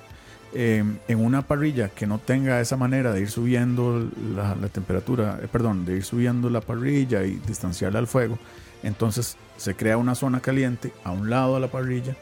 Eh, 0.56 0.84
en 1.08 1.24
una 1.24 1.42
parrilla 1.42 1.88
que 1.88 2.06
no 2.06 2.20
tenga 2.20 2.60
esa 2.60 2.76
manera 2.76 3.12
de 3.12 3.20
ir 3.20 3.28
subiendo 3.28 4.08
la, 4.36 4.54
la 4.54 4.68
temperatura, 4.68 5.40
eh, 5.42 5.48
perdón, 5.50 5.84
de 5.84 5.96
ir 5.96 6.04
subiendo 6.04 6.48
la 6.48 6.60
parrilla 6.60 7.24
y 7.24 7.40
distanciarla 7.44 7.98
al 7.98 8.06
fuego, 8.06 8.38
entonces 8.84 9.36
se 9.56 9.74
crea 9.74 9.96
una 9.96 10.14
zona 10.14 10.38
caliente 10.38 10.92
a 11.02 11.10
un 11.10 11.28
lado 11.28 11.54
de 11.54 11.60
la 11.60 11.68
parrilla 11.68 12.14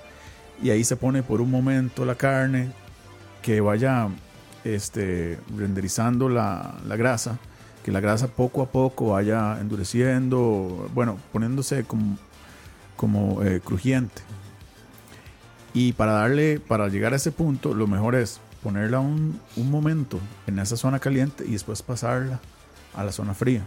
y 0.62 0.70
ahí 0.70 0.82
se 0.82 0.96
pone 0.96 1.22
por 1.22 1.42
un 1.42 1.50
momento 1.50 2.06
la 2.06 2.14
carne 2.14 2.72
que 3.42 3.60
vaya 3.60 4.08
este, 4.64 5.38
renderizando 5.56 6.28
la, 6.28 6.76
la 6.86 6.96
grasa, 6.96 7.38
que 7.84 7.92
la 7.92 8.00
grasa 8.00 8.28
poco 8.28 8.62
a 8.62 8.66
poco 8.66 9.08
vaya 9.08 9.58
endureciendo, 9.60 10.88
bueno, 10.94 11.18
poniéndose 11.32 11.84
como, 11.84 12.16
como 12.96 13.42
eh, 13.42 13.60
crujiente. 13.62 14.22
Y 15.74 15.92
para 15.92 16.12
darle, 16.12 16.60
para 16.60 16.88
llegar 16.88 17.12
a 17.12 17.16
ese 17.16 17.32
punto, 17.32 17.74
lo 17.74 17.86
mejor 17.86 18.14
es 18.14 18.40
ponerla 18.62 19.00
un, 19.00 19.40
un 19.56 19.70
momento 19.70 20.20
en 20.46 20.58
esa 20.58 20.76
zona 20.76 20.98
caliente 20.98 21.44
y 21.46 21.52
después 21.52 21.82
pasarla 21.82 22.40
a 22.94 23.04
la 23.04 23.12
zona 23.12 23.34
fría. 23.34 23.62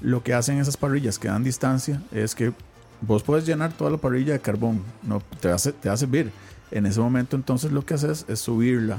Lo 0.00 0.22
que 0.22 0.34
hacen 0.34 0.58
esas 0.58 0.76
parrillas 0.76 1.18
que 1.18 1.28
dan 1.28 1.44
distancia 1.44 2.02
es 2.12 2.34
que 2.34 2.52
vos 3.00 3.22
puedes 3.22 3.46
llenar 3.46 3.72
toda 3.72 3.90
la 3.90 3.98
parrilla 3.98 4.32
de 4.32 4.40
carbón, 4.40 4.82
no 5.02 5.22
te 5.40 5.50
hace, 5.50 5.72
te 5.72 5.88
va 5.88 5.94
a 5.94 5.98
servir. 5.98 6.30
En 6.70 6.86
ese 6.86 7.00
momento 7.00 7.36
entonces 7.36 7.72
lo 7.72 7.84
que 7.84 7.94
haces 7.94 8.24
es 8.28 8.40
subirla 8.40 8.98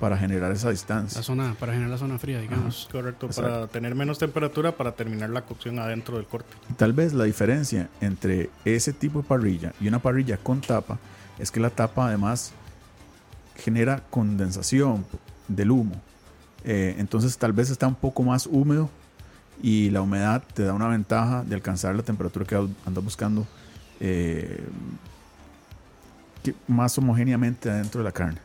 para 0.00 0.18
generar 0.18 0.52
esa 0.52 0.70
distancia. 0.70 1.18
La 1.20 1.24
zona, 1.24 1.56
para 1.58 1.72
generar 1.72 1.90
la 1.92 1.98
zona 1.98 2.18
fría, 2.18 2.40
digamos. 2.40 2.88
Correcto, 2.90 3.26
Exacto. 3.26 3.50
para 3.50 3.66
tener 3.68 3.94
menos 3.94 4.18
temperatura 4.18 4.72
para 4.72 4.92
terminar 4.92 5.30
la 5.30 5.42
cocción 5.42 5.78
adentro 5.78 6.16
del 6.16 6.26
corte. 6.26 6.54
Tal 6.76 6.92
vez 6.92 7.14
la 7.14 7.24
diferencia 7.24 7.88
entre 8.00 8.50
ese 8.64 8.92
tipo 8.92 9.22
de 9.22 9.28
parrilla 9.28 9.72
y 9.80 9.88
una 9.88 10.00
parrilla 10.00 10.36
con 10.36 10.60
tapa 10.60 10.98
es 11.38 11.50
que 11.50 11.60
la 11.60 11.70
tapa 11.70 12.08
además 12.08 12.52
genera 13.56 14.02
condensación 14.10 15.04
del 15.48 15.70
humo. 15.70 15.94
Eh, 16.64 16.94
entonces 16.98 17.36
tal 17.38 17.52
vez 17.52 17.70
está 17.70 17.86
un 17.86 17.94
poco 17.94 18.22
más 18.22 18.46
húmedo 18.46 18.88
y 19.62 19.90
la 19.90 20.00
humedad 20.02 20.42
te 20.54 20.64
da 20.64 20.72
una 20.72 20.88
ventaja 20.88 21.44
de 21.44 21.54
alcanzar 21.54 21.94
la 21.94 22.02
temperatura 22.02 22.44
que 22.46 22.54
andas 22.56 23.04
buscando 23.04 23.46
eh, 24.00 24.64
que- 26.42 26.54
más 26.68 26.96
homogéneamente 26.98 27.70
adentro 27.70 28.00
de 28.00 28.04
la 28.04 28.12
carne. 28.12 28.40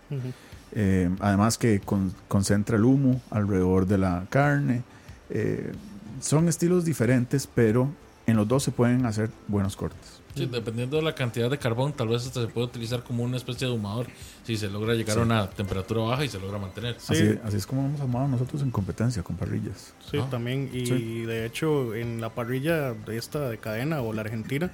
Eh, 0.74 1.10
además 1.20 1.58
que 1.58 1.80
con- 1.80 2.14
concentra 2.28 2.78
el 2.78 2.84
humo 2.86 3.22
alrededor 3.32 3.88
de 3.88 3.98
la 3.98 4.26
carne. 4.30 4.84
Son 6.22 6.48
estilos 6.50 6.84
diferentes, 6.86 7.48
pero 7.48 7.90
en 8.28 8.36
los 8.36 8.48
dos 8.48 8.64
se 8.64 8.72
pueden 8.72 9.06
hacer 9.06 9.30
buenos 9.48 9.76
cortes. 9.76 10.19
Sí, 10.40 10.46
dependiendo 10.52 10.98
de 10.98 11.04
la 11.04 11.14
cantidad 11.16 11.50
de 11.50 11.58
carbón, 11.58 11.94
tal 11.94 12.08
vez 12.10 12.26
hasta 12.26 12.42
se 12.42 12.48
puede 12.48 12.68
utilizar 12.68 13.04
como 13.04 13.24
una 13.24 13.38
especie 13.38 13.68
de 13.68 13.74
ahumador 13.74 14.08
si 14.44 14.58
se 14.58 14.70
logra 14.70 14.94
llegar 14.96 15.18
a 15.18 15.22
una 15.22 15.50
temperatura 15.50 16.02
baja 16.02 16.26
y 16.26 16.30
se 16.30 16.40
logra 16.40 16.58
mantener. 16.58 16.96
Sí. 17.00 17.14
Así, 17.14 17.40
así 17.44 17.58
es 17.58 17.66
como 17.68 17.86
hemos 17.86 18.02
amado 18.02 18.28
nosotros 18.28 18.62
en 18.62 18.72
competencia 18.72 19.22
con 19.24 19.36
parrillas. 19.36 19.94
Sí, 20.10 20.18
Ah, 20.22 20.28
también. 20.30 20.70
Y 20.74 20.86
sí. 20.86 21.22
de 21.24 21.46
hecho, 21.46 21.94
en 21.96 22.22
la 22.22 22.30
parrilla 22.30 22.94
de 22.94 23.18
esta 23.18 23.50
de 23.50 23.58
cadena 23.58 24.02
o 24.02 24.14
la 24.14 24.22
argentina, 24.22 24.72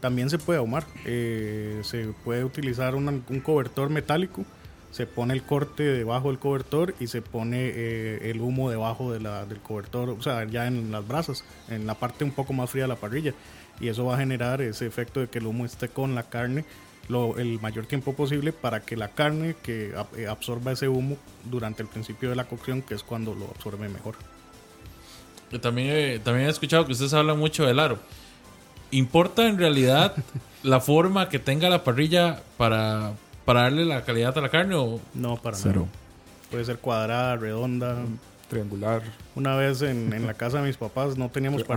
también 0.00 0.30
se 0.30 0.38
puede 0.38 0.58
ahumar. 0.58 0.84
Eh, 1.04 1.80
se 1.82 2.08
puede 2.24 2.44
utilizar 2.44 2.94
una- 2.94 3.10
un 3.28 3.40
cobertor 3.40 3.90
metálico. 3.90 4.44
Se 4.90 5.06
pone 5.06 5.34
el 5.34 5.42
corte 5.42 5.82
debajo 5.82 6.28
del 6.28 6.38
cobertor 6.38 6.94
y 6.98 7.08
se 7.08 7.20
pone 7.20 7.56
eh, 7.74 8.30
el 8.30 8.40
humo 8.40 8.70
debajo 8.70 9.12
de 9.12 9.20
la, 9.20 9.44
del 9.44 9.58
cobertor, 9.60 10.08
o 10.08 10.22
sea, 10.22 10.44
ya 10.46 10.66
en 10.66 10.90
las 10.90 11.06
brasas, 11.06 11.44
en 11.68 11.86
la 11.86 11.94
parte 11.94 12.24
un 12.24 12.30
poco 12.30 12.52
más 12.54 12.70
fría 12.70 12.84
de 12.84 12.88
la 12.88 12.96
parrilla. 12.96 13.34
Y 13.80 13.88
eso 13.88 14.04
va 14.04 14.14
a 14.14 14.18
generar 14.18 14.60
ese 14.60 14.86
efecto 14.86 15.20
de 15.20 15.28
que 15.28 15.38
el 15.38 15.46
humo 15.46 15.64
esté 15.64 15.88
con 15.88 16.14
la 16.14 16.24
carne 16.24 16.64
lo, 17.08 17.38
el 17.38 17.58
mayor 17.60 17.86
tiempo 17.86 18.12
posible 18.12 18.52
para 18.52 18.80
que 18.80 18.96
la 18.96 19.08
carne 19.08 19.54
que 19.62 19.94
eh, 20.16 20.26
absorba 20.26 20.72
ese 20.72 20.88
humo 20.88 21.16
durante 21.44 21.82
el 21.82 21.88
principio 21.88 22.28
de 22.28 22.36
la 22.36 22.44
cocción, 22.44 22.82
que 22.82 22.94
es 22.94 23.02
cuando 23.02 23.34
lo 23.34 23.46
absorbe 23.46 23.88
mejor. 23.88 24.14
Yo 25.50 25.60
También, 25.60 25.88
he- 25.90 26.18
también 26.18 26.46
he 26.48 26.50
escuchado 26.50 26.84
que 26.84 26.92
ustedes 26.92 27.14
hablan 27.14 27.38
mucho 27.38 27.64
del 27.64 27.78
aro. 27.78 27.98
¿Importa 28.90 29.46
en 29.48 29.58
realidad 29.58 30.14
la 30.62 30.80
forma 30.80 31.28
que 31.28 31.38
tenga 31.38 31.68
la 31.70 31.84
parrilla 31.84 32.42
para, 32.56 33.12
para 33.44 33.62
darle 33.62 33.84
la 33.84 34.04
calidad 34.04 34.36
a 34.36 34.40
la 34.40 34.48
carne? 34.50 34.74
O 34.74 35.00
No, 35.14 35.36
para 35.36 35.56
Cero. 35.56 35.82
nada. 35.86 35.92
Puede 36.50 36.64
ser 36.64 36.78
cuadrada, 36.78 37.36
redonda. 37.36 37.96
Triangular. 38.50 39.02
Una 39.34 39.54
vez 39.56 39.82
en, 39.82 40.12
en 40.14 40.26
la 40.26 40.34
casa 40.34 40.60
de 40.60 40.66
mis 40.66 40.76
papás 40.78 41.16
no 41.18 41.28
teníamos 41.28 41.62
Ajá. 41.62 41.68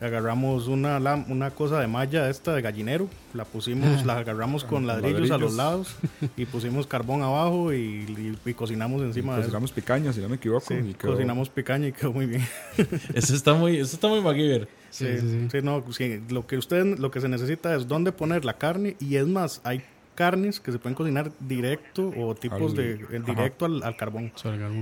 Agarramos 0.00 0.68
una, 0.68 0.98
una 1.28 1.50
cosa 1.50 1.80
de 1.80 1.88
malla 1.88 2.30
esta 2.30 2.54
de 2.54 2.62
gallinero. 2.62 3.08
La 3.34 3.44
pusimos, 3.44 4.06
la 4.06 4.18
agarramos 4.18 4.62
con 4.64 4.86
ladrillos, 4.86 5.30
a 5.32 5.38
los 5.38 5.54
lados 5.54 5.96
y 6.36 6.46
pusimos 6.46 6.86
carbón 6.86 7.22
abajo 7.22 7.72
y, 7.72 7.76
y- 7.76 8.38
y 8.48 8.54
cocinamos 8.54 9.02
encima 9.02 9.34
de 9.34 9.40
eso. 9.40 9.48
Cocinamos 9.48 9.72
picaños, 9.72 10.14
si 10.14 10.20
no 10.20 10.28
me 10.28 10.36
equivoco. 10.36 10.66
Sí, 10.68 10.74
y 10.74 10.94
quedó- 10.94 11.12
cocinamos 11.12 11.48
picaña 11.48 11.88
y 11.88 11.92
quedó 11.92 12.12
muy 12.12 12.26
bien. 12.26 12.46
eso 13.14 13.34
está 13.34 13.54
muy, 13.54 13.76
eso 13.78 13.94
está 13.96 14.06
muy 14.08 14.20
MacGyver. 14.20 14.68
Sí, 14.90 15.06
sí, 15.20 15.28
sí. 15.30 15.48
Sí, 15.50 15.58
no, 15.62 15.84
sí, 15.92 16.20
lo 16.30 16.46
que 16.46 16.56
usted, 16.56 16.98
lo 16.98 17.10
que 17.10 17.20
se 17.20 17.28
necesita 17.28 17.74
es 17.74 17.88
dónde 17.88 18.12
poner 18.12 18.44
la 18.44 18.54
carne 18.56 18.96
y 19.00 19.16
es 19.16 19.26
más, 19.26 19.60
hay 19.64 19.82
carnes 20.14 20.58
que 20.60 20.72
se 20.72 20.78
pueden 20.78 20.94
cocinar 20.96 21.30
directo 21.40 22.12
o 22.16 22.34
tipos 22.34 22.70
Al- 22.70 22.76
de 22.76 22.92
en 23.16 23.24
directo 23.24 23.64
al, 23.66 23.96
carbón. 23.96 24.32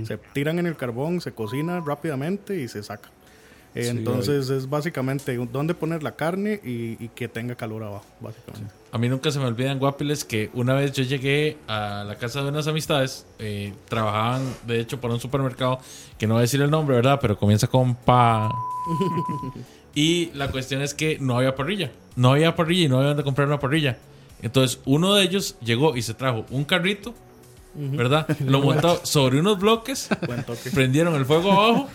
Se 0.05 0.17
tiran 0.33 0.59
en 0.59 0.67
el 0.67 0.75
carbón, 0.77 1.21
se 1.21 1.31
cocina 1.31 1.79
rápidamente 1.79 2.61
y 2.61 2.67
se 2.67 2.81
saca. 2.83 3.09
Eh, 3.77 3.83
Sí, 3.83 3.89
entonces 3.89 4.49
es 4.49 4.67
básicamente 4.67 5.37
dónde 5.51 5.75
poner 5.75 6.01
la 6.01 6.15
carne 6.15 6.59
y, 6.63 7.03
y 7.03 7.09
que 7.13 7.27
tenga 7.27 7.53
calor 7.53 7.83
abajo, 7.83 8.05
básicamente. 8.19 8.73
A 8.91 8.97
mí 8.97 9.07
nunca 9.07 9.29
se 9.29 9.37
me 9.37 9.45
olvida 9.45 9.71
en 9.71 9.77
Guapiles 9.77 10.25
que 10.25 10.49
una 10.55 10.73
vez 10.73 10.93
yo 10.93 11.03
llegué 11.03 11.57
a 11.67 12.03
la 12.07 12.15
casa 12.15 12.41
de 12.41 12.49
unas 12.49 12.65
amistades, 12.67 13.27
eh, 13.37 13.73
trabajaban 13.87 14.41
de 14.65 14.79
hecho 14.79 14.99
para 14.99 15.13
un 15.13 15.19
supermercado, 15.19 15.79
que 16.17 16.25
no 16.25 16.33
voy 16.33 16.39
a 16.39 16.41
decir 16.41 16.59
el 16.61 16.71
nombre, 16.71 16.95
¿verdad? 16.95 17.19
Pero 17.21 17.37
comienza 17.37 17.67
con 17.67 17.93
pa. 17.93 18.49
y 19.93 20.31
la 20.33 20.49
cuestión 20.49 20.81
es 20.81 20.95
que 20.95 21.19
no 21.19 21.37
había 21.37 21.53
parrilla. 21.55 21.91
No 22.15 22.31
había 22.31 22.55
parrilla 22.55 22.85
y 22.85 22.89
no 22.89 22.97
había 22.97 23.09
donde 23.09 23.23
comprar 23.23 23.47
una 23.47 23.59
parrilla. 23.59 23.99
Entonces 24.41 24.79
uno 24.85 25.13
de 25.13 25.23
ellos 25.23 25.55
llegó 25.61 25.95
y 25.95 26.01
se 26.01 26.15
trajo 26.15 26.45
un 26.49 26.63
carrito, 26.63 27.13
¿verdad? 27.75 28.27
Lo 28.39 28.59
montó 28.63 29.05
sobre 29.05 29.39
unos 29.39 29.59
bloques, 29.59 30.09
prendieron 30.73 31.13
el 31.13 31.25
fuego 31.25 31.51
abajo 31.51 31.89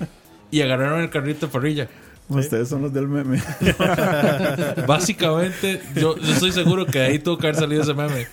y 0.53 0.61
agarraron 0.61 1.01
el 1.01 1.11
carrito 1.11 1.47
de 1.47 1.53
parrilla. 1.53 1.89
Ustedes 2.29 2.69
son 2.69 2.83
los 2.83 2.93
del 2.93 3.09
meme. 3.09 3.43
Básicamente, 4.87 5.81
yo, 5.97 6.17
yo 6.17 6.33
estoy 6.33 6.53
seguro 6.53 6.87
que 6.87 7.01
ahí 7.01 7.19
tuvo 7.19 7.39
que 7.39 7.49
haber 7.49 7.57
salido 7.59 7.83
ese 7.83 7.95
meme. 7.95 8.27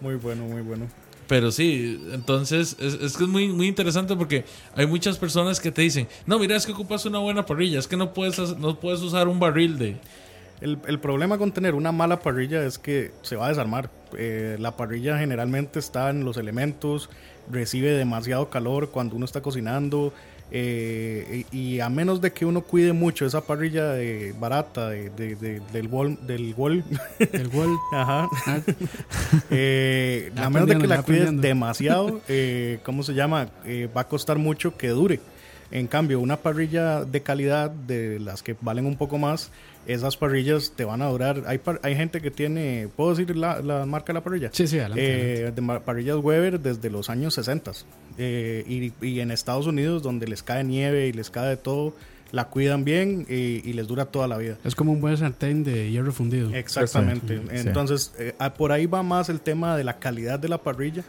Muy 0.00 0.14
bueno, 0.16 0.44
muy 0.44 0.62
bueno. 0.62 0.86
Pero 1.26 1.50
sí, 1.50 2.02
entonces 2.12 2.76
es, 2.78 2.94
es 2.94 3.16
que 3.16 3.24
es 3.24 3.30
muy, 3.30 3.48
muy 3.48 3.66
interesante 3.66 4.14
porque 4.14 4.44
hay 4.76 4.86
muchas 4.86 5.16
personas 5.18 5.58
que 5.60 5.70
te 5.72 5.82
dicen, 5.82 6.06
no, 6.26 6.38
mira, 6.38 6.54
es 6.56 6.66
que 6.66 6.72
ocupas 6.72 7.06
una 7.06 7.18
buena 7.18 7.46
parrilla, 7.46 7.78
es 7.78 7.86
que 7.88 7.96
no 7.96 8.12
puedes, 8.12 8.38
hacer- 8.38 8.58
no 8.58 8.78
puedes 8.78 9.00
usar 9.00 9.28
un 9.28 9.38
barril 9.40 9.78
de... 9.78 9.96
El, 10.60 10.78
el 10.86 10.98
problema 11.00 11.36
con 11.36 11.52
tener 11.52 11.74
una 11.74 11.92
mala 11.92 12.20
parrilla 12.20 12.64
es 12.64 12.78
que 12.78 13.10
se 13.22 13.36
va 13.36 13.46
a 13.46 13.48
desarmar. 13.50 13.90
Eh, 14.16 14.56
la 14.60 14.76
parrilla 14.76 15.18
generalmente 15.18 15.78
está 15.78 16.10
en 16.10 16.24
los 16.24 16.36
elementos, 16.36 17.10
recibe 17.50 17.90
demasiado 17.90 18.48
calor 18.50 18.90
cuando 18.90 19.16
uno 19.16 19.24
está 19.24 19.42
cocinando. 19.42 20.12
Eh, 20.50 21.44
y, 21.50 21.80
a 21.80 21.88
menos 21.88 22.20
de 22.20 22.32
que 22.32 22.44
uno 22.46 22.60
cuide 22.60 22.92
mucho 22.92 23.26
esa 23.26 23.40
parrilla 23.40 24.00
eh, 24.00 24.32
barata 24.38 24.90
de- 24.90 25.10
de- 25.10 25.34
de- 25.36 25.60
del 25.72 25.88
wall, 25.88 26.18
del 26.26 26.54
wall 26.54 26.84
El. 27.50 27.76
Ajá. 27.92 28.28
Eh, 29.50 30.30
Ya 30.34 30.46
a 30.46 30.50
menos 30.50 30.68
de 30.68 30.78
que 30.78 30.86
la 30.86 31.02
cuides 31.02 31.40
demasiado, 31.40 32.20
eh, 32.28 32.78
¿cómo 32.84 33.02
se 33.02 33.14
llama? 33.14 33.48
Eh, 33.64 33.88
va 33.96 34.02
a 34.02 34.08
costar 34.08 34.38
mucho 34.38 34.76
que 34.76 34.88
dure. 34.88 35.20
En 35.70 35.86
cambio, 35.86 36.20
una 36.20 36.36
parrilla 36.36 37.04
de 37.04 37.20
calidad, 37.22 37.70
de 37.70 38.20
las 38.20 38.42
que 38.42 38.54
valen 38.60 38.86
un 38.86 38.96
poco 38.96 39.18
más, 39.18 39.50
esas 39.86 40.16
parrillas 40.16 40.72
te 40.76 40.84
van 40.84 41.02
a 41.02 41.06
durar. 41.08 41.42
Hay, 41.46 41.58
par- 41.58 41.80
hay 41.82 41.94
gente 41.96 42.20
que 42.20 42.30
tiene, 42.30 42.88
¿puedo 42.96 43.10
decir 43.14 43.36
la, 43.36 43.60
la 43.60 43.84
marca 43.86 44.12
de 44.12 44.14
la 44.14 44.24
parrilla? 44.24 44.50
Sí, 44.52 44.66
sí, 44.66 44.78
adelante. 44.78 45.46
Eh, 45.46 45.52
de 45.52 45.60
ma- 45.60 45.80
parrillas 45.80 46.16
Weber 46.18 46.60
desde 46.60 46.90
los 46.90 47.10
años 47.10 47.34
60. 47.34 47.72
Eh, 48.16 48.64
y, 49.00 49.06
y 49.06 49.20
en 49.20 49.30
Estados 49.30 49.66
Unidos, 49.66 50.02
donde 50.02 50.26
les 50.28 50.42
cae 50.42 50.64
nieve 50.64 51.08
y 51.08 51.12
les 51.12 51.30
cae 51.30 51.48
de 51.48 51.56
todo, 51.56 51.94
la 52.32 52.44
cuidan 52.48 52.84
bien 52.84 53.26
y, 53.28 53.68
y 53.68 53.72
les 53.74 53.86
dura 53.86 54.06
toda 54.06 54.26
la 54.28 54.38
vida. 54.38 54.56
Es 54.64 54.74
como 54.74 54.92
un 54.92 55.00
buen 55.00 55.16
sartén 55.16 55.64
de 55.64 55.90
hierro 55.90 56.12
fundido. 56.12 56.52
Exactamente. 56.54 57.40
Entonces, 57.50 58.12
eh, 58.18 58.34
ah, 58.38 58.54
por 58.54 58.72
ahí 58.72 58.86
va 58.86 59.02
más 59.02 59.28
el 59.28 59.40
tema 59.40 59.76
de 59.76 59.84
la 59.84 59.98
calidad 59.98 60.38
de 60.38 60.48
la 60.48 60.58
parrilla 60.58 61.04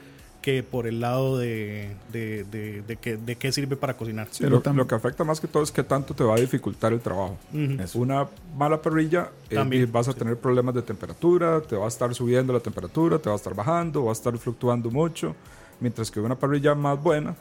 que 0.45 0.61
por 0.61 0.85
el 0.85 0.99
lado 0.99 1.39
de, 1.39 1.95
de, 2.13 2.43
de, 2.43 2.83
de 2.83 2.97
que, 2.97 3.17
de 3.17 3.35
qué 3.35 3.51
sirve 3.51 3.75
para 3.75 3.97
cocinar. 3.97 4.27
Sí, 4.29 4.43
Pero 4.43 4.61
lo, 4.63 4.73
lo 4.73 4.85
que 4.85 4.93
afecta 4.93 5.23
más 5.23 5.39
que 5.39 5.47
todo 5.47 5.63
es 5.63 5.71
que 5.71 5.81
tanto 5.81 6.13
te 6.13 6.23
va 6.23 6.35
a 6.35 6.37
dificultar 6.37 6.93
el 6.93 6.99
trabajo. 6.99 7.35
Ujú. 7.51 7.81
Eso. 7.81 7.97
Una 7.97 8.27
mala 8.55 8.79
parrilla, 8.79 9.31
eh, 9.49 9.55
También, 9.55 9.81
y 9.81 9.85
vas 9.87 10.07
a 10.07 10.13
tener 10.13 10.37
problemas 10.37 10.75
de 10.75 10.83
temperatura, 10.83 11.61
te 11.61 11.75
va 11.75 11.85
a 11.85 11.87
estar 11.87 12.13
subiendo 12.13 12.53
la 12.53 12.59
temperatura, 12.59 13.17
te 13.17 13.27
va 13.27 13.33
a 13.33 13.37
estar 13.37 13.55
bajando, 13.55 14.05
va 14.05 14.11
a 14.11 14.13
estar 14.13 14.37
fluctuando 14.37 14.91
mucho. 14.91 15.35
Mientras 15.79 16.11
que 16.11 16.19
una 16.19 16.35
parrilla 16.35 16.75
más 16.75 17.01
buena, 17.01 17.35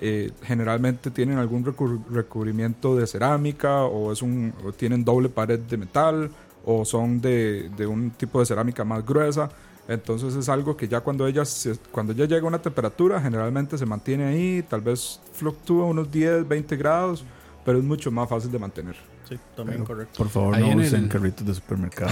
eh, 0.00 0.32
generalmente 0.42 1.12
tienen 1.12 1.38
algún 1.38 1.64
recubrimiento 2.10 2.96
de 2.96 3.06
cerámica 3.06 3.84
o, 3.84 4.10
es 4.10 4.22
un, 4.22 4.52
o 4.66 4.72
tienen 4.72 5.04
doble 5.04 5.28
pared 5.28 5.60
de 5.60 5.76
metal 5.76 6.30
o 6.64 6.84
son 6.84 7.20
de, 7.20 7.70
de 7.76 7.86
un 7.86 8.10
tipo 8.10 8.40
de 8.40 8.46
cerámica 8.46 8.82
más 8.82 9.06
gruesa. 9.06 9.48
Entonces 9.90 10.34
es 10.36 10.48
algo 10.48 10.76
que 10.76 10.86
ya 10.86 11.00
cuando 11.00 11.26
ella, 11.26 11.44
se- 11.44 11.76
cuando 11.90 12.12
ya 12.12 12.24
llega 12.24 12.42
a 12.42 12.46
una 12.46 12.62
temperatura, 12.62 13.20
generalmente 13.20 13.76
se 13.76 13.84
mantiene 13.84 14.24
ahí, 14.24 14.62
tal 14.68 14.80
vez 14.82 15.20
fluctúa 15.32 15.84
unos 15.86 16.10
10, 16.12 16.46
20 16.46 16.76
grados, 16.76 17.24
pero 17.64 17.78
es 17.78 17.84
mucho 17.84 18.10
más 18.12 18.28
fácil 18.28 18.52
de 18.52 18.58
mantener. 18.60 18.94
Sí, 19.28 19.36
también 19.56 19.78
Pero, 19.78 19.86
correcto. 19.88 20.14
Por 20.18 20.28
favor, 20.28 20.54
Ahí 20.54 20.62
no 20.62 20.70
en 20.72 20.80
usen 20.80 21.02
el- 21.04 21.08
carritos 21.08 21.44
de 21.46 21.54
supermercado. 21.54 22.10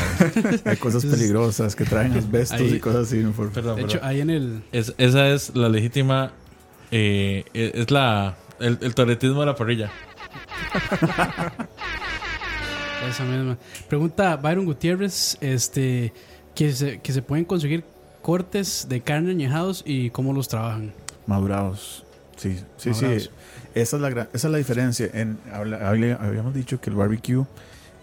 Hay 0.64 0.76
cosas 0.76 1.04
peligrosas 1.04 1.74
que 1.76 1.84
traen 1.84 2.12
asbestos 2.12 2.60
Ahí- 2.60 2.74
y 2.74 2.80
cosas 2.80 3.06
así. 3.08 3.18
no, 3.18 3.30
por- 3.32 3.50
Perdón, 3.50 3.76
De 3.76 3.82
hecho, 3.82 3.92
perdón. 3.98 4.08
ahí 4.08 4.20
en 4.22 4.30
el. 4.30 4.62
Es- 4.72 4.94
esa 4.98 5.28
es 5.28 5.54
la 5.56 5.68
legítima... 5.68 6.32
eh, 6.90 7.44
es 7.54 7.74
es 7.74 7.90
la... 7.92 8.36
El, 8.60 8.76
el 8.80 8.92
toretismo 8.94 9.38
de 9.40 9.46
la 9.46 9.54
parrilla. 9.54 9.90
Esa 13.08 13.24
misma. 13.24 13.56
Pregunta 13.88 14.36
Byron 14.36 14.64
Gutiérrez: 14.64 15.38
este, 15.40 16.12
que, 16.58 16.72
se, 16.72 16.98
que 16.98 17.12
se 17.12 17.22
pueden 17.22 17.44
conseguir 17.44 17.84
cortes 18.20 18.86
de 18.88 19.00
carne 19.00 19.30
añejados 19.30 19.82
y 19.86 20.10
cómo 20.10 20.32
los 20.32 20.48
trabajan. 20.48 20.92
Madurados. 21.26 22.04
Sí, 22.36 22.58
sí, 22.76 22.90
Madurados. 22.90 23.22
sí. 23.22 23.30
Esa 23.74 23.96
es 23.96 24.02
la, 24.02 24.08
esa 24.08 24.28
es 24.32 24.44
la 24.50 24.58
diferencia. 24.58 25.08
En, 25.14 25.38
habíamos 25.52 26.52
dicho 26.54 26.80
que 26.80 26.90
el 26.90 26.96
barbecue 26.96 27.44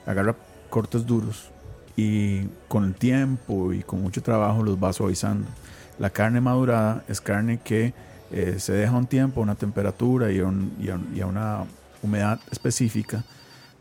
agarra 0.06 0.36
cortes 0.70 1.06
duros 1.06 1.50
y 1.98 2.44
con 2.70 2.86
el 2.86 2.94
tiempo 2.96 3.74
y 3.74 3.82
con 3.84 4.02
mucho 4.02 4.22
trabajo 4.24 4.64
los 4.64 4.78
va 4.82 4.94
suavizando. 4.94 5.48
La 6.00 6.10
carne 6.10 6.40
madurada 6.40 7.04
es 7.10 7.20
carne 7.20 7.60
que 7.64 7.94
eh, 8.32 8.56
se 8.60 8.72
deja 8.74 8.94
un 8.96 9.06
tiempo, 9.08 9.42
a 9.42 9.44
una 9.44 9.56
temperatura 9.56 10.32
y 10.32 10.40
a, 10.40 10.46
un- 10.46 10.74
y 10.80 10.90
a- 10.90 11.00
y 11.14 11.20
a 11.22 11.26
una 11.28 11.64
humedad 12.02 12.40
específica 12.52 13.24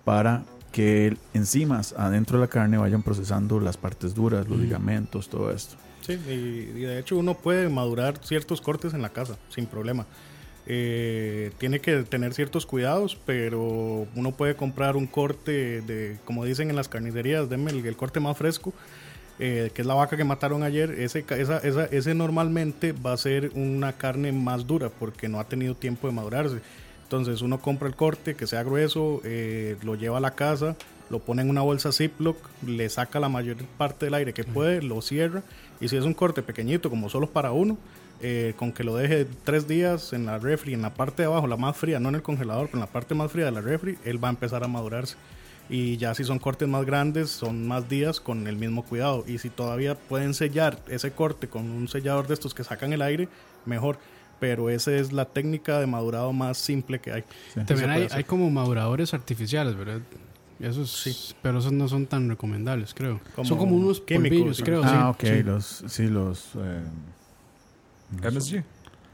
para 0.04 0.42
que 0.74 1.16
enzimas 1.34 1.94
adentro 1.96 2.36
de 2.36 2.46
la 2.46 2.48
carne 2.50 2.76
vayan 2.78 3.04
procesando 3.04 3.60
las 3.60 3.76
partes 3.76 4.12
duras, 4.12 4.48
los 4.48 4.58
ligamentos, 4.58 5.28
todo 5.28 5.52
esto. 5.52 5.76
Sí, 6.00 6.14
y, 6.28 6.32
y 6.76 6.80
de 6.80 6.98
hecho 6.98 7.16
uno 7.16 7.34
puede 7.34 7.68
madurar 7.68 8.18
ciertos 8.24 8.60
cortes 8.60 8.92
en 8.92 9.00
la 9.00 9.10
casa, 9.10 9.38
sin 9.50 9.66
problema. 9.66 10.04
Eh, 10.66 11.52
tiene 11.58 11.78
que 11.78 12.02
tener 12.02 12.34
ciertos 12.34 12.66
cuidados, 12.66 13.16
pero 13.24 14.06
uno 14.16 14.32
puede 14.32 14.56
comprar 14.56 14.96
un 14.96 15.06
corte 15.06 15.80
de, 15.82 16.18
como 16.24 16.44
dicen 16.44 16.70
en 16.70 16.76
las 16.76 16.88
carnicerías, 16.88 17.48
denme 17.48 17.70
el, 17.70 17.86
el 17.86 17.96
corte 17.96 18.18
más 18.18 18.36
fresco, 18.36 18.72
eh, 19.38 19.70
que 19.74 19.82
es 19.82 19.86
la 19.86 19.94
vaca 19.94 20.16
que 20.16 20.24
mataron 20.24 20.64
ayer. 20.64 20.90
Ese, 20.90 21.24
esa- 21.38 21.58
ese 21.86 22.14
normalmente 22.16 22.90
va 22.92 23.12
a 23.12 23.16
ser 23.16 23.52
una 23.54 23.92
carne 23.92 24.32
más 24.32 24.66
dura 24.66 24.88
porque 24.88 25.28
no 25.28 25.38
ha 25.38 25.44
tenido 25.44 25.76
tiempo 25.76 26.08
de 26.08 26.14
madurarse. 26.14 26.56
Entonces 27.04 27.42
uno 27.42 27.60
compra 27.60 27.88
el 27.88 27.94
corte 27.94 28.34
que 28.34 28.46
sea 28.46 28.62
grueso, 28.62 29.20
eh, 29.24 29.76
lo 29.82 29.94
lleva 29.94 30.18
a 30.18 30.20
la 30.20 30.32
casa, 30.32 30.76
lo 31.10 31.20
pone 31.20 31.42
en 31.42 31.50
una 31.50 31.60
bolsa 31.60 31.92
Ziploc, 31.92 32.36
le 32.66 32.88
saca 32.88 33.20
la 33.20 33.28
mayor 33.28 33.56
parte 33.78 34.06
del 34.06 34.14
aire 34.14 34.32
que 34.32 34.44
puede, 34.44 34.82
lo 34.82 35.00
cierra 35.00 35.42
y 35.80 35.88
si 35.88 35.96
es 35.96 36.04
un 36.04 36.14
corte 36.14 36.42
pequeñito 36.42 36.90
como 36.90 37.08
solo 37.08 37.28
para 37.28 37.52
uno, 37.52 37.78
eh, 38.20 38.54
con 38.56 38.72
que 38.72 38.84
lo 38.84 38.96
deje 38.96 39.26
tres 39.44 39.68
días 39.68 40.12
en 40.12 40.24
la 40.26 40.38
refri, 40.38 40.72
en 40.72 40.82
la 40.82 40.94
parte 40.94 41.22
de 41.22 41.26
abajo, 41.26 41.46
la 41.46 41.56
más 41.56 41.76
fría, 41.76 42.00
no 42.00 42.08
en 42.08 42.14
el 42.16 42.22
congelador, 42.22 42.66
pero 42.66 42.78
en 42.78 42.80
la 42.80 42.86
parte 42.86 43.14
más 43.14 43.30
fría 43.30 43.44
de 43.44 43.50
la 43.50 43.60
refri, 43.60 43.98
él 44.04 44.22
va 44.22 44.28
a 44.28 44.30
empezar 44.30 44.64
a 44.64 44.68
madurarse. 44.68 45.16
Y 45.68 45.96
ya 45.96 46.14
si 46.14 46.24
son 46.24 46.38
cortes 46.38 46.68
más 46.68 46.84
grandes, 46.84 47.30
son 47.30 47.66
más 47.66 47.88
días 47.88 48.20
con 48.20 48.46
el 48.46 48.56
mismo 48.56 48.84
cuidado. 48.84 49.24
Y 49.26 49.38
si 49.38 49.50
todavía 49.50 49.94
pueden 49.94 50.34
sellar 50.34 50.78
ese 50.88 51.12
corte 51.12 51.48
con 51.48 51.70
un 51.70 51.88
sellador 51.88 52.26
de 52.26 52.34
estos 52.34 52.54
que 52.54 52.64
sacan 52.64 52.92
el 52.92 53.02
aire, 53.02 53.28
mejor. 53.64 53.98
Pero 54.40 54.68
esa 54.70 54.92
es 54.92 55.12
la 55.12 55.24
técnica 55.26 55.78
de 55.80 55.86
madurado 55.86 56.32
más 56.32 56.58
simple 56.58 57.00
que 57.00 57.12
hay. 57.12 57.24
Sí. 57.54 57.60
También 57.66 57.90
hay, 57.90 58.08
hay 58.10 58.24
como 58.24 58.50
maduradores 58.50 59.14
artificiales, 59.14 59.76
¿verdad? 59.76 60.00
Esos 60.60 60.90
sí. 60.90 61.34
Pero 61.42 61.58
esos 61.58 61.72
no 61.72 61.88
son 61.88 62.06
tan 62.06 62.28
recomendables, 62.28 62.94
creo. 62.94 63.20
Como 63.34 63.48
son 63.48 63.58
como 63.58 63.76
unos 63.76 64.00
químicos, 64.00 64.60
creo. 64.64 64.82
Ah, 64.84 65.14
sí. 65.18 65.26
ok, 65.26 65.32
Sí. 65.36 65.42
los, 65.42 65.84
sí, 65.88 66.06
los... 66.08 66.50
eh, 66.56 66.82
MSG. 68.22 68.62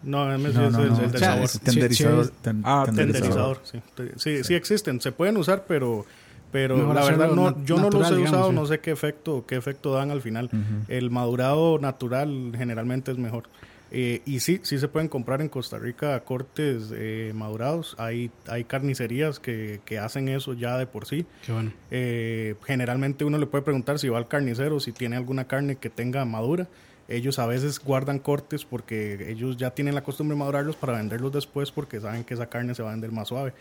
No, 0.03 0.27
MS 0.39 0.55
No, 0.55 0.67
es 0.67 0.73
no, 0.73 0.83
el, 0.83 0.89
no, 0.89 0.95
el 0.95 0.97
del 0.97 1.07
O 1.17 1.19
sea, 1.19 1.33
sabor. 1.35 1.49
tenderizador. 1.63 2.25
sí, 2.27 2.33
ten- 2.43 2.63
Ah, 2.65 2.85
Tenderizador, 2.87 3.61
sí. 3.65 3.81
Sí, 4.17 4.45
sí 4.45 4.55
existen, 4.55 5.01
se 5.01 5.13
pueden 5.13 5.37
usar, 5.37 5.65
pero 5.67 6.07
pero 6.53 6.77
Mejor 6.77 6.95
la 6.97 7.05
verdad 7.05 7.31
no, 7.31 7.65
yo 7.65 7.77
no 7.77 7.91
los 7.91 8.11
he 8.11 8.17
digamos, 8.17 8.31
usado, 8.33 8.49
sí. 8.51 8.55
no 8.57 8.67
sé 8.67 8.81
qué 8.81 8.91
efecto 8.91 9.45
qué 9.47 9.55
efecto 9.57 9.93
dan 9.93 10.11
al 10.11 10.21
final. 10.21 10.51
El 10.89 11.11
madurado 11.11 11.79
natural 11.79 12.53
generalmente 12.57 13.13
es 13.13 13.19
mejor. 13.19 13.45
Eh, 13.93 14.23
y 14.25 14.41
sí, 14.41 14.61
sí 14.63 14.79
se 14.79 14.89
pueden 14.89 15.09
comprar 15.09 15.41
en 15.41 15.49
Costa 15.49 15.79
Rica 15.79 16.19
cortes 16.21 16.91
eh, 16.93 17.33
madurados. 17.35 17.97
Hay, 17.99 18.31
hay 18.47 18.65
carnicerías 18.65 19.41
que, 19.41 19.81
que 19.85 19.99
hacen 19.99 20.29
eso 20.29 20.55
ya 20.55 20.79
de 20.79 20.87
por 20.87 21.07
sí. 21.07 21.27
Qué 21.45 21.53
bueno. 21.53 21.73
Eh, 21.91 22.55
generalmente 22.65 23.25
uno 23.25 23.39
le 23.39 23.47
puede 23.47 23.63
preguntar 23.63 23.99
si 23.99 24.09
va 24.09 24.19
al 24.19 24.29
carnicero, 24.29 24.81
si 24.81 24.93
tiene 24.93 25.17
alguna 25.17 25.47
carne 25.47 25.77
que 25.77 25.91
tenga 25.91 26.25
madura. 26.25 26.69
Ellos 27.09 27.41
a 27.41 27.47
veces 27.47 27.81
guardan 27.81 28.21
cortes 28.21 28.65
porque 28.65 29.31
ellos 29.31 29.57
ya 29.57 29.73
tienen 29.73 29.97
la 29.97 30.05
costumbre 30.05 30.37
de 30.37 30.39
madurarlos 30.39 30.77
para 30.77 30.93
venderlos 30.93 31.33
después 31.33 31.73
porque 31.73 32.01
saben 32.01 32.23
que 32.23 32.35
esa 32.35 32.47
carne 32.47 32.75
se 32.77 32.85
va 32.85 32.91
a 32.91 32.93
vender 32.93 33.11
más 33.11 33.29
suave. 33.29 33.53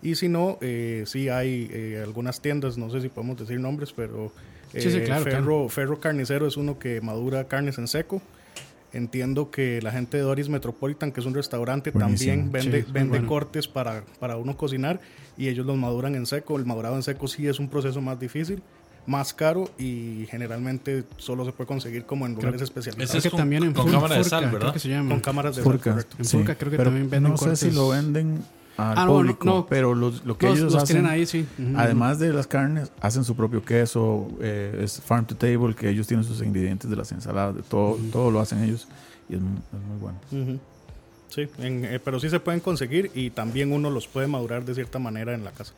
Y 0.00 0.14
si 0.14 0.28
no, 0.28 0.58
eh, 0.62 1.04
sí 1.06 1.28
hay 1.28 1.68
eh, 1.70 2.00
algunas 2.02 2.40
tiendas, 2.40 2.78
no 2.78 2.88
sé 2.90 3.02
si 3.02 3.08
podemos 3.10 3.38
decir 3.38 3.60
nombres, 3.60 3.92
pero 3.92 4.32
Sí, 4.80 4.90
sí, 4.90 4.98
eh, 4.98 5.04
claro, 5.04 5.24
Ferro, 5.24 5.68
Ferro 5.68 6.00
Carnicero 6.00 6.46
es 6.46 6.56
uno 6.56 6.78
que 6.78 7.00
madura 7.00 7.44
carnes 7.44 7.78
en 7.78 7.88
seco. 7.88 8.20
Entiendo 8.94 9.50
que 9.50 9.82
la 9.82 9.90
gente 9.90 10.16
de 10.16 10.22
Doris 10.22 10.48
Metropolitan, 10.48 11.10
que 11.12 11.20
es 11.20 11.26
un 11.26 11.34
restaurante, 11.34 11.90
Buenísimo. 11.90 12.30
también 12.32 12.52
vende, 12.52 12.82
Sí, 12.84 12.92
vende 12.92 13.08
bueno. 13.10 13.28
cortes 13.28 13.66
para, 13.68 14.04
para 14.20 14.36
uno 14.36 14.56
cocinar 14.56 15.00
y 15.36 15.48
ellos 15.48 15.66
los 15.66 15.76
maduran 15.76 16.14
en 16.14 16.26
seco. 16.26 16.56
El 16.56 16.64
madurado 16.64 16.94
en 16.96 17.02
seco 17.02 17.26
sí 17.28 17.46
es 17.48 17.58
un 17.58 17.68
proceso 17.68 18.00
más 18.00 18.18
difícil, 18.20 18.62
más 19.06 19.34
caro 19.34 19.68
y 19.78 20.26
generalmente 20.30 21.04
solo 21.16 21.44
se 21.44 21.52
puede 21.52 21.66
conseguir 21.68 22.04
como 22.06 22.24
en 22.26 22.34
lugares 22.36 22.62
especializados. 22.62 23.10
Creo 23.10 23.22
que 23.22 23.28
es 23.28 23.30
con- 23.32 23.38
también 23.38 23.64
en 23.64 23.72
con 23.74 23.90
cámara 23.90 24.16
de 24.16 24.24
sal, 24.24 24.44
creo 24.44 24.52
¿verdad? 24.54 24.72
que 24.72 24.78
se 24.78 24.88
llama. 24.88 25.10
Con 25.10 25.20
cámaras 25.20 25.56
de 25.56 25.62
sal, 25.64 25.78
correcto. 25.80 26.16
En 26.18 26.24
Sí, 26.24 26.36
Furca 26.38 26.54
creo 26.54 26.70
que 26.70 26.76
pero 26.76 26.90
también 26.90 27.10
venden 27.10 27.32
No 27.32 27.36
sé 27.36 27.56
si 27.56 27.66
cortes. 27.66 27.74
lo 27.74 27.88
venden 27.88 28.38
al 28.76 28.98
Ah, 28.98 29.04
no, 29.06 29.12
público, 29.12 29.44
no. 29.46 29.66
pero 29.66 29.94
los- 29.94 30.24
lo 30.24 30.36
que 30.36 30.46
Los, 30.46 30.58
ellos 30.58 30.72
los 30.72 30.82
hacen, 30.82 30.96
tienen 30.96 31.10
ahí, 31.12 31.26
sí. 31.26 31.46
Ujú. 31.58 31.72
además 31.76 32.18
de 32.18 32.32
las 32.32 32.46
carnes, 32.46 32.90
hacen 33.00 33.22
su 33.24 33.36
propio 33.36 33.64
queso, 33.64 34.28
eh, 34.40 34.80
es 34.82 35.00
farm 35.00 35.26
to 35.26 35.36
table, 35.36 35.74
que 35.74 35.88
ellos 35.88 36.06
tienen 36.06 36.24
sus 36.24 36.40
ingredientes 36.42 36.90
de 36.90 36.96
las 36.96 37.12
ensaladas, 37.12 37.54
de 37.56 37.62
todo, 37.62 37.96
todo 38.10 38.30
lo 38.30 38.40
hacen 38.40 38.64
ellos 38.64 38.88
y 39.28 39.34
es, 39.36 39.40
mu- 39.40 39.58
es 39.58 39.80
muy 39.88 39.98
bueno. 40.00 40.58
Sí, 41.28 41.48
en- 41.58 41.84
eh, 41.84 42.00
pero 42.00 42.18
sí 42.20 42.28
se 42.30 42.40
pueden 42.40 42.60
conseguir 42.60 43.10
y 43.14 43.30
también 43.30 43.72
uno 43.72 43.90
los 43.90 44.06
puede 44.08 44.26
madurar 44.26 44.64
de 44.64 44.74
cierta 44.74 44.98
manera 44.98 45.34
en 45.34 45.44
la 45.44 45.50
casa. 45.52 45.72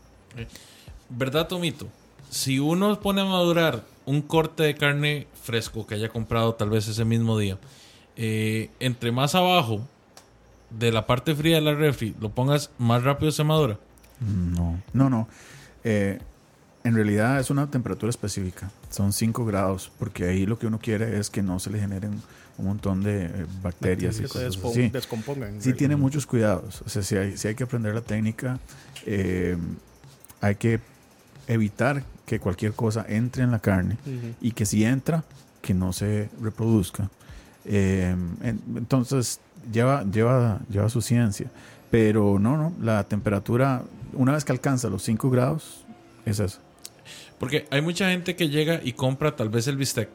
¿Verdad, 1.08 1.48
Tomito? 1.48 1.86
Si 2.30 2.58
uno 2.58 2.98
pone 3.00 3.20
a 3.20 3.24
madurar 3.24 3.84
un 4.04 4.20
corte 4.22 4.64
de 4.64 4.74
carne 4.74 5.26
fresco 5.42 5.86
que 5.86 5.94
haya 5.94 6.08
comprado 6.08 6.54
tal 6.54 6.70
vez 6.70 6.88
ese 6.88 7.04
mismo 7.04 7.38
día, 7.38 7.58
eh, 8.16 8.70
entre 8.80 9.12
más 9.12 9.34
abajo 9.34 9.86
de 10.78 10.92
la 10.92 11.06
parte 11.06 11.34
fría 11.34 11.56
de 11.56 11.62
la 11.62 11.74
refri 11.74 12.14
lo 12.20 12.30
pongas, 12.30 12.70
más 12.78 13.02
rápido 13.02 13.30
se 13.32 13.44
madura. 13.44 13.78
No, 14.20 14.80
no, 14.92 15.10
no. 15.10 15.28
Eh, 15.84 16.18
en 16.84 16.94
realidad 16.94 17.40
es 17.40 17.50
una 17.50 17.70
temperatura 17.70 18.10
específica. 18.10 18.70
Son 18.90 19.12
5 19.12 19.44
grados, 19.44 19.90
porque 19.98 20.24
ahí 20.28 20.46
lo 20.46 20.58
que 20.58 20.66
uno 20.66 20.78
quiere 20.78 21.18
es 21.18 21.30
que 21.30 21.42
no 21.42 21.58
se 21.58 21.70
le 21.70 21.80
generen 21.80 22.20
un 22.58 22.64
montón 22.64 23.02
de 23.02 23.26
eh, 23.26 23.46
bacterias 23.62 24.18
y 24.18 24.22
Que 24.22 24.28
se 24.28 24.32
cosas 24.32 24.56
despo- 24.56 24.70
así. 24.70 24.88
descompongan. 24.88 25.60
Sí 25.60 25.72
tiene 25.74 25.96
muchos 25.96 26.26
cuidados. 26.26 26.82
O 26.82 26.88
sea, 26.88 27.02
si 27.02 27.16
hay, 27.16 27.36
si 27.36 27.48
hay 27.48 27.54
que 27.54 27.64
aprender 27.64 27.94
la 27.94 28.00
técnica, 28.02 28.58
eh, 29.04 29.56
hay 30.40 30.54
que 30.54 30.80
evitar 31.48 32.04
que 32.24 32.40
cualquier 32.40 32.72
cosa 32.72 33.04
entre 33.08 33.42
en 33.44 33.50
la 33.50 33.58
carne 33.58 33.96
y 34.40 34.52
que 34.52 34.64
si 34.66 34.84
entra, 34.84 35.24
que 35.62 35.74
no 35.74 35.92
se 35.92 36.28
reproduzca. 36.40 37.10
Eh, 37.64 38.14
en- 38.42 38.60
entonces, 38.76 39.40
lleva, 39.72 40.04
lleva, 40.04 40.60
lleva 40.70 40.88
su 40.88 41.00
ciencia. 41.02 41.50
Pero 41.90 42.38
no, 42.38 42.56
no, 42.56 42.72
la 42.82 43.04
temperatura, 43.04 43.82
una 44.12 44.32
vez 44.32 44.44
que 44.44 44.52
alcanza 44.52 44.88
los 44.88 45.02
5 45.02 45.30
grados, 45.30 45.84
es 46.24 46.40
eso. 46.40 46.58
Porque 47.38 47.66
hay 47.70 47.80
mucha 47.82 48.10
gente 48.10 48.34
que 48.34 48.48
llega 48.48 48.80
y 48.82 48.92
compra 48.92 49.36
tal 49.36 49.48
vez 49.50 49.66
el 49.68 49.76
bistec, 49.76 50.08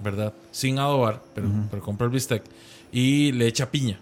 ¿verdad? 0.00 0.32
Sin 0.50 0.78
adobar, 0.78 1.22
pero, 1.34 1.48
pero 1.70 1.82
compra 1.82 2.06
el 2.06 2.12
bistec 2.12 2.42
y 2.92 3.32
le 3.32 3.46
echa 3.46 3.70
piña. 3.70 4.00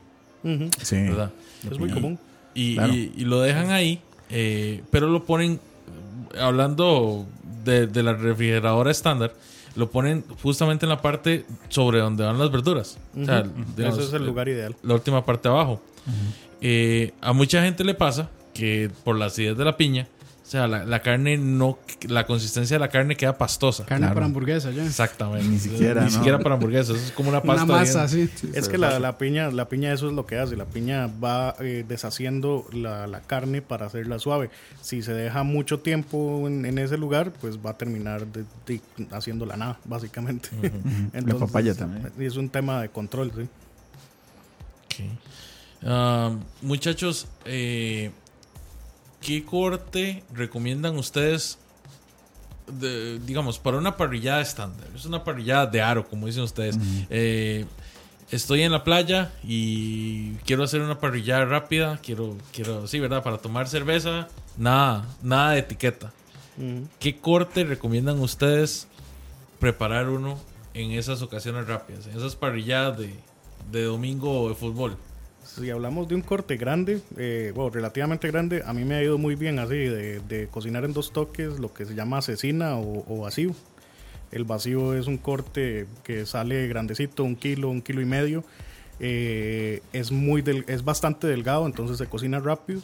Sí. 0.83 0.97
¿verdad? 0.97 1.31
Es 1.71 1.79
muy 1.79 1.91
común. 1.91 2.19
Y, 2.55 2.75
Claro. 2.75 2.93
y- 2.93 3.13
y 3.17 3.25
lo 3.25 3.41
dejan 3.41 3.71
ahí, 3.71 4.01
eh, 4.31 4.83
pero 4.91 5.07
lo 5.09 5.25
ponen, 5.25 5.61
hablando 6.41 7.27
de, 7.65 7.87
de 7.87 8.03
la 8.03 8.15
refrigeradora 8.15 8.91
estándar, 8.91 9.35
lo 9.77 9.91
ponen 9.91 10.25
justamente 10.43 10.87
en 10.87 10.91
la 10.91 11.01
parte 11.01 11.45
sobre 11.69 12.01
donde 12.01 12.25
van 12.25 12.39
las 12.39 12.51
verduras. 12.51 12.99
O 13.21 13.25
sea, 13.25 13.43
digamos, 13.77 13.99
Ese 13.99 14.09
es 14.09 14.15
el 14.15 14.27
lugar 14.27 14.49
ideal. 14.49 14.77
La 14.83 14.95
última 14.95 15.25
parte 15.25 15.49
abajo. 15.49 15.83
Eh, 16.61 17.13
a 17.21 17.33
mucha 17.33 17.63
gente 17.63 17.85
le 17.85 17.95
pasa 17.95 18.31
que 18.55 18.91
por 19.05 19.17
la 19.19 19.27
acidez 19.27 19.57
de 19.57 19.65
la 19.65 19.77
piña, 19.77 20.07
sea, 20.53 20.67
la, 20.69 20.85
la 20.85 21.01
carne 21.03 21.37
no, 21.39 21.79
la 22.09 22.27
consistencia 22.27 22.77
de 22.77 22.81
la 22.81 22.89
carne 22.89 23.17
queda 23.17 23.37
pastosa. 23.39 23.85
Carne 23.87 24.03
Claro. 24.03 24.15
para 24.15 24.27
hamburguesa 24.27 24.71
ya. 24.71 24.85
Exactamente. 24.85 25.49
Ni 25.49 25.59
siquiera, 25.59 26.01
Ni 26.05 26.11
¿no? 26.11 26.13
siquiera 26.17 26.39
para 26.41 26.55
hamburguesas. 26.57 26.97
Eso 26.97 27.07
es 27.07 27.13
como 27.13 27.31
una 27.31 27.43
pasta. 27.43 27.65
Una 27.65 27.75
masa 27.79 28.07
bien- 28.15 28.31
así. 28.35 28.49
Es 28.55 28.69
que 28.69 28.77
la, 28.79 28.99
la 28.99 29.17
piña, 29.19 29.51
la 29.51 29.69
piña 29.69 29.93
eso 29.93 30.07
es 30.09 30.13
lo 30.13 30.27
que 30.27 30.39
hace. 30.39 30.57
La 30.57 30.67
piña 30.67 31.07
va 31.23 31.55
eh, 31.61 31.85
deshaciendo 31.89 32.67
la, 32.73 33.07
la 33.07 33.21
carne 33.21 33.63
para 33.63 33.87
hacerla 33.87 34.19
suave. 34.19 34.51
Si 34.83 35.03
se 35.03 35.15
deja 35.15 35.43
mucho 35.43 35.81
tiempo 35.81 36.47
en, 36.47 36.67
en 36.67 36.79
ese 36.79 36.97
lugar, 36.99 37.33
pues 37.41 37.59
va 37.59 37.71
a 37.71 37.79
terminar 37.79 38.27
de, 38.27 38.45
de- 38.67 38.81
haciéndola 39.11 39.57
nada, 39.57 39.79
básicamente. 39.85 40.51
La 41.15 41.35
papaya 41.35 41.75
también. 41.75 42.13
Es 42.19 42.37
un 42.37 42.49
tema 42.51 42.83
de 42.83 42.89
control, 42.91 43.33
sí. 43.37 43.49
Ah, 45.85 46.31
muchachos, 46.61 47.27
eh, 47.45 48.11
¿qué 49.23 49.45
corte 49.45 50.23
recomiendan 50.35 50.99
ustedes? 50.99 51.59
de- 52.67 53.19
digamos, 53.21 53.59
para 53.59 53.77
una 53.77 53.97
parrillada 53.97 54.41
estándar. 54.41 54.87
Es 54.95 55.05
una 55.05 55.25
parrillada 55.25 55.67
de 55.67 55.83
aro, 55.83 56.09
como 56.09 56.27
dicen 56.27 56.43
ustedes. 56.45 56.79
Eh, 57.11 57.67
estoy 58.31 58.63
en 58.63 58.73
la 58.73 58.83
playa 58.85 59.33
y 59.43 60.35
quiero 60.47 60.63
hacer 60.63 60.81
una 60.81 60.99
parrillada 60.99 61.45
rápida. 61.45 61.99
Quiero, 62.03 62.37
quiero, 62.53 62.87
sí, 62.87 62.99
¿verdad? 63.01 63.23
Para 63.23 63.39
tomar 63.39 63.69
cerveza. 63.69 64.29
Nada, 64.57 65.07
nada 65.23 65.53
de 65.53 65.59
etiqueta. 65.59 66.13
¿Qué 67.01 67.17
corte 67.19 67.65
recomiendan 67.65 68.21
ustedes 68.21 68.87
preparar 69.59 70.09
uno 70.09 70.39
en 70.73 70.93
esas 70.93 71.21
ocasiones 71.21 71.67
rápidas? 71.67 72.07
En 72.07 72.17
esas 72.17 72.37
parrilladas 72.37 72.97
de, 72.99 73.15
de 73.71 73.83
domingo 73.85 74.49
de 74.49 74.55
fútbol. 74.55 74.97
Si 75.55 75.69
hablamos 75.71 76.09
de 76.09 76.15
un 76.15 76.23
corte 76.23 76.57
grande, 76.57 77.01
eh, 77.19 77.53
bueno, 77.55 77.71
relativamente 77.71 78.29
grande, 78.31 78.63
a 78.65 78.73
mí 78.73 78.85
me 78.85 78.95
ha 78.95 79.03
ido 79.03 79.19
muy 79.19 79.35
bien 79.35 79.59
así, 79.59 79.75
de, 79.77 80.21
de 80.21 80.49
cocinar 80.49 80.85
en 80.85 80.95
dos 80.95 81.13
toques, 81.13 81.59
lo 81.61 81.73
que 81.75 81.85
se 81.85 81.95
llama 81.95 82.19
asesina 82.19 82.77
o, 82.79 83.05
o 83.07 83.21
vacío. 83.23 83.55
El 84.31 84.45
vacío 84.45 84.95
es 84.95 85.07
un 85.09 85.19
corte 85.19 85.87
que 86.05 86.25
sale 86.25 86.67
grandecito, 86.69 87.23
un 87.23 87.37
kilo, 87.37 87.69
un 87.69 87.83
kilo 87.83 88.01
y 88.01 88.07
medio. 88.07 88.45
Eh, 88.99 89.83
es, 89.93 90.11
muy 90.11 90.41
del- 90.41 90.65
es 90.69 90.85
bastante 90.85 91.27
delgado, 91.27 91.67
entonces 91.67 91.99
se 91.99 92.07
cocina 92.07 92.41
rápido. 92.41 92.81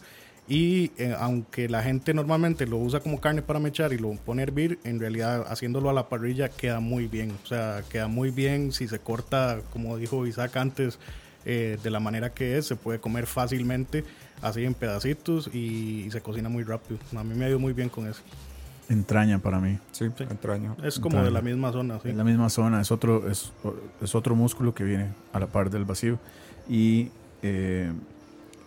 Y 0.47 0.93
eh, 0.99 1.15
aunque 1.19 1.69
la 1.71 1.83
gente 1.83 2.13
normalmente 2.13 2.67
lo 2.67 2.77
usa 2.79 3.01
como 3.01 3.21
carne 3.21 3.41
para 3.41 3.61
mechar 3.61 3.93
y 3.95 3.99
lo 3.99 4.11
pone 4.13 4.43
a 4.43 4.45
hervir, 4.45 4.79
en 4.85 4.99
realidad 5.01 5.47
haciéndolo 5.49 5.89
a 5.89 5.93
la 5.95 6.09
parrilla 6.11 6.51
queda 6.51 6.81
muy 6.81 7.07
bien. 7.07 7.33
O 7.43 7.47
sea, 7.47 7.83
queda 7.89 8.09
muy 8.09 8.31
bien 8.31 8.73
si 8.73 8.89
se 8.89 8.99
corta, 8.99 9.61
como 9.73 9.97
dijo 9.97 10.27
Isaac 10.27 10.57
antes, 10.59 10.99
eh, 11.45 11.79
de 11.83 11.91
la 11.91 12.01
manera 12.01 12.33
que 12.33 12.59
es, 12.59 12.67
se 12.67 12.77
puede 12.77 12.99
comer 12.99 13.27
fácilmente, 13.27 14.05
así 14.43 14.65
en 14.65 14.75
pedacitos 14.75 15.51
y, 15.53 16.05
y 16.07 16.11
se 16.11 16.21
cocina 16.21 16.49
muy 16.49 16.65
rápido. 16.65 16.99
A 17.17 17.25
mí 17.25 17.35
me 17.35 17.45
ha 17.45 17.49
ido 17.49 17.59
muy 17.59 17.73
bien 17.73 17.89
con 17.89 18.07
eso. 18.09 18.23
Entraña 18.89 19.39
para 19.39 19.61
mí. 19.61 19.79
Sí, 19.93 20.05
entraña. 20.05 20.75
Es 20.83 20.99
como 20.99 21.23
de 21.23 21.31
la 21.31 21.43
misma 21.43 21.73
zona, 21.73 22.01
sí. 22.03 22.09
En 22.09 22.17
la 22.17 22.25
misma 22.25 22.49
zona, 22.49 22.81
es 22.81 22.91
otro, 22.91 23.31
es, 23.31 23.53
es 24.01 24.15
otro 24.15 24.35
músculo 24.35 24.75
que 24.75 24.83
viene 24.83 25.09
a 25.33 25.41
la 25.41 25.47
par 25.47 25.69
del 25.69 25.85
vacío. 25.85 26.19
Y 26.71 27.11
eh, 27.43 27.93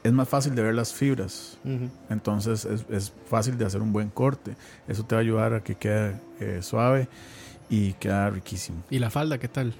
es 0.04 0.12
más 0.12 0.30
fácil 0.30 0.54
de 0.54 0.62
ver 0.62 0.76
las 0.76 0.94
fibras. 0.94 1.58
Ujú. 1.66 1.90
Entonces 2.12 2.66
es, 2.66 2.86
es 2.90 3.12
fácil 3.28 3.58
de 3.58 3.66
hacer 3.66 3.82
un 3.82 3.92
buen 3.94 4.10
corte. 4.10 4.56
Eso 4.88 5.04
te 5.04 5.16
va 5.16 5.22
a 5.22 5.24
ayudar 5.24 5.54
a 5.56 5.64
que 5.64 5.74
quede 5.74 6.16
eh, 6.40 6.60
suave 6.62 7.08
y 7.68 7.94
queda 7.94 8.30
riquísimo. 8.30 8.84
¿Y 8.92 9.00
la 9.00 9.10
falda 9.10 9.40
qué 9.40 9.48
tal? 9.48 9.74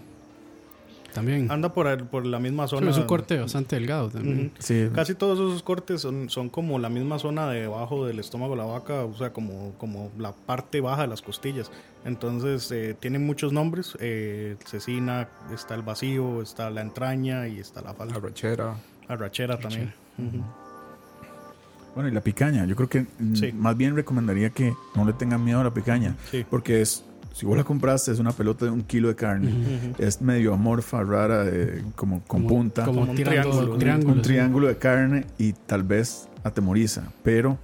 También. 1.14 1.52
Anda 1.52 1.74
por, 1.74 1.88
el- 1.88 2.06
por 2.06 2.26
la 2.26 2.40
misma 2.40 2.68
Sí, 2.68 2.76
zona. 2.76 2.90
es 2.92 2.98
un 2.98 3.04
corte 3.06 3.38
bastante 3.40 3.76
delgado 3.76 4.10
también. 4.10 4.52
Sí, 4.60 4.88
Casi 4.96 5.14
todos 5.16 5.38
esos 5.40 5.62
cortes 5.64 6.02
son, 6.02 6.30
son 6.30 6.50
como 6.50 6.80
la 6.80 6.90
misma 6.90 7.20
zona 7.20 7.50
debajo 7.50 8.06
del 8.06 8.20
estómago 8.20 8.54
de 8.56 8.60
la 8.60 8.66
vaca, 8.66 9.04
o 9.04 9.14
sea, 9.18 9.34
como, 9.34 9.74
como 9.78 10.10
la 10.18 10.32
parte 10.32 10.80
baja 10.82 11.02
de 11.02 11.08
las 11.10 11.22
costillas. 11.22 11.70
Entonces, 12.06 12.72
eh, 12.72 12.96
tienen 13.00 13.26
muchos 13.26 13.52
nombres. 13.54 13.96
Eh, 14.00 14.56
cecina, 14.66 15.28
está 15.54 15.76
el 15.76 15.82
vacío, 15.82 16.42
está 16.42 16.70
la 16.70 16.82
entraña 16.82 17.48
y 17.48 17.60
está 17.60 17.82
la 17.82 17.94
falda. 17.94 18.16
Arrachera. 18.16 18.76
Arrachera 19.08 19.60
también. 19.60 19.94
Bueno, 21.94 22.08
y 22.10 22.14
la 22.14 22.22
picaña, 22.22 22.66
yo 22.66 22.76
creo 22.76 22.88
que 22.88 23.02
mm, 23.20 23.36
Sí. 23.36 23.52
más 23.52 23.76
bien 23.76 23.96
recomendaría 23.96 24.50
que 24.52 24.74
no 24.96 25.04
le 25.06 25.12
tengan 25.14 25.44
miedo 25.44 25.60
a 25.60 25.64
la 25.66 25.74
picaña, 25.74 26.16
Sí. 26.32 26.46
porque 26.50 26.82
es, 26.82 27.04
si 27.34 27.46
vos 27.46 27.56
la 27.58 27.64
compraste, 27.64 28.12
es 28.12 28.20
una 28.20 28.32
pelota 28.34 28.66
de 28.66 28.72
un 28.72 28.82
kilo 28.84 29.08
de 29.08 29.16
carne, 29.16 29.94
es 29.98 30.22
medio 30.22 30.54
amorfa, 30.54 31.04
rara, 31.04 31.44
de- 31.44 31.84
como 31.96 32.22
con 32.24 32.44
Como- 32.44 32.48
punta, 32.50 32.86
Como, 32.86 33.02
Como 33.02 33.12
un 33.12 33.18
triángulo. 33.18 33.74
un, 33.74 33.80
triángulo, 33.80 34.12
un 34.14 34.18
sí. 34.20 34.22
triángulo 34.24 34.68
de 34.68 34.78
carne 34.78 35.26
y 35.38 35.54
tal 35.54 35.84
vez 35.84 36.28
atemoriza, 36.44 37.04
pero 37.24 37.58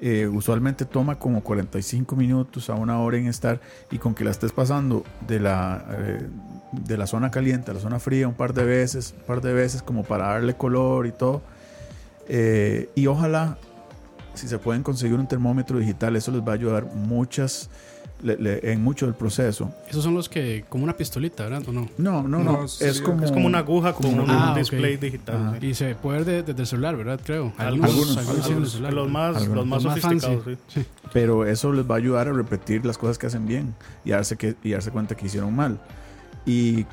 eh, 0.00 0.26
usualmente 0.26 0.84
toma 0.84 1.18
como 1.18 1.42
45 1.42 2.16
minutos 2.16 2.68
a 2.68 2.74
una 2.74 2.98
hora 2.98 3.16
en 3.16 3.26
estar 3.26 3.60
y 3.90 3.98
con 3.98 4.14
que 4.14 4.24
la 4.24 4.32
estés 4.32 4.52
pasando 4.52 5.04
de 5.26 5.40
la, 5.40 5.84
eh, 5.90 6.26
de 6.72 6.96
la 6.98 7.06
zona 7.06 7.30
caliente 7.30 7.70
a 7.70 7.74
la 7.74 7.80
zona 7.80 7.98
fría 8.00 8.26
un 8.28 8.34
par 8.34 8.52
de 8.52 8.64
veces, 8.64 9.14
un 9.18 9.24
par 9.26 9.40
de 9.40 9.52
veces 9.54 9.82
como 9.82 10.02
para 10.02 10.26
darle 10.28 10.54
color 10.54 11.06
y 11.06 11.12
todo. 11.12 11.40
Eh, 12.28 12.90
y 12.94 13.06
ojalá, 13.06 13.56
si 14.34 14.48
se 14.48 14.58
pueden 14.58 14.82
conseguir 14.82 15.18
un 15.18 15.28
termómetro 15.28 15.78
digital, 15.78 16.16
eso 16.16 16.32
les 16.32 16.42
va 16.42 16.50
a 16.52 16.54
ayudar 16.54 16.84
muchas, 16.94 17.70
le- 18.24 18.36
le- 18.38 18.72
en 18.72 18.82
mucho 18.82 19.06
del 19.06 19.14
proceso. 19.14 19.72
Esos 19.88 20.02
son 20.02 20.14
los 20.14 20.28
que, 20.28 20.64
como 20.68 20.82
una 20.82 20.96
pistolita, 20.96 21.44
¿verdad? 21.44 21.62
¿O 21.68 21.72
no? 21.72 21.88
No, 21.98 22.22
no, 22.22 22.38
no, 22.38 22.52
No, 22.52 22.64
es, 22.64 22.72
sí, 22.72 23.00
como, 23.02 23.24
Es 23.24 23.30
como 23.30 23.46
una 23.46 23.58
aguja 23.58 23.92
con 23.92 24.10
como 24.10 24.22
un 24.24 24.30
Ah, 24.30 24.54
display 24.56 24.94
ok. 24.96 25.00
digital. 25.00 25.58
Sí. 25.60 25.66
Y 25.68 25.74
se 25.74 25.94
puede 25.94 26.18
ver 26.18 26.26
de- 26.26 26.42
desde 26.42 26.62
el 26.62 26.66
celular, 26.66 26.96
¿verdad? 26.96 27.20
Creo. 27.24 27.52
Algunos, 27.58 27.90
algunos 27.90 28.16
algunos, 28.18 28.48
el 28.50 28.66
celular, 28.68 28.92
Los 28.94 29.10
más, 29.10 29.36
Algunos. 29.36 29.56
los 29.56 29.66
más 29.66 29.82
Los 29.84 29.92
más 29.92 30.00
sofisticados, 30.02 30.44
fancy. 30.44 30.60
sí. 30.68 30.86
pero 31.12 31.46
eso 31.46 31.72
les 31.72 31.88
va 31.88 31.94
a 31.94 31.98
ayudar 31.98 32.26
a 32.28 32.32
repetir 32.32 32.84
las 32.84 32.98
cosas 32.98 33.18
que 33.18 33.26
hacen 33.26 33.46
bien 33.46 33.74
y 34.04 34.10
darse, 34.10 34.36
que, 34.36 34.56
y 34.64 34.70
darse 34.72 34.90
cuenta 34.90 35.14
que 35.14 35.26
hicieron 35.26 35.54
mal. 35.54 35.78
Y 36.46 36.86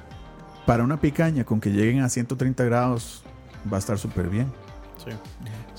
para 0.66 0.84
una 0.84 1.00
picaña, 1.02 1.44
con 1.44 1.60
que 1.60 1.72
lleguen 1.72 2.02
a 2.02 2.10
130 2.10 2.64
grados, 2.66 3.24
va 3.72 3.78
a 3.78 3.80
estar 3.80 3.98
súper 3.98 4.30
bien. 4.30 4.48
Sí. 5.04 5.12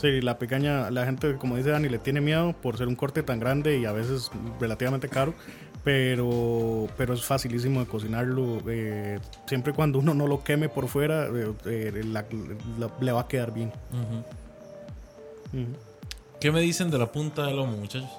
Sí, 0.02 0.20
la 0.20 0.36
picaña, 0.36 0.90
la 0.90 1.04
gente, 1.06 1.36
como 1.36 1.56
dice 1.56 1.70
Dani, 1.70 1.88
le 1.88 1.98
tiene 1.98 2.20
miedo 2.20 2.52
por 2.60 2.76
ser 2.76 2.88
un 2.88 2.96
corte 2.96 3.22
tan 3.22 3.38
grande 3.38 3.78
y 3.78 3.84
a 3.84 3.92
veces 3.92 4.30
relativamente 4.60 5.08
caro, 5.08 5.32
pero, 5.84 6.88
pero 6.96 7.14
es 7.14 7.24
facilísimo 7.24 7.78
de 7.80 7.86
cocinarlo. 7.86 8.58
eh, 8.68 9.20
siempre 9.46 9.72
y 9.72 9.76
cuando 9.76 10.00
uno 10.00 10.12
no 10.12 10.26
lo 10.26 10.42
queme 10.42 10.68
por 10.68 10.88
fuera, 10.88 11.26
eh, 11.28 11.52
eh, 11.66 12.02
la- 12.04 12.24
la- 12.80 12.90
le 13.00 13.12
va 13.12 13.20
a 13.20 13.28
quedar 13.28 13.54
bien. 13.54 13.72
¿Qué 16.40 16.50
me 16.50 16.60
dicen 16.60 16.90
de 16.90 16.98
la 16.98 17.06
punta 17.12 17.46
del 17.46 17.56
lomo, 17.56 17.76
muchachos? 17.76 18.10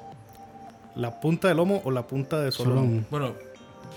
¿La 0.95 1.19
punta 1.19 1.47
de 1.49 1.55
lomo 1.55 1.81
o 1.83 1.91
la 1.91 2.07
punta 2.07 2.39
de 2.39 2.51
solomo? 2.51 2.81
Solomo. 2.81 3.03
Bueno, 3.11 3.33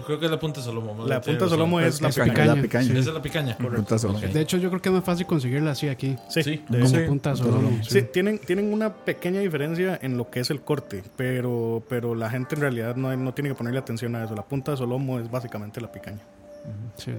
creo 0.05 0.19
que 0.19 0.25
es 0.27 0.31
la 0.31 0.39
punta 0.39 0.61
de 0.61 0.67
Solomo. 0.67 0.95
más 0.95 1.09
La 1.09 1.21
punta 1.21 1.45
de 1.45 1.51
solomo 1.51 1.81
es 1.81 2.01
la 2.01 2.09
picaña. 2.11 2.27
La 2.27 2.35
Picaña, 2.55 2.63
picaña. 2.63 2.91
Esa 3.01 3.09
es 3.09 3.15
la 3.15 3.23
picaña. 3.23 3.57
Punta. 3.57 3.97
De 4.33 4.41
hecho, 4.41 4.57
yo 4.59 4.69
creo 4.69 4.83
que 4.83 4.89
es 4.89 4.95
más 4.95 5.05
fácil 5.05 5.27
conseguirla 5.27 5.71
así 5.71 5.89
aquí. 5.89 6.17
Sí, 6.29 6.43
Sí. 6.43 6.63
de- 6.69 6.79
Como 6.81 6.91
sí. 6.91 6.99
punta 7.07 7.31
de 7.31 7.37
solomo. 7.37 7.79
sí. 7.83 7.91
Sí, 8.01 8.03
tienen, 8.13 8.39
tienen 8.39 8.73
una 8.73 8.93
pequeña 8.93 9.41
diferencia 9.41 9.99
en 10.03 10.17
lo 10.19 10.29
que 10.31 10.41
es 10.41 10.51
el 10.51 10.61
corte, 10.61 11.03
pero, 11.17 11.83
pero 11.89 12.15
la 12.15 12.29
gente 12.31 12.55
en 12.57 12.61
realidad 12.61 12.97
no, 12.97 13.17
no 13.17 13.33
tiene 13.35 13.49
que 13.51 13.55
ponerle 13.55 13.79
atención 13.79 14.15
a 14.17 14.25
eso. 14.25 14.35
La 14.35 14.43
punta 14.43 14.73
de 14.73 14.77
solomo 14.77 15.19
es 15.21 15.31
básicamente 15.31 15.81
la 15.81 15.91
picaña. 15.93 16.21
Sí. 16.97 17.13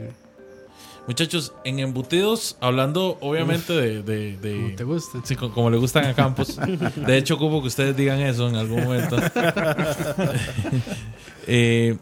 Muchachos, 1.08 1.54
en 1.64 1.80
embutidos, 1.80 2.58
hablando 2.60 3.18
obviamente 3.22 3.72
de, 3.72 4.04
de, 4.04 4.36
de- 4.38 4.56
Como 4.58 4.76
te 4.76 4.84
gusta. 4.84 5.20
Sí, 5.24 5.38
co- 5.38 5.54
como 5.54 5.70
le 5.70 5.78
gustan 5.78 6.04
a 6.06 6.14
Campos. 6.14 6.60
De 6.98 7.18
hecho, 7.18 7.36
ocupo 7.36 7.62
que 7.62 7.68
ustedes 7.68 7.96
digan 7.96 8.20
eso 8.20 8.50
en 8.50 8.56
algún 8.58 8.84
momento. 8.84 9.16
Eh, 11.48 11.96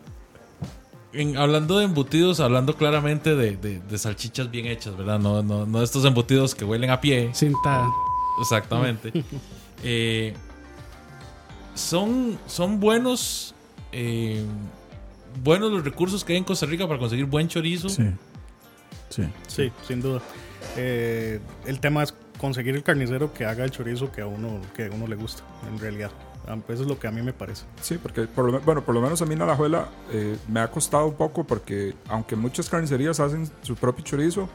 en- 1.16 1.38
hablando 1.38 1.78
de 1.80 1.86
embutidos, 1.86 2.39
hablando 2.39 2.76
claramente 2.76 3.36
de, 3.36 3.57
de- 3.57 3.80
de 3.80 3.97
salchichas 3.97 4.49
bien 4.51 4.66
hechas, 4.68 4.95
¿verdad? 4.97 5.20
No, 5.20 5.41
no, 5.43 5.66
no 5.66 5.82
estos 5.82 6.05
embutidos 6.05 6.53
que 6.55 6.66
huelen 6.66 6.89
a 6.91 7.01
pie. 7.01 7.30
Cinta. 7.34 7.88
Exactamente. 8.41 9.11
Eh, 9.84 10.34
son, 11.76 12.39
son 12.47 12.80
buenos. 12.80 13.53
eh, 13.91 14.43
buenos 15.43 15.72
los 15.72 15.84
recursos 15.84 16.24
que 16.24 16.34
hay 16.34 16.38
en 16.39 16.43
Costa 16.45 16.66
Rica 16.66 16.88
para 16.88 16.97
conseguir 16.99 17.26
buen 17.26 17.47
chorizo. 17.47 17.89
Sí. 17.89 18.03
Sí. 19.09 19.24
Sí, 19.47 19.72
sin 19.88 20.01
duda. 20.01 20.22
Eh, 20.78 21.39
el 21.66 21.80
tema 21.80 22.03
es 22.03 22.13
conseguir 22.39 22.76
el 22.76 22.84
carnicero 22.84 23.34
que 23.34 23.45
haga 23.45 23.63
el 23.66 23.72
chorizo 23.72 24.11
que 24.11 24.22
a 24.22 24.28
uno, 24.28 24.61
que 24.76 24.86
a 24.86 24.89
uno 24.91 25.07
le 25.07 25.16
gusta, 25.16 25.43
en 25.70 25.78
realidad. 25.78 26.11
Eso 26.68 26.84
es 26.84 26.88
lo 26.88 27.00
que 27.00 27.08
a 27.08 27.12
mí 27.12 27.22
me 27.22 27.34
parece. 27.34 27.66
Sí, 27.82 27.98
porque 28.02 28.24
por 28.24 28.52
lo, 28.52 28.60
bueno, 28.62 28.84
por 28.84 28.93
lo 28.93 29.02
menos 29.02 29.22
a 29.22 29.26
mí 29.26 29.34
en 29.34 29.41
Alajuela 29.41 29.89
eh, 30.12 30.38
me 30.48 30.60
ha 30.60 30.70
costado 30.70 31.08
un 31.08 31.16
poco 31.16 31.43
porque 31.43 31.93
aunque 32.08 32.36
muchas 32.36 32.70
carnicerías 32.70 33.20
hacen 33.20 33.50
su 33.62 33.76
propio 33.76 34.04
chorizo, 34.04 34.50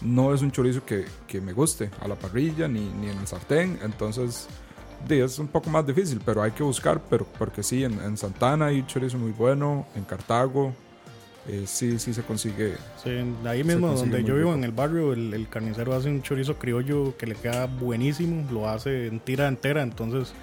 no 0.00 0.34
es 0.34 0.42
un 0.42 0.50
chorizo 0.50 0.84
que, 0.84 1.04
que 1.26 1.40
me 1.40 1.52
guste 1.52 1.90
a 2.00 2.08
la 2.08 2.16
parrilla 2.16 2.68
ni, 2.68 2.80
ni 2.80 3.08
en 3.08 3.18
el 3.18 3.26
sartén, 3.26 3.78
entonces 3.82 4.48
es 5.08 5.38
un 5.38 5.48
poco 5.48 5.70
más 5.70 5.86
difícil, 5.86 6.20
pero 6.24 6.42
hay 6.42 6.50
que 6.50 6.62
buscar, 6.62 7.00
pero 7.08 7.26
porque 7.38 7.62
sí, 7.62 7.84
en, 7.84 8.00
en 8.00 8.16
Santana 8.16 8.66
hay 8.66 8.84
chorizo 8.86 9.18
muy 9.18 9.32
bueno, 9.32 9.86
en 9.94 10.04
Cartago 10.04 10.72
eh, 11.48 11.62
sí, 11.66 11.98
sí 11.98 12.12
se 12.12 12.22
consigue. 12.22 12.74
Sí, 13.02 13.10
ahí 13.46 13.62
mismo 13.62 13.88
donde 13.92 14.24
yo 14.24 14.34
vivo, 14.34 14.52
en 14.52 14.64
el 14.64 14.72
barrio, 14.72 15.12
el, 15.12 15.32
el 15.32 15.48
carnicero 15.48 15.94
hace 15.94 16.08
un 16.08 16.22
chorizo 16.22 16.56
criollo 16.56 17.16
que 17.16 17.26
le 17.26 17.36
queda 17.36 17.66
buenísimo, 17.66 18.50
lo 18.50 18.68
hace 18.68 19.06
en 19.06 19.20
tira 19.20 19.46
entera, 19.46 19.82
entonces 19.82 20.34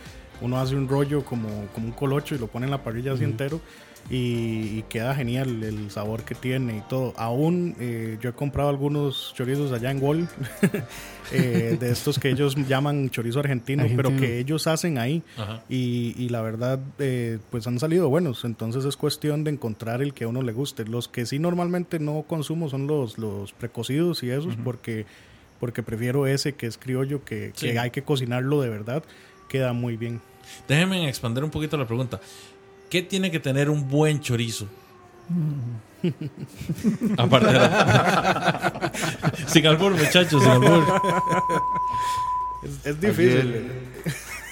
uno 0.41 0.59
hace 0.59 0.75
un 0.75 0.87
rollo 0.87 1.23
como, 1.23 1.67
como 1.73 1.87
un 1.87 1.93
colocho 1.93 2.35
y 2.35 2.37
lo 2.37 2.47
pone 2.47 2.65
en 2.65 2.71
la 2.71 2.83
parrilla 2.83 3.13
así 3.13 3.23
entero 3.23 3.61
y, 4.09 4.79
y 4.79 4.85
queda 4.89 5.15
genial 5.15 5.63
el 5.63 5.89
sabor 5.89 6.23
que 6.23 6.35
tiene 6.35 6.77
y 6.77 6.81
todo. 6.81 7.13
Aún 7.17 7.75
eh, 7.79 8.17
yo 8.21 8.29
he 8.29 8.33
comprado 8.33 8.69
algunos 8.69 9.33
chorizos 9.35 9.71
allá 9.71 9.91
en 9.91 9.99
Gol, 9.99 10.27
eh, 11.31 11.77
de 11.79 11.91
estos 11.91 12.19
que 12.19 12.29
ellos 12.29 12.55
llaman 12.67 13.09
chorizo 13.09 13.39
argentino, 13.39 13.85
pero 13.95 14.15
que 14.15 14.39
ellos 14.39 14.67
hacen 14.67 14.97
ahí 14.97 15.23
y, 15.69 16.13
y 16.17 16.29
la 16.29 16.41
verdad 16.41 16.79
eh, 16.99 17.39
pues 17.49 17.65
han 17.67 17.79
salido 17.79 18.09
buenos. 18.09 18.43
Entonces 18.45 18.85
es 18.85 18.97
cuestión 18.97 19.43
de 19.43 19.51
encontrar 19.51 20.01
el 20.01 20.13
que 20.13 20.25
a 20.25 20.27
uno 20.27 20.41
le 20.41 20.51
guste. 20.51 20.85
Los 20.85 21.07
que 21.07 21.25
sí 21.25 21.39
normalmente 21.39 21.99
no 21.99 22.23
consumo 22.23 22.69
son 22.69 22.87
los, 22.87 23.17
los 23.17 23.53
precocidos 23.53 24.23
y 24.23 24.29
esos 24.29 24.55
porque 24.63 25.05
porque 25.59 25.81
prefiero 25.81 26.27
ese 26.27 26.55
que 26.55 26.67
es 26.67 26.77
criollo 26.77 27.23
que, 27.23 27.53
que 27.57 27.79
hay 27.79 27.89
que 27.89 28.03
cocinarlo 28.03 28.59
de 28.59 28.67
verdad 28.67 29.01
queda 29.53 29.71
muy 29.71 29.95
bien 29.97 30.19
Déjenme 30.67 31.07
expandir 31.07 31.43
un 31.43 31.49
poquito 31.49 31.77
la 31.77 31.85
pregunta. 31.87 32.19
¿Qué 32.89 33.01
tiene 33.01 33.31
que 33.31 33.39
tener 33.39 33.69
un 33.69 33.87
buen 33.89 34.19
chorizo? 34.19 34.67
Aparte 37.17 37.47
de 37.47 37.53
la- 37.53 38.91
sin 39.47 39.65
albur, 39.67 39.93
muchachos, 39.93 40.43
sin 40.43 40.51
albur. 40.51 40.83
es, 42.63 42.85
es 42.85 42.99
difícil 42.99 43.71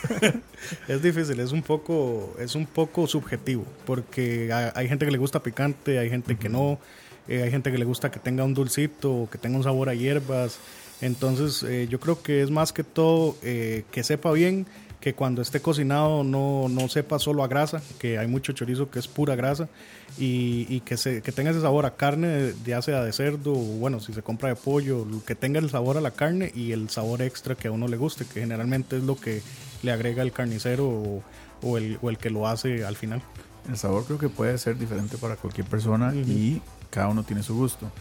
es 0.88 1.02
difícil 1.02 1.40
es 1.40 1.52
un 1.52 1.62
poco 1.62 2.34
es 2.40 2.56
un 2.56 2.66
poco 2.66 3.08
subjetivo 3.08 3.66
porque 3.86 4.52
hay, 4.54 4.72
hay 4.76 4.88
gente 4.88 5.06
que 5.06 5.12
le 5.12 5.18
gusta 5.18 5.42
picante 5.44 6.00
hay 6.00 6.10
gente 6.10 6.38
que 6.38 6.50
no 6.50 6.80
eh, 7.28 7.44
hay 7.44 7.52
gente 7.52 7.72
que 7.72 7.78
le 7.78 7.86
gusta 7.86 8.10
que 8.12 8.20
tenga 8.20 8.44
un 8.44 8.54
dulcito 8.54 9.28
que 9.32 9.38
tenga 9.38 9.58
un 9.58 9.64
sabor 9.64 9.90
a 9.90 9.94
hierbas 9.94 10.60
entonces 11.02 11.64
eh, 11.64 11.88
yo 11.90 12.00
creo 12.00 12.22
que 12.22 12.42
es 12.42 12.50
más 12.52 12.72
que 12.74 12.84
todo 12.84 13.36
eh, 13.44 13.84
que 13.92 14.04
sepa 14.04 14.32
bien 14.32 14.66
que 15.02 15.16
cuando 15.16 15.42
esté 15.42 15.62
cocinado 15.62 16.24
no, 16.24 16.70
no 16.70 16.88
sepa 16.88 17.20
solo 17.20 17.44
a 17.44 17.48
grasa, 17.48 17.82
que 18.00 18.20
hay 18.20 18.28
mucho 18.28 18.54
chorizo 18.54 18.90
que 18.92 19.00
es 19.00 19.08
pura 19.08 19.36
grasa, 19.36 19.68
y, 20.18 20.68
y 20.70 20.82
que, 20.82 20.96
se, 20.96 21.22
que 21.22 21.32
tenga 21.32 21.52
ese 21.52 21.62
sabor 21.62 21.86
a 21.86 21.96
carne, 21.96 22.54
ya 22.64 22.82
sea 22.82 23.04
de 23.04 23.12
cerdo, 23.12 23.52
o 23.52 23.80
bueno, 23.80 24.00
si 24.00 24.14
se 24.14 24.22
compra 24.22 24.50
de 24.50 24.56
pollo, 24.56 25.06
que 25.26 25.36
tenga 25.36 25.60
el 25.60 25.70
sabor 25.72 25.98
a 25.98 26.02
la 26.02 26.12
carne 26.12 26.52
y 26.56 26.72
el 26.72 26.90
sabor 26.90 27.24
extra 27.24 27.56
que 27.56 27.68
a 27.68 27.72
uno 27.72 27.88
le 27.88 27.98
guste, 27.98 28.26
que 28.26 28.42
generalmente 28.42 28.98
es 28.98 29.04
lo 29.04 29.16
que 29.16 29.42
le 29.82 29.92
agrega 29.92 30.22
el 30.22 30.32
carnicero 30.32 30.88
o, 30.88 31.24
o 31.64 31.78
el, 31.78 31.98
o 32.02 32.10
el 32.10 32.18
que 32.18 32.30
lo 32.30 32.48
hace 32.48 32.86
al 32.86 32.96
final. 32.96 33.24
El 33.68 33.78
sabor 33.78 34.06
creo 34.06 34.20
que 34.20 34.30
puede 34.30 34.58
ser 34.58 34.78
diferente 34.78 35.18
para 35.18 35.36
cualquier 35.36 35.68
persona 35.68 36.14
y 36.16 36.62
cada 36.90 37.08
uno 37.08 37.24
tiene 37.24 37.42
su 37.42 37.56
gusto. 37.56 37.92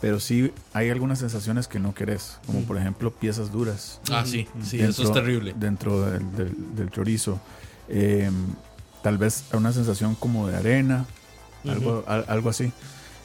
Pero 0.00 0.18
sí 0.18 0.52
hay 0.72 0.88
algunas 0.88 1.18
sensaciones 1.18 1.68
que 1.68 1.78
no 1.78 1.94
querés, 1.94 2.38
como 2.46 2.60
por 2.62 2.78
ejemplo 2.78 3.10
piezas 3.12 3.52
duras. 3.52 4.00
Ah, 4.10 4.24
sí, 4.26 4.46
sí, 4.64 4.78
eso 4.80 5.02
es 5.02 5.12
terrible. 5.12 5.54
Dentro 5.56 6.02
del, 6.10 6.32
del- 6.36 6.74
del 6.76 6.90
chorizo. 6.90 7.38
Eh, 7.88 8.30
tal 9.02 9.18
vez 9.18 9.44
una 9.52 9.72
sensación 9.72 10.14
como 10.14 10.46
de 10.48 10.56
arena, 10.56 11.04
algo, 11.68 12.04
al- 12.06 12.24
algo 12.28 12.48
así. 12.50 12.72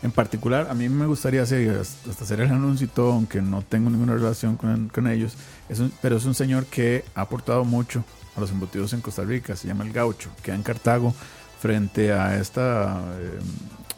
En 0.04 0.12
particular, 0.12 0.68
a 0.70 0.74
mí 0.74 0.90
me 0.90 1.06
gustaría 1.06 1.42
hacer, 1.44 1.80
hasta 1.80 2.24
hacer 2.24 2.42
el 2.42 2.52
anuncio 2.52 2.86
y 2.86 2.90
todo, 2.90 3.14
aunque 3.14 3.42
no 3.42 3.62
tengo 3.62 3.90
ninguna 3.90 4.14
relación 4.14 4.56
con, 4.58 4.90
con 4.90 5.08
ellos, 5.08 5.34
es 5.70 5.80
un- 5.80 5.92
pero 6.02 6.18
es 6.18 6.26
un 6.26 6.36
señor 6.36 6.66
que 6.66 7.06
ha 7.16 7.22
aportado 7.22 7.64
mucho 7.64 8.04
a 8.36 8.42
los 8.42 8.52
embutidos 8.52 8.92
en 8.94 9.00
Costa 9.02 9.24
Rica, 9.24 9.56
se 9.56 9.68
llama 9.70 9.86
El 9.86 9.94
Gaucho, 9.94 10.30
queda 10.44 10.56
en 10.56 10.64
Cartago, 10.64 11.16
frente 11.62 12.12
a, 12.12 12.38
esta, 12.38 13.00
eh, 13.20 13.40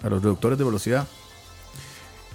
a 0.03 0.09
los 0.09 0.21
reductores 0.21 0.57
de 0.59 0.63
velocidad. 0.63 1.07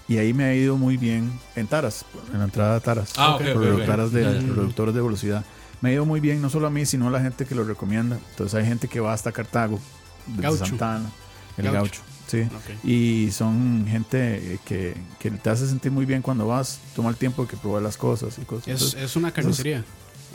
Y 0.09 0.19
ahí 0.19 0.35
me 0.35 0.45
ha 0.45 0.55
ido 0.55 0.77
muy 0.77 0.97
bien 0.97 1.33
en 1.57 1.67
Taras, 1.67 2.05
en 2.33 2.39
la 2.41 2.45
entrada 2.45 2.77
a 2.77 2.81
Taras. 2.81 3.13
Ah, 3.17 3.37
ok, 3.37 3.43
por 3.53 3.57
ok, 3.59 3.63
los 3.65 3.81
ok. 3.81 3.87
Taras 3.87 4.13
de 4.13 4.25
los 4.25 4.57
reductores 4.57 4.95
de 4.95 5.01
velocidad. 5.01 5.45
Me 5.81 5.91
ha 5.91 5.93
ido 5.95 6.05
muy 6.05 6.21
bien, 6.21 6.41
no 6.43 6.51
solo 6.51 6.67
a 6.67 6.71
mí, 6.71 6.85
sino 6.87 7.09
a 7.09 7.11
la 7.11 7.21
gente 7.21 7.45
que 7.47 7.55
lo 7.55 7.65
recomienda. 7.65 8.19
Entonces 8.31 8.55
hay 8.61 8.67
gente 8.67 8.89
que 8.89 9.01
va 9.01 9.13
hasta 9.13 9.33
Cartago, 9.33 9.79
desde 10.27 10.43
Gaucho. 10.43 10.67
Santana, 10.67 11.11
el 11.57 11.65
Gaucho. 11.65 11.79
gaucho. 11.81 12.01
sí. 12.27 12.49
Y 12.89 13.31
son 13.33 13.87
gente 13.89 14.59
que, 14.65 14.95
que 15.19 15.31
te 15.31 15.51
hace 15.51 15.67
sentir 15.67 15.91
muy 15.93 16.05
bien 16.05 16.21
cuando 16.23 16.47
vas, 16.47 16.79
toma 16.95 17.09
el 17.11 17.17
tiempo 17.17 17.43
de 17.43 17.49
que 17.49 17.57
probar 17.57 17.83
las 17.83 17.97
cosas 17.97 18.39
y 18.39 18.45
cosas. 18.45 18.69
Es, 18.69 18.75
Entonces, 18.75 19.03
es 19.03 19.17
una 19.17 19.33
carnicería. 19.33 19.85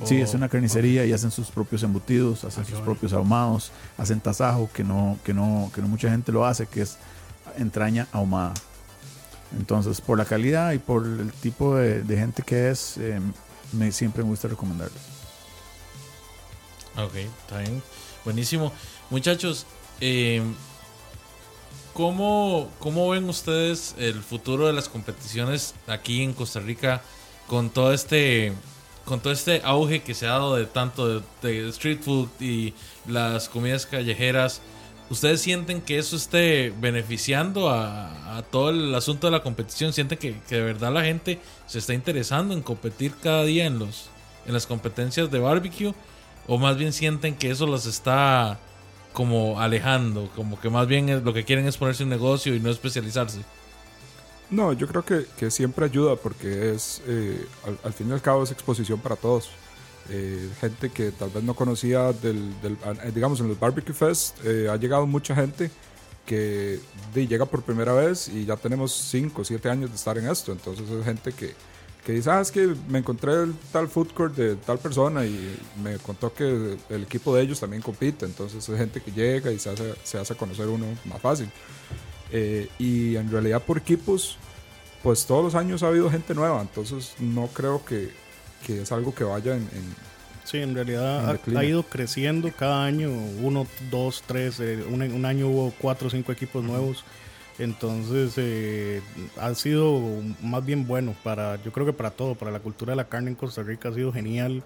Sí, 0.04 0.16
es 0.22 0.34
una 0.36 0.48
carnicería 0.48 1.06
y 1.06 1.12
hacen 1.14 1.32
sus 1.32 1.50
propios 1.50 1.82
embutidos, 1.82 2.44
hacen 2.44 2.62
Ah, 2.62 2.66
sus 2.66 2.74
bueno. 2.74 2.86
propios 2.86 3.14
ahumados, 3.14 3.72
hacen 3.98 4.20
tasajo 4.20 4.70
que 4.72 4.84
no, 4.84 5.18
que 5.24 5.34
no, 5.34 5.72
que 5.74 5.82
no 5.82 5.88
mucha 5.88 6.10
gente 6.12 6.32
lo 6.32 6.46
hace, 6.46 6.68
que 6.68 6.82
es 6.82 6.98
entraña 7.58 8.08
ahumada. 8.12 8.54
Entonces, 9.56 10.02
por 10.02 10.18
la 10.18 10.26
calidad 10.26 10.74
y 10.74 10.80
por 10.80 11.06
el 11.06 11.32
tipo 11.32 11.76
de, 11.76 12.04
gente 12.18 12.44
que 12.44 12.70
es, 12.70 12.98
eh, 12.98 13.20
me, 13.72 13.92
siempre 13.92 14.24
me 14.24 14.30
gusta 14.30 14.48
recomendarlos. 14.48 15.02
Ok, 16.98 17.16
está. 17.16 17.64
Buenísimo. 18.26 18.74
Muchachos, 19.10 19.66
eh, 20.02 20.42
¿cómo, 21.94 22.70
¿cómo 22.80 23.10
ven 23.10 23.30
ustedes 23.30 23.96
el 23.98 24.22
futuro 24.22 24.68
de 24.68 24.74
las 24.74 24.90
competiciones 24.90 25.76
aquí 25.88 26.24
en 26.24 26.34
Costa 26.34 26.60
Rica 26.60 27.02
con 27.48 27.70
todo 27.70 27.94
este 27.94 28.54
con 29.06 29.22
todo 29.22 29.32
este 29.32 29.62
auge 29.64 30.02
que 30.02 30.14
se 30.14 30.26
ha 30.26 30.32
dado 30.32 30.56
de 30.56 30.66
tanto 30.66 31.22
de 31.42 31.70
street 31.70 32.02
food 32.02 32.28
y 32.42 32.74
las 33.08 33.48
comidas 33.48 33.86
callejeras? 33.86 34.62
¿Ustedes 35.10 35.40
sienten 35.40 35.82
que 35.82 35.98
eso 35.98 36.18
esté 36.18 36.74
beneficiando 36.82 37.70
a, 37.70 38.44
todo 38.52 38.70
el 38.72 38.94
asunto 38.94 39.28
de 39.28 39.32
la 39.32 39.42
competición? 39.42 39.94
¿Sienten 39.94 40.18
que, 40.18 40.36
de 40.50 40.62
verdad 40.62 40.92
la 40.92 41.04
gente 41.04 41.40
se 41.66 41.80
está 41.80 41.94
interesando 41.94 42.54
en 42.54 42.62
competir 42.62 43.14
cada 43.22 43.44
día 43.44 43.66
en 43.66 43.80
los 43.80 44.10
en 44.46 44.54
las 44.54 44.66
competencias 44.66 45.32
de 45.32 45.40
barbecue? 45.40 45.94
¿O 46.46 46.58
más 46.58 46.78
bien 46.78 46.94
sienten 46.94 47.36
que 47.36 47.52
eso 47.52 47.68
los 47.68 47.86
está 47.86 48.60
como 49.14 49.62
alejando? 49.62 50.30
Como 50.36 50.60
que 50.60 50.70
más 50.70 50.88
bien 50.88 51.24
lo 51.24 51.34
que 51.34 51.46
quieren 51.46 51.68
es 51.68 51.78
ponerse 51.78 52.04
un 52.04 52.10
negocio 52.10 52.54
y 52.54 52.60
no 52.60 52.70
especializarse. 52.70 53.40
No, 54.50 54.72
yo 54.74 54.88
creo 54.88 55.04
que, 55.04 55.26
que 55.38 55.52
siempre 55.52 55.86
ayuda 55.86 56.16
porque 56.16 56.74
es, 56.74 57.02
eh, 57.06 57.46
al, 57.66 57.80
al 57.84 57.94
fin 57.94 58.10
y 58.10 58.14
al 58.14 58.22
cabo, 58.22 58.44
es 58.44 58.52
exposición 58.52 59.00
para 59.00 59.16
todos. 59.16 59.50
Eh, 60.10 60.50
gente 60.62 60.90
que 60.90 61.12
tal 61.12 61.30
vez 61.30 61.44
no 61.44 61.54
conocía 61.54 62.14
del, 62.14 62.60
del- 62.62 62.78
eh, 63.04 63.12
digamos, 63.14 63.40
en 63.40 63.48
los 63.50 63.60
Barbecue 63.60 63.94
Fest, 63.94 64.38
eh, 64.46 64.68
ha 64.70 64.76
llegado 64.78 65.06
mucha 65.06 65.36
gente 65.36 65.70
que 66.26 66.80
de, 67.14 67.28
llega 67.28 67.46
por 67.46 67.62
primera 67.64 67.94
vez 67.94 68.28
y 68.28 68.46
ya 68.46 68.56
tenemos 68.58 68.94
5 68.94 69.42
o 69.42 69.46
7 69.46 69.70
años 69.70 69.90
de 69.90 69.96
estar 69.96 70.18
en 70.18 70.28
esto. 70.30 70.52
Entonces 70.52 70.90
es 70.90 71.06
gente 71.06 71.32
que, 71.32 71.54
que 72.06 72.12
dice, 72.14 72.30
ah, 72.30 72.42
es 72.42 72.52
que 72.52 72.74
me 72.90 73.00
encontré 73.00 73.34
el 73.44 73.54
tal 73.72 73.88
food 73.88 74.10
court 74.14 74.36
de 74.36 74.56
tal 74.56 74.78
persona 74.80 75.26
y 75.26 75.58
me 75.84 75.98
contó 75.98 76.34
que 76.34 76.78
el 76.90 77.04
equipo 77.04 77.34
de 77.36 77.44
ellos 77.44 77.60
también 77.60 77.82
compite. 77.82 78.26
Entonces 78.26 78.68
es 78.68 78.78
gente 78.78 79.02
que 79.02 79.12
llega 79.12 79.52
y 79.52 79.60
se 79.60 79.70
hace, 79.70 79.94
se 80.04 80.18
hace 80.18 80.36
conocer 80.36 80.68
uno 80.68 80.86
más 81.06 81.22
fácil. 81.22 81.50
Eh, 82.32 82.68
y 82.78 83.16
en 83.16 83.32
realidad 83.32 83.62
por 83.64 83.78
equipos, 83.78 84.38
pues 85.04 85.26
todos 85.26 85.44
los 85.46 85.56
años 85.56 85.84
ha 85.84 85.88
habido 85.88 86.10
gente 86.12 86.34
nueva, 86.34 86.62
entonces 86.62 87.14
no 87.20 87.48
creo 87.48 87.86
que, 87.86 88.10
que 88.66 88.82
es 88.82 88.92
algo 88.92 89.14
que 89.14 89.24
vaya 89.24 89.56
en... 89.56 89.64
en- 89.64 90.08
Sí, 90.44 90.60
en 90.60 90.70
En 90.70 90.76
realidad 90.76 91.30
ha, 91.30 91.34
declive. 91.34 91.60
ha 91.60 91.64
ido 91.66 91.84
creciendo 91.84 92.50
cada 92.58 92.86
año, 92.86 93.10
uno, 93.42 93.68
dos, 93.92 94.24
tres, 94.26 94.62
eh, 94.62 94.82
un, 94.90 95.02
un 95.02 95.26
año 95.26 95.50
hubo 95.50 95.74
cuatro 95.78 96.08
o 96.08 96.10
cinco 96.10 96.32
equipos 96.32 96.64
nuevos, 96.64 97.04
entonces 97.60 98.34
eh, 98.38 99.02
ha 99.42 99.54
sido 99.56 100.00
más 100.42 100.66
bien 100.66 100.88
bueno 100.88 101.14
para, 101.22 101.62
yo 101.64 101.74
creo 101.74 101.86
que 101.86 101.92
para 101.92 102.12
todo, 102.12 102.36
para 102.36 102.50
la 102.52 102.60
cultura 102.60 102.92
de 102.92 102.96
la 102.96 103.10
carne 103.10 103.32
en 103.32 103.36
Costa 103.36 103.62
Rica 103.62 103.90
ha 103.90 103.94
sido 103.94 104.14
genial. 104.14 104.64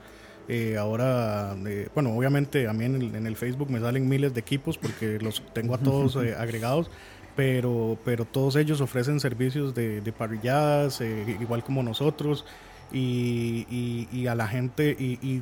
Eh, 0.48 0.78
ahora, 0.78 1.56
eh, 1.66 1.88
bueno, 1.96 2.16
obviamente 2.16 2.68
a 2.68 2.74
mí 2.74 2.86
en 2.86 2.96
el, 2.96 3.16
en 3.16 3.26
el 3.26 3.36
Facebook 3.36 3.72
me 3.72 3.80
salen 3.80 4.08
miles 4.08 4.36
de 4.36 4.40
equipos 4.40 4.78
porque 4.78 5.18
los 5.20 5.42
tengo 5.54 5.74
a 5.74 5.78
todos 5.80 6.16
eh, 6.18 6.36
agregados, 6.38 6.92
pero, 7.36 7.98
pero 8.06 8.26
todos 8.26 8.56
ellos 8.56 8.82
ofrecen 8.82 9.20
servicios 9.20 9.74
de, 9.74 10.02
de 10.02 10.12
parrilladas, 10.12 11.02
eh, 11.02 11.38
igual 11.42 11.64
como 11.64 11.82
nosotros, 11.82 12.46
y, 12.92 14.08
y- 14.12 14.28
a 14.28 14.36
la 14.36 14.48
gente, 14.48 14.96
y, 15.00 15.42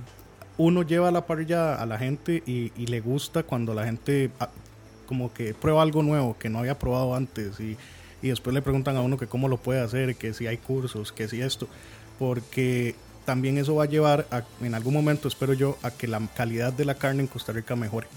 uno 0.57 0.83
lleva 0.83 1.09
la 1.09 1.25
parrilla 1.25 1.75
a 1.75 1.85
la 1.85 1.97
gente 1.97 2.43
y, 2.45 2.69
le 2.87 2.99
gusta 2.99 3.43
cuando 3.43 3.73
la 3.73 3.85
gente 3.85 4.29
ah, 4.41 4.49
como 5.05 5.33
que 5.33 5.53
prueba 5.53 5.81
algo 5.81 6.03
nuevo 6.03 6.37
que 6.37 6.49
no 6.49 6.59
había 6.59 6.77
probado 6.77 7.15
antes. 7.15 7.59
Y, 7.61 7.77
y 8.21 8.27
después 8.27 8.53
le 8.53 8.61
preguntan 8.61 8.97
a 8.97 9.01
uno 9.01 9.17
que 9.17 9.27
cómo 9.27 9.47
lo 9.47 9.55
puede 9.57 9.79
hacer, 9.79 10.15
que 10.15 10.33
si 10.33 10.47
hay 10.47 10.57
cursos, 10.57 11.13
que 11.13 11.29
si 11.29 11.41
esto, 11.41 11.69
porque 12.17 12.95
también 13.25 13.57
eso 13.57 13.75
va 13.75 13.83
a 13.85 13.87
llevar 13.87 14.27
a- 14.31 14.43
en 14.61 14.75
algún 14.75 14.93
momento, 14.93 15.27
espero 15.29 15.53
yo, 15.53 15.77
a 15.81 15.91
que 15.91 16.07
la 16.07 16.19
calidad 16.35 16.73
de 16.73 16.83
la 16.83 16.95
carne 16.95 17.21
en 17.21 17.27
Costa 17.27 17.53
Rica 17.53 17.75
mejore, 17.77 18.07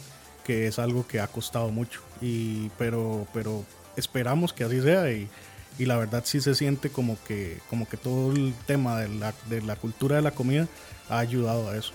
que 0.45 0.67
es 0.67 0.81
algo 0.81 1.07
que 1.07 1.21
ha 1.21 1.29
costado 1.29 1.71
mucho, 1.71 2.01
y, 2.21 2.71
pero, 2.79 3.27
pero 3.33 3.63
esperamos 3.97 4.53
que 4.53 4.65
así 4.65 4.81
sea 4.81 5.13
y, 5.13 5.29
y 5.79 5.87
la 5.87 5.97
verdad 5.97 6.23
sí 6.27 6.41
se 6.41 6.55
siente 6.55 6.91
como 6.91 7.17
que, 7.25 7.61
como 7.71 7.89
que 7.89 7.97
todo 7.97 8.33
el 8.33 8.55
tema 8.67 9.01
de 9.01 9.09
la, 9.09 9.35
de 9.49 9.63
la 9.63 9.77
cultura 9.77 10.17
de 10.17 10.23
la 10.23 10.31
comida 10.33 10.69
ha 11.09 11.19
ayudado 11.19 11.69
a 11.71 11.77
eso. 11.77 11.93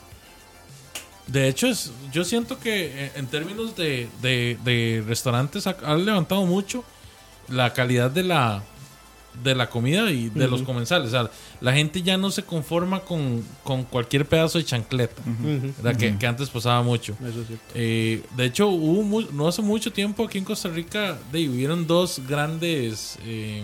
De 1.27 1.47
hecho, 1.49 1.67
es, 1.67 1.91
yo 2.11 2.23
siento 2.23 2.59
que 2.59 3.05
eh, 3.05 3.11
en 3.15 3.27
términos 3.27 3.75
de, 3.75 4.07
de- 4.21 4.57
de 4.63 5.03
restaurantes 5.05 5.67
ha, 5.67 5.71
ha 5.83 5.95
levantado 5.95 6.45
mucho 6.45 6.83
la 7.49 7.73
calidad 7.73 8.09
de 8.09 8.23
la 8.23 8.63
de 9.43 9.55
la 9.55 9.69
comida 9.69 10.09
y 10.11 10.29
de 10.29 10.47
los 10.47 10.61
comensales. 10.63 11.07
O 11.07 11.11
sea, 11.11 11.29
la 11.61 11.73
gente 11.73 12.01
ya 12.01 12.17
no 12.17 12.31
se 12.31 12.43
conforma 12.43 13.01
con, 13.01 13.43
con 13.63 13.83
cualquier 13.83 14.25
pedazo 14.27 14.57
de 14.57 14.65
chancleta, 14.65 15.21
Ujú. 15.21 15.73
¿verdad? 15.81 15.99
que, 15.99 16.17
que 16.17 16.27
antes 16.27 16.49
pasaba 16.49 16.81
mucho. 16.83 17.13
Eso 17.21 17.41
es 17.41 17.47
cierto. 17.47 17.65
Eh, 17.75 18.23
de 18.35 18.45
hecho, 18.45 18.67
hubo 18.67 19.03
mu- 19.03 19.31
no 19.31 19.47
hace 19.47 19.61
mucho 19.61 19.91
tiempo 19.91 20.25
aquí 20.25 20.37
en 20.37 20.43
Costa 20.43 20.69
Rica 20.69 21.17
de, 21.31 21.47
hubieron 21.49 21.85
dos 21.87 22.21
grandes. 22.27 23.17
eh, 23.25 23.63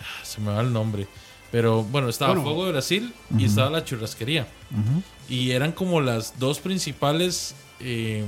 ah, 0.00 0.24
se 0.24 0.40
me 0.40 0.50
va 0.52 0.60
el 0.60 0.72
nombre. 0.72 1.06
Pero 1.52 1.84
bueno, 1.84 2.08
estaba 2.08 2.32
Bueno. 2.32 2.44
Fuego 2.48 2.66
de 2.66 2.72
Brasil 2.72 3.12
y 3.38 3.44
estaba 3.44 3.70
la 3.70 3.84
churrasquería. 3.84 4.48
Y 5.28 5.50
eran 5.52 5.70
como 5.72 6.00
las 6.00 6.38
dos 6.40 6.58
principales 6.58 7.54
eh, 7.78 8.24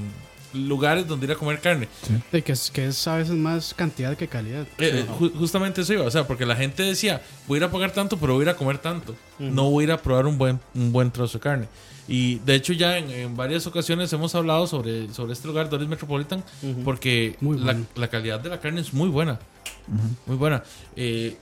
lugares 0.57 1.07
donde 1.07 1.26
ir 1.26 1.32
a 1.32 1.36
comer 1.36 1.61
carne. 1.61 1.88
Sí, 2.32 2.42
que, 2.42 2.52
es, 2.52 2.70
que 2.70 2.86
es 2.86 3.07
a 3.09 3.16
veces 3.16 3.34
más 3.34 3.74
cantidad 3.74 4.16
que 4.16 4.28
calidad. 4.28 4.62
Eh, 4.78 4.90
eh, 5.00 5.07
ju- 5.18 5.32
justamente 5.36 5.82
eso 5.82 5.92
iba, 5.92 6.04
o 6.04 6.11
sea, 6.11 6.26
porque 6.26 6.44
la 6.46 6.57
gente 6.57 6.82
decía, 6.82 7.22
voy 7.46 7.57
a 7.57 7.59
ir 7.59 7.64
a 7.64 7.70
pagar 7.70 7.90
tanto, 7.92 8.16
pero 8.16 8.34
voy 8.34 8.42
a 8.42 8.44
ir 8.44 8.48
a 8.50 8.57
comer 8.57 8.78
tanto. 8.78 9.14
No 9.38 9.70
voy 9.70 9.82
a 9.82 9.84
ir 9.86 9.92
a 9.92 10.02
probar 10.02 10.26
un 10.26 10.38
buen, 10.38 10.59
un 10.74 10.92
buen 10.92 11.11
trozo 11.11 11.38
de 11.38 11.42
carne. 11.42 11.68
Y 12.09 12.36
de 12.40 12.54
hecho 12.54 12.72
ya 12.72 12.98
en, 12.98 13.11
en 13.11 13.36
varias 13.36 13.66
ocasiones 13.66 14.12
hemos 14.12 14.34
hablado 14.36 14.66
sobre, 14.68 15.12
sobre 15.12 15.32
este 15.32 15.48
lugar, 15.48 15.68
Doris 15.68 15.88
Metropolitan, 15.88 16.44
porque 16.84 17.36
la, 17.40 17.46
bueno. 17.48 17.86
la 17.96 18.09
calidad 18.09 18.38
de 18.40 18.48
la 18.48 18.61
carne 18.61 18.80
es 18.80 18.94
muy 18.94 19.09
buena. 19.09 19.38
Muy 20.26 20.36
buena. 20.36 20.62
Eh, 20.94 21.36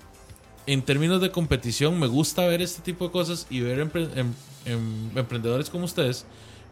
en 0.66 0.80
términos 0.80 1.20
de 1.20 1.30
competición, 1.30 1.98
me 2.00 2.06
gusta 2.06 2.46
ver 2.46 2.62
este 2.62 2.80
tipo 2.80 3.04
de 3.04 3.10
cosas 3.10 3.46
y 3.50 3.60
ver 3.60 3.78
empre- 3.86 4.08
em- 4.16 4.32
em- 4.64 5.10
emprendedores 5.18 5.68
como 5.68 5.84
ustedes, 5.84 6.24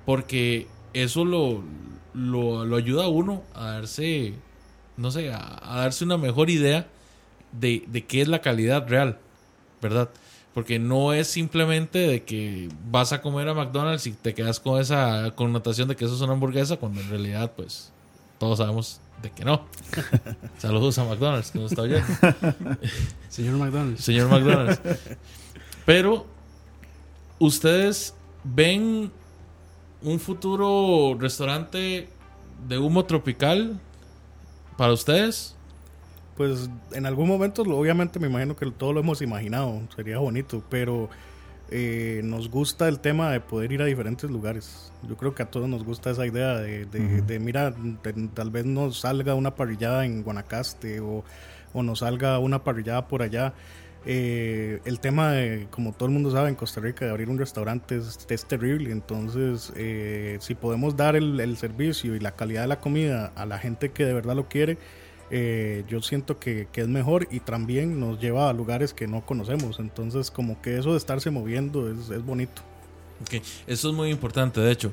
porque 0.06 0.66
eso 0.94 1.26
lo, 1.26 1.62
lo, 2.14 2.64
lo 2.64 2.76
ayuda 2.76 3.04
a 3.04 3.08
uno 3.08 3.42
a 3.54 3.72
darse, 3.72 4.34
no 4.96 5.10
sé, 5.10 5.32
a, 5.32 5.58
a 5.62 5.80
darse 5.80 6.04
una 6.04 6.16
mejor 6.18 6.50
idea 6.50 6.86
de, 7.52 7.84
de 7.86 8.04
qué 8.04 8.22
es 8.22 8.28
la 8.28 8.40
calidad 8.40 8.88
real, 8.88 9.18
¿verdad? 9.80 10.10
Porque 10.54 10.78
no 10.78 11.12
es 11.12 11.28
simplemente 11.28 11.98
de 11.98 12.24
que 12.24 12.68
vas 12.90 13.12
a 13.12 13.22
comer 13.22 13.48
a 13.48 13.54
McDonald's 13.54 14.06
y 14.06 14.12
te 14.12 14.34
quedas 14.34 14.60
con 14.60 14.80
esa 14.80 15.32
connotación 15.34 15.88
de 15.88 15.96
que 15.96 16.04
eso 16.04 16.14
es 16.14 16.20
una 16.20 16.34
hamburguesa, 16.34 16.76
cuando 16.76 17.00
en 17.00 17.08
realidad, 17.08 17.52
pues, 17.56 17.92
todos 18.38 18.58
sabemos 18.58 19.00
de 19.22 19.30
que 19.30 19.44
no. 19.44 19.66
Saludos 20.58 20.98
a 20.98 21.04
McDonald's, 21.04 21.50
que 21.50 21.58
nos 21.58 21.72
está 21.72 21.82
oyendo. 21.82 22.06
Señor 23.28 23.56
McDonald's. 23.56 24.04
Señor 24.04 24.28
McDonald's. 24.28 24.80
Pero, 25.86 26.26
¿ustedes 27.38 28.14
ven 28.44 29.10
un 30.04 30.18
futuro 30.20 31.16
restaurante 31.18 32.08
de 32.68 32.78
humo 32.78 33.04
tropical 33.04 33.78
para 34.76 34.92
ustedes? 34.92 35.56
Pues 36.36 36.70
en 36.92 37.06
algún 37.06 37.28
momento, 37.28 37.62
obviamente 37.62 38.18
me 38.18 38.26
imagino 38.28 38.56
que 38.56 38.70
todo 38.70 38.92
lo 38.92 39.00
hemos 39.00 39.20
imaginado, 39.22 39.82
sería 39.94 40.18
bonito, 40.18 40.62
pero 40.70 41.10
eh, 41.70 42.20
nos 42.24 42.48
gusta 42.50 42.88
el 42.88 43.00
tema 43.00 43.30
de 43.30 43.40
poder 43.40 43.70
ir 43.72 43.82
a 43.82 43.84
diferentes 43.84 44.30
lugares. 44.30 44.92
Yo 45.08 45.16
creo 45.16 45.34
que 45.34 45.42
a 45.42 45.50
todos 45.50 45.68
nos 45.68 45.84
gusta 45.84 46.10
esa 46.10 46.26
idea 46.26 46.56
de, 46.56 46.86
de, 46.86 47.22
de, 47.22 47.38
mira, 47.38 47.70
de- 47.70 48.28
tal 48.34 48.50
vez 48.50 48.64
nos 48.64 49.00
salga 49.00 49.34
una 49.34 49.54
parrillada 49.54 50.04
en 50.06 50.22
Guanacaste 50.22 51.00
o, 51.00 51.22
o 51.74 51.82
nos 51.82 52.00
salga 52.00 52.38
una 52.38 52.64
parrillada 52.64 53.08
por 53.08 53.22
allá. 53.22 53.52
Eh, 54.04 54.80
el 54.84 54.98
tema 54.98 55.32
de, 55.32 55.68
como 55.70 55.92
todo 55.92 56.06
el 56.06 56.12
mundo 56.12 56.30
sabe, 56.30 56.48
en 56.48 56.54
Costa 56.54 56.80
Rica, 56.80 57.04
de 57.04 57.10
abrir 57.10 57.28
un 57.28 57.38
restaurante 57.38 57.96
es, 57.96 58.44
terrible. 58.46 58.90
Entonces, 58.90 59.72
eh, 59.76 60.38
si 60.40 60.54
podemos 60.54 60.96
dar 60.96 61.16
el, 61.16 61.56
servicio 61.56 62.16
y 62.16 62.20
la 62.20 62.32
calidad 62.32 62.62
de 62.62 62.68
la 62.68 62.80
comida 62.80 63.32
a 63.36 63.46
la 63.46 63.58
gente 63.58 63.90
que 63.90 64.04
de 64.04 64.12
verdad 64.12 64.34
lo 64.34 64.48
quiere, 64.48 64.78
eh, 65.30 65.84
yo 65.88 66.02
siento 66.02 66.38
que, 66.38 66.68
que 66.72 66.82
es 66.82 66.88
mejor 66.88 67.28
y 67.30 67.40
también 67.40 68.00
nos 68.00 68.20
lleva 68.20 68.50
a 68.50 68.52
lugares 68.52 68.92
que 68.92 69.06
no 69.06 69.24
conocemos. 69.24 69.78
Entonces, 69.78 70.30
como 70.30 70.60
que 70.60 70.78
eso 70.78 70.92
de 70.92 70.98
estarse 70.98 71.30
moviendo 71.30 71.90
es, 71.90 72.10
es 72.10 72.24
bonito. 72.24 72.62
Ok, 73.22 73.42
Eso 73.68 73.88
es 73.88 73.94
muy 73.94 74.10
importante, 74.10 74.60
de 74.60 74.72
hecho. 74.72 74.92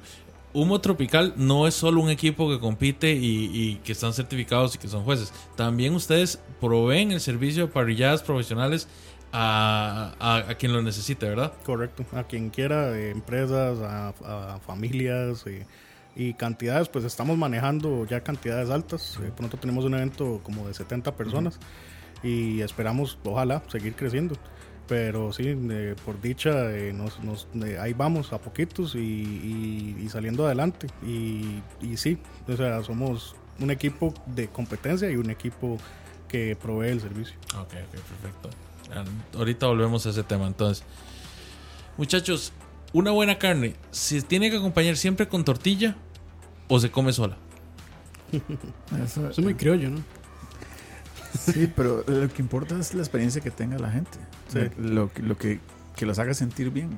Humo 0.54 0.82
Tropical 0.82 1.34
no 1.38 1.68
es 1.68 1.76
solo 1.76 2.02
un 2.02 2.10
equipo 2.10 2.50
que 2.50 2.60
compite 2.60 3.12
y, 3.14 3.52
y 3.54 3.76
que 3.84 3.92
están 3.92 4.14
certificados 4.14 4.76
y 4.76 4.78
que 4.80 4.88
son 4.88 5.04
jueces. 5.04 5.32
También 5.56 5.94
ustedes 5.94 6.40
proveen 6.60 7.12
el 7.12 7.22
servicio 7.22 7.68
de 7.68 7.72
parrilladas 7.74 8.24
profesionales 8.24 8.88
a, 9.32 10.16
a- 10.20 10.50
a 10.50 10.56
quien 10.56 10.74
lo 10.74 10.82
necesite, 10.82 11.28
¿verdad? 11.30 11.54
Correcto. 11.66 12.04
A 12.14 12.24
quien 12.24 12.50
quiera, 12.50 12.98
eh, 12.98 13.12
empresas, 13.12 13.78
a, 13.80 14.10
a 14.56 14.60
familias 14.60 15.46
eh, 15.46 15.66
y 16.16 16.34
cantidades, 16.34 16.90
pues 16.90 17.06
estamos 17.06 17.38
manejando 17.38 18.06
ya 18.08 18.22
cantidades 18.22 18.70
altas. 18.72 19.20
Eh, 19.24 19.32
pronto 19.36 19.58
tenemos 19.58 19.86
un 19.86 19.94
evento 19.94 20.40
como 20.44 20.68
de 20.68 20.74
70 20.74 21.16
personas 21.16 21.60
y 22.24 22.62
esperamos, 22.62 23.18
ojalá, 23.24 23.62
seguir 23.68 23.94
creciendo. 23.96 24.36
Pero 24.90 25.32
sí, 25.32 25.44
eh, 25.48 25.96
por 26.04 26.20
dicha, 26.20 26.72
eh, 26.76 26.92
nos, 26.94 27.20
nos- 27.24 27.48
eh, 27.64 27.78
ahí 27.80 27.94
vamos 27.94 28.34
a 28.34 28.40
poquitos 28.40 28.96
y, 28.96 28.98
y- 29.00 29.96
y 30.04 30.10
saliendo 30.10 30.46
adelante. 30.48 30.88
Y, 31.06 31.62
y 31.80 31.96
sí, 31.98 32.18
o 32.48 32.58
sea, 32.58 32.82
somos 32.84 33.36
un 33.60 33.70
equipo 33.72 34.14
de 34.26 34.48
competencia 34.48 35.10
y 35.12 35.16
un 35.16 35.30
equipo 35.30 35.78
que 36.28 36.56
provee 36.60 36.90
el 36.90 37.02
servicio. 37.02 37.36
Ok, 37.56 37.68
ok, 37.74 37.92
perfecto. 37.92 38.50
Ah, 38.92 39.06
Ahorita 39.38 39.68
volvemos 39.68 40.06
a 40.08 40.10
ese 40.10 40.24
tema. 40.24 40.48
Entonces, 40.48 40.84
muchachos, 41.98 42.52
una 42.94 43.12
buena 43.12 43.38
carne, 43.38 43.76
¿se 43.92 44.22
tiene 44.24 44.50
que 44.50 44.58
acompañar 44.58 44.98
siempre 44.98 45.28
con 45.28 45.46
tortilla 45.46 45.96
o 46.68 46.80
se 46.80 46.90
come 46.90 47.14
sola? 47.14 47.38
Eso 49.04 49.30
es 49.30 49.40
muy 49.40 49.54
criollo, 49.54 49.90
¿no? 49.92 50.04
Sí, 51.38 51.72
pero 51.76 52.04
lo 52.08 52.28
que 52.30 52.42
importa 52.42 52.78
es 52.80 52.94
la 52.94 53.02
experiencia 53.02 53.42
que 53.42 53.52
tenga 53.52 53.78
la 53.78 53.92
gente. 53.92 54.18
Sí. 54.48 54.60
Lo, 54.80 55.12
que- 55.14 55.22
lo 55.24 55.38
que, 55.38 55.60
que 55.96 56.06
los 56.06 56.18
haga 56.20 56.34
sentir 56.34 56.70
bien. 56.72 56.98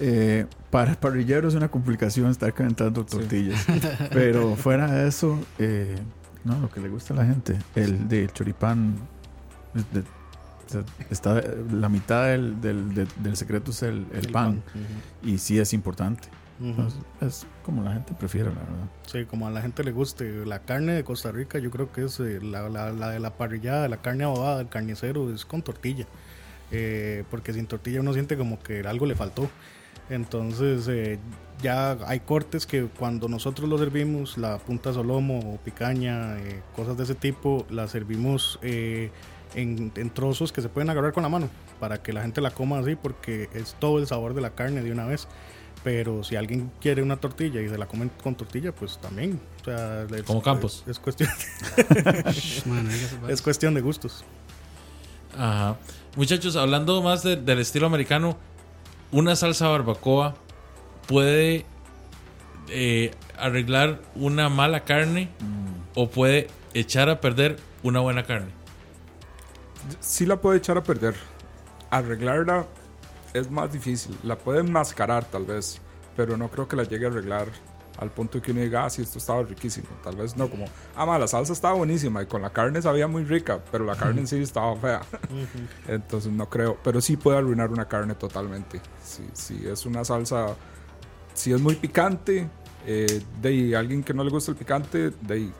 Eh, 0.00 0.46
para 0.70 0.90
el 0.90 0.96
parrillero 0.98 1.48
es 1.48 1.54
una 1.54 1.68
complicación 1.70 2.30
estar 2.30 2.52
calentando 2.52 3.04
tortillas. 3.06 3.64
Pero 4.12 4.54
fuera 4.56 4.90
de 4.90 5.08
eso, 5.08 5.38
eh, 5.58 5.96
no, 6.44 6.58
lo 6.60 6.68
que 6.68 6.80
le 6.80 6.88
gusta 6.88 7.14
a 7.14 7.16
la 7.16 7.24
gente, 7.24 7.58
el 7.74 8.06
del 8.08 8.30
choripán, 8.32 8.96
de- 9.92 10.04
está, 11.10 11.40
la 11.72 11.88
mitad 11.88 12.26
del, 12.26 12.60
del, 12.60 12.94
del- 12.94 13.08
del 13.22 13.36
secreto 13.36 13.70
es 13.70 13.82
el, 13.82 14.06
el 14.12 14.26
El 14.26 14.32
pan. 14.32 14.62
pan, 14.62 14.62
Y 15.22 15.38
sí 15.38 15.58
es 15.58 15.72
importante. 15.72 16.28
Es 17.20 17.46
como 17.64 17.82
la 17.82 17.92
gente 17.92 18.14
prefiere, 18.14 18.48
la 18.48 18.60
verdad. 18.60 18.88
Sí, 19.06 19.24
como 19.26 19.46
a 19.46 19.50
la 19.50 19.60
gente 19.60 19.84
le 19.84 19.92
guste. 19.92 20.46
La 20.46 20.60
carne 20.60 20.92
de 20.92 21.04
Costa 21.04 21.30
Rica, 21.32 21.58
yo 21.58 21.70
creo 21.70 21.92
que 21.92 22.04
es 22.04 22.18
eh, 22.20 22.40
la, 22.42 22.68
la- 22.68 22.92
la 22.92 23.10
de 23.10 23.20
la 23.20 23.36
parrillada, 23.36 23.88
la 23.88 23.98
carne 23.98 24.24
abobada, 24.24 24.60
el 24.62 24.68
carnicero, 24.68 25.32
es 25.34 25.44
con 25.44 25.62
tortilla. 25.62 26.06
Eh, 26.72 27.24
porque 27.30 27.52
sin 27.52 27.66
tortilla 27.66 28.00
uno 28.00 28.12
siente 28.12 28.36
como 28.36 28.58
que 28.62 28.80
algo 28.80 29.06
le 29.06 29.14
faltó. 29.14 29.48
Entonces, 30.08 30.86
eh, 30.88 31.18
ya 31.62 31.92
hay 32.06 32.20
cortes 32.20 32.64
que 32.66 32.84
cuando 32.86 33.28
nosotros 33.28 33.68
lo 33.68 33.76
servimos, 33.78 34.38
la 34.38 34.58
punta 34.58 34.92
solomo 34.92 35.54
o 35.54 35.56
picaña, 35.58 36.36
cosas 36.74 36.96
de 36.96 37.04
ese 37.04 37.14
tipo, 37.14 37.66
la 37.70 37.88
servimos 37.88 38.58
en, 38.62 39.10
en 39.54 40.10
trozos 40.10 40.52
que 40.52 40.62
se 40.62 40.68
pueden 40.68 40.90
agarrar 40.90 41.12
con 41.12 41.22
la 41.22 41.28
mano 41.28 41.48
para 41.80 42.02
que 42.02 42.12
la 42.12 42.22
gente 42.22 42.40
la 42.40 42.50
coma 42.50 42.78
así, 42.78 42.94
porque 42.94 43.48
es 43.54 43.74
todo 43.78 43.98
el 43.98 44.06
sabor 44.06 44.34
de 44.34 44.40
la 44.42 44.50
carne 44.50 44.82
de 44.82 44.92
una 44.92 45.06
vez. 45.06 45.26
Pero 45.86 46.24
si 46.24 46.34
alguien 46.34 46.72
quiere 46.80 47.00
una 47.00 47.16
tortilla 47.16 47.60
y 47.60 47.68
se 47.68 47.78
la 47.78 47.86
comen 47.86 48.10
con 48.20 48.34
tortilla, 48.34 48.72
pues 48.72 48.98
también. 48.98 49.38
O 49.60 49.64
sea, 49.66 50.02
es- 50.02 50.24
Como 50.24 50.42
Campos. 50.42 50.82
Es, 50.84 50.90
es 50.90 50.98
cuestión, 50.98 51.28
Man, 52.66 52.88
es 53.28 53.40
cuestión 53.40 53.72
de 53.72 53.82
gustos. 53.82 54.24
Ajá. 55.38 55.76
Muchachos, 56.16 56.56
hablando 56.56 57.00
más 57.02 57.22
de- 57.22 57.36
del 57.36 57.60
estilo 57.60 57.86
americano, 57.86 58.36
una 59.12 59.36
salsa 59.36 59.68
barbacoa 59.68 60.34
puede 61.06 61.64
eh, 62.68 63.12
arreglar 63.38 64.00
una 64.16 64.48
mala 64.48 64.80
carne 64.82 65.28
o 65.94 66.10
puede 66.10 66.48
echar 66.74 67.08
a 67.10 67.20
perder 67.20 67.58
una 67.84 68.00
buena 68.00 68.24
carne. 68.24 68.50
Sí 70.00 70.26
la 70.26 70.40
puede 70.40 70.58
echar 70.58 70.78
a 70.78 70.82
perder. 70.82 71.14
Arreglarla 71.90 72.66
es 73.38 73.50
más 73.50 73.72
difícil. 73.72 74.16
La 74.22 74.36
puede 74.36 74.60
enmascarar 74.60 75.24
tal 75.24 75.44
vez, 75.44 75.80
pero 76.16 76.36
no 76.36 76.48
creo 76.50 76.68
que 76.68 76.76
la 76.76 76.84
llegue 76.84 77.06
a 77.06 77.08
arreglar 77.08 77.48
al 77.98 78.10
punto 78.10 78.40
que 78.42 78.52
uno 78.52 78.60
diga, 78.60 78.84
ah, 78.84 78.90
sí, 78.90 79.02
esto 79.02 79.18
estaba 79.18 79.42
riquísimo. 79.42 79.88
Tal 80.02 80.16
vez 80.16 80.36
no, 80.36 80.48
como, 80.48 80.66
ah, 80.94 81.06
ma, 81.06 81.18
la 81.18 81.26
salsa 81.26 81.52
estaba 81.52 81.74
buenísima 81.74 82.22
y 82.22 82.26
con 82.26 82.42
la 82.42 82.50
carne 82.50 82.82
sabía 82.82 83.06
muy 83.06 83.24
rica, 83.24 83.60
pero 83.70 83.84
la 83.84 83.96
carne 83.96 84.20
en 84.20 84.26
sí 84.26 84.36
estaba 84.36 84.76
fea. 84.76 85.00
Entonces 85.88 86.32
no 86.32 86.48
creo, 86.48 86.78
pero 86.82 87.00
sí 87.00 87.16
puede 87.16 87.38
arruinar 87.38 87.70
una 87.70 87.86
carne 87.86 88.14
totalmente. 88.14 88.80
Si, 89.02 89.66
es 89.66 89.86
una 89.86 90.04
salsa, 90.04 90.54
si 91.34 91.52
es 91.52 91.60
muy 91.60 91.74
picante, 91.74 92.48
eh, 92.86 93.22
de 93.40 93.48
ahí, 93.48 93.74
alguien 93.74 94.02
que 94.02 94.14
no 94.14 94.22
le 94.22 94.30
gusta 94.30 94.52
el 94.52 94.56
picante, 94.56 95.10
de 95.10 95.34
ahí, 95.34 95.52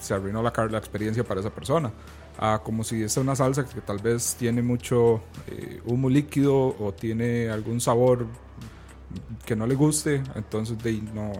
se 0.00 0.14
arruinó 0.14 0.42
la, 0.42 0.52
la 0.70 0.78
experiencia 0.78 1.24
para 1.24 1.40
esa 1.40 1.50
persona. 1.50 1.92
Ah, 2.38 2.60
como 2.64 2.82
si 2.82 3.02
es 3.02 3.16
una 3.16 3.36
salsa 3.36 3.66
que 3.66 3.80
tal 3.80 3.98
vez 3.98 4.36
tiene 4.38 4.62
mucho 4.62 5.22
eh, 5.48 5.80
humo 5.84 6.08
líquido 6.08 6.74
o 6.78 6.92
tiene 6.92 7.50
algún 7.50 7.80
sabor 7.80 8.26
que 9.44 9.54
no 9.54 9.66
le 9.66 9.74
guste, 9.74 10.22
entonces 10.34 10.82
de 10.82 10.90
ahí 10.90 11.08
no 11.14 11.32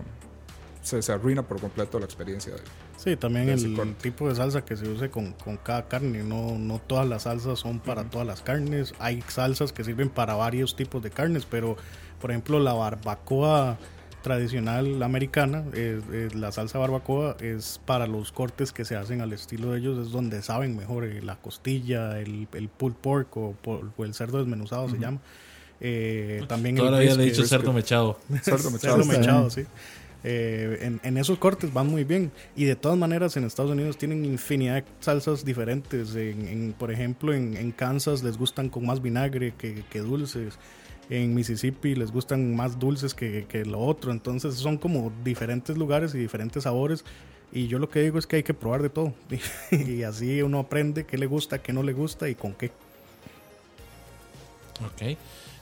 se, 0.82 1.00
se 1.02 1.12
arruina 1.12 1.42
por 1.42 1.60
completo 1.60 1.98
la 1.98 2.04
experiencia. 2.04 2.54
De, 2.54 2.60
Sí, 2.98 3.16
también 3.16 3.46
De 3.46 3.54
el 3.54 3.74
corte. 3.74 3.94
tipo 4.00 4.28
de 4.28 4.36
salsa 4.36 4.64
que 4.64 4.76
se 4.76 4.88
use 4.88 5.10
con, 5.10 5.32
con 5.32 5.56
cada 5.56 5.88
carne. 5.88 6.22
No, 6.22 6.56
no 6.56 6.78
todas 6.78 7.08
las 7.08 7.22
salsas 7.22 7.58
son 7.58 7.80
para 7.80 8.04
todas 8.04 8.24
las 8.24 8.42
carnes. 8.42 8.94
Hay 9.00 9.24
salsas 9.26 9.72
que 9.72 9.82
sirven 9.82 10.08
para 10.08 10.34
varios 10.34 10.76
tipos 10.76 11.02
de 11.02 11.10
carnes, 11.10 11.44
pero 11.44 11.76
por 12.20 12.30
ejemplo 12.30 12.60
la 12.60 12.74
barbacoa 12.74 13.76
tradicional 14.22 15.02
americana, 15.02 15.64
eh, 15.74 16.00
eh, 16.12 16.28
la 16.34 16.50
salsa 16.52 16.78
barbacoa 16.78 17.36
es 17.40 17.80
para 17.84 18.06
los 18.06 18.32
cortes 18.32 18.72
que 18.72 18.84
se 18.84 18.96
hacen 18.96 19.20
al 19.20 19.32
estilo 19.32 19.72
de 19.72 19.80
ellos, 19.80 20.06
es 20.06 20.12
donde 20.12 20.40
saben 20.42 20.76
mejor 20.76 21.04
eh, 21.04 21.20
la 21.22 21.36
costilla, 21.36 22.18
el, 22.20 22.48
el 22.54 22.68
pulled 22.68 22.96
pork 22.96 23.36
o, 23.36 23.54
o 23.64 24.04
el 24.04 24.14
cerdo 24.14 24.38
desmenuzado 24.38 24.88
se 24.88 24.98
llama. 24.98 25.18
Eh, 25.80 26.44
también 26.48 26.76
el 26.78 26.84
Todavía 26.84 27.14
le 27.16 27.24
he 27.24 27.26
dicho 27.26 27.44
cerdo 27.44 27.72
mechado. 27.72 28.18
Cerdo 28.42 28.70
mechado. 28.70 29.02
Cerdo 29.02 29.04
mechado, 29.04 29.50
sí. 29.50 29.62
Eh, 30.24 30.78
en, 30.82 31.00
en 31.02 31.16
esos 31.16 31.36
cortes 31.38 31.72
van 31.72 31.88
muy 31.88 32.04
bien. 32.04 32.30
Y 32.54 32.64
de 32.64 32.76
todas 32.76 32.96
maneras, 32.96 33.36
en 33.36 33.42
Estados 33.42 33.72
Unidos 33.72 33.98
tienen 33.98 34.24
infinidad 34.24 34.76
de 34.76 34.84
salsas 35.00 35.44
diferentes. 35.44 36.14
En, 36.14 36.46
en- 36.46 36.74
por 36.78 36.92
ejemplo, 36.92 37.34
en, 37.34 37.56
en 37.56 37.72
Kansas 37.72 38.22
les 38.22 38.38
gustan 38.38 38.68
con 38.68 38.86
más 38.86 39.02
vinagre 39.02 39.54
que, 39.58 39.82
que 39.90 39.98
dulces. 39.98 40.54
En 41.14 41.34
Mississippi 41.34 41.94
les 41.94 42.10
gustan 42.10 42.56
más 42.56 42.78
dulces 42.78 43.12
que, 43.12 43.44
que 43.46 43.64
lo 43.66 43.80
otro. 43.80 44.12
Entonces 44.12 44.54
son 44.54 44.78
como 44.78 45.12
diferentes 45.22 45.76
lugares 45.76 46.14
y 46.14 46.18
diferentes 46.18 46.62
sabores. 46.62 47.04
Y 47.52 47.66
yo 47.66 47.78
lo 47.78 47.90
que 47.90 48.00
digo 48.00 48.18
es 48.18 48.26
que 48.26 48.36
hay 48.36 48.42
que 48.42 48.54
probar 48.54 48.80
de 48.80 48.88
todo. 48.88 49.12
y 49.70 50.04
así 50.04 50.40
uno 50.40 50.58
aprende 50.60 51.04
qué 51.04 51.18
le 51.18 51.26
gusta, 51.26 51.58
qué 51.60 51.72
no 51.74 51.82
le 51.82 51.92
gusta 51.92 52.28
y 52.30 52.34
con 52.34 52.54
qué. 52.54 52.70
Ok. 54.86 55.18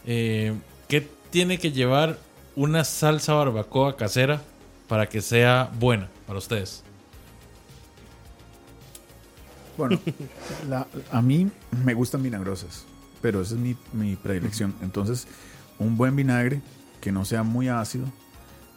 Eh, 0.06 0.54
¿Qué 0.86 1.08
tiene 1.30 1.58
que 1.58 1.72
llevar 1.72 2.18
una 2.54 2.84
salsa 2.84 3.34
barbacoa 3.34 3.96
casera 3.96 4.40
para 4.88 5.08
que 5.08 5.20
sea 5.20 5.70
buena 5.80 6.08
para 6.26 6.38
ustedes? 6.38 6.84
Bueno, 9.76 10.00
la- 10.68 10.86
a 11.10 11.22
mí 11.22 11.50
me 11.84 11.94
gustan 11.94 12.22
vinagrosas, 12.22 12.84
pero 13.20 13.42
esa 13.42 13.54
es 13.54 13.60
mi, 13.60 13.76
mi 13.92 14.16
predilección. 14.16 14.74
Entonces, 14.82 15.26
un 15.78 15.96
buen 15.96 16.16
vinagre 16.16 16.60
que 17.00 17.12
no 17.12 17.24
sea 17.24 17.42
muy 17.42 17.68
ácido, 17.68 18.06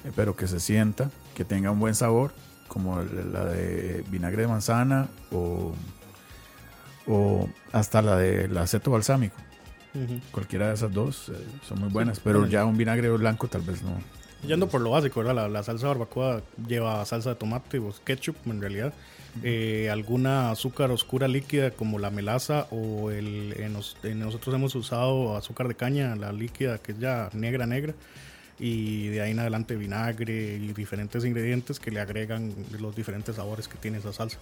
eh, 0.05 0.11
pero 0.15 0.35
que 0.35 0.47
se 0.47 0.59
sienta, 0.59 1.11
que 1.35 1.45
tenga 1.45 1.71
un 1.71 1.79
buen 1.79 1.95
sabor, 1.95 2.33
como 2.67 3.01
la 3.01 3.45
de 3.45 4.03
vinagre 4.09 4.43
de 4.43 4.47
manzana 4.47 5.07
o, 5.31 5.73
o 7.07 7.47
hasta 7.71 8.01
la 8.01 8.17
del 8.17 8.57
aceto 8.57 8.91
balsámico. 8.91 9.35
Cualquiera 10.31 10.69
de 10.69 10.73
esas 10.73 10.91
dos 10.91 11.29
eh, 11.29 11.33
son 11.67 11.81
muy 11.81 11.89
buenas, 11.89 12.19
pero 12.19 12.39
bueno. 12.39 12.51
ya 12.51 12.65
un 12.65 12.75
vinagre 12.77 13.09
blanco 13.11 13.47
tal 13.47 13.61
vez 13.61 13.83
no. 13.83 13.91
Yendo 14.47 14.67
por 14.67 14.81
lo 14.81 14.89
básico, 14.89 15.19
¿verdad? 15.19 15.35
La, 15.35 15.47
la 15.49 15.61
salsa 15.61 15.87
barbacoa 15.87 16.41
lleva 16.67 17.05
salsa 17.05 17.29
de 17.29 17.35
tomate 17.35 17.77
o 17.77 17.93
ketchup 18.03 18.35
en 18.47 18.59
realidad. 18.59 18.93
Eh, 19.41 19.89
alguna 19.91 20.51
azúcar 20.51 20.91
oscura 20.91 21.27
líquida 21.27 21.71
como 21.71 21.97
la 21.97 22.11
melaza 22.11 22.67
o 22.69 23.09
el 23.09 23.55
en 23.57 23.73
nos- 23.73 23.97
en 24.03 24.19
nosotros 24.19 24.53
hemos 24.53 24.75
usado 24.75 25.35
azúcar 25.35 25.67
de 25.67 25.73
caña, 25.75 26.15
la 26.15 26.31
líquida 26.31 26.77
que 26.77 26.91
es 26.91 26.99
ya 26.99 27.29
negra 27.33 27.65
negra 27.65 27.95
y 28.59 29.07
de 29.07 29.21
ahí 29.21 29.31
en 29.31 29.39
adelante 29.39 29.75
vinagre 29.75 30.57
y 30.57 30.73
diferentes 30.73 31.25
ingredientes 31.25 31.79
que 31.79 31.89
le 31.89 31.99
agregan 31.99 32.53
los 32.79 32.95
diferentes 32.95 33.35
sabores 33.37 33.67
que 33.67 33.75
tiene 33.77 33.97
esa 33.97 34.13
salsa. 34.13 34.37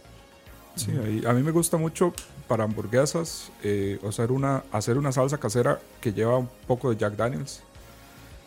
Sí, 0.76 0.92
ahí- 1.06 1.24
a 1.26 1.32
mí 1.34 1.42
me 1.42 1.52
gusta 1.52 1.78
mucho 1.78 2.14
para 2.50 2.66
hamburguesas 2.66 3.50
eh, 3.64 3.98
hacer, 4.08 4.30
una, 4.32 4.64
hacer 4.74 4.98
una 4.98 5.14
salsa 5.14 5.38
casera 5.38 5.80
que 6.02 6.12
lleva 6.12 6.38
un 6.38 6.50
poco 6.68 6.89
de 6.89 6.98
Jack 6.98 7.16
Daniels. 7.16 7.62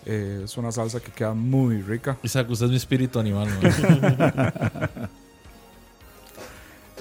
Eh, 0.06 0.42
es 0.44 0.58
una 0.58 0.70
salsa 0.72 1.00
que 1.00 1.10
queda 1.10 1.32
muy 1.32 1.80
rica. 1.80 2.18
Isaac, 2.22 2.50
usted 2.50 2.66
es 2.66 2.70
mi 2.70 2.76
espíritu 2.76 3.18
animal. 3.18 3.48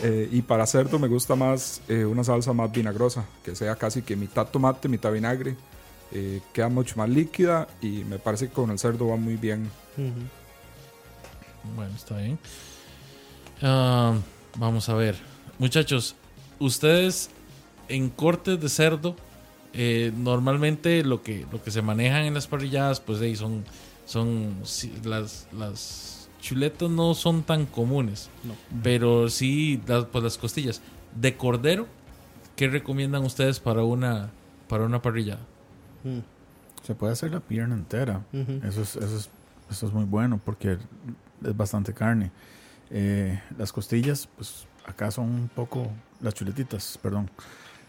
Eh, 0.06 0.28
y 0.34 0.42
para 0.42 0.68
cerdo 0.68 1.00
me 1.00 1.08
gusta 1.08 1.34
más 1.34 1.82
eh, 1.88 2.04
una 2.04 2.26
salsa 2.26 2.52
más 2.52 2.70
vinagrosa, 2.70 3.24
que 3.42 3.56
sea 3.56 3.78
casi 3.78 4.02
que 4.02 4.18
mitad 4.18 4.46
tomate, 4.48 4.90
mitad 4.90 5.14
vinagre. 5.14 5.56
Eh, 6.12 6.42
queda 6.52 6.68
mucho 6.68 6.96
más 6.98 7.08
líquida 7.08 7.70
y 7.82 8.04
me 8.04 8.20
parece 8.20 8.50
que 8.50 8.54
con 8.54 8.70
el 8.70 8.78
cerdo 8.78 9.08
va 9.08 9.16
muy 9.16 9.38
bien. 9.38 9.72
Bueno, 11.74 11.96
está 11.96 12.18
bien. 12.18 12.38
Ah, 13.62 14.14
vamos 14.58 14.90
a 14.90 14.94
ver. 14.96 15.16
Muchachos, 15.58 16.18
ustedes 16.60 17.30
en 17.88 18.10
cortes 18.10 18.60
de 18.60 18.68
cerdo, 18.68 19.16
normalmente 20.18 21.06
lo 21.06 21.24
que, 21.24 21.46
lo 21.50 21.64
que 21.64 21.72
se 21.72 21.82
manejan 21.82 22.26
en 22.26 22.34
las 22.34 22.48
parrilladas, 22.48 23.00
pues 23.00 23.22
ahí 23.22 23.38
son, 23.38 23.64
son 24.06 24.58
las, 25.06 25.48
las 25.54 26.23
chuletas 26.44 26.90
no 26.90 27.14
son 27.14 27.42
tan 27.44 27.66
comunes, 27.66 28.30
No. 28.44 28.54
pero 28.84 29.30
sí 29.30 29.82
las, 29.88 30.06
pues 30.06 30.24
las 30.24 30.38
costillas. 30.38 30.82
De 31.16 31.38
cordero, 31.38 31.88
¿qué 32.58 32.68
recomiendan 32.68 33.24
ustedes 33.24 33.60
para 33.60 33.84
una, 33.84 34.30
para 34.68 34.84
una 34.86 35.02
parrillada? 35.02 35.40
Se 36.84 36.96
puede 36.96 37.14
hacer 37.14 37.32
la 37.32 37.40
pierna 37.40 37.76
entera. 37.76 38.26
Eso 38.64 38.82
es, 38.82 38.96
eso 38.98 39.18
es, 39.18 39.30
eso 39.72 39.88
es 39.88 39.94
muy 39.94 40.04
bueno 40.04 40.40
porque 40.44 40.74
es 41.44 41.56
bastante 41.58 41.94
carne. 41.94 42.32
Eh, 42.92 43.42
las 43.58 43.72
costillas, 43.72 44.28
pues 44.36 44.68
acá 44.86 45.10
son 45.12 45.26
un 45.32 45.48
poco, 45.48 45.88
las 46.20 46.34
chuletitas, 46.34 47.00
perdón, 47.02 47.30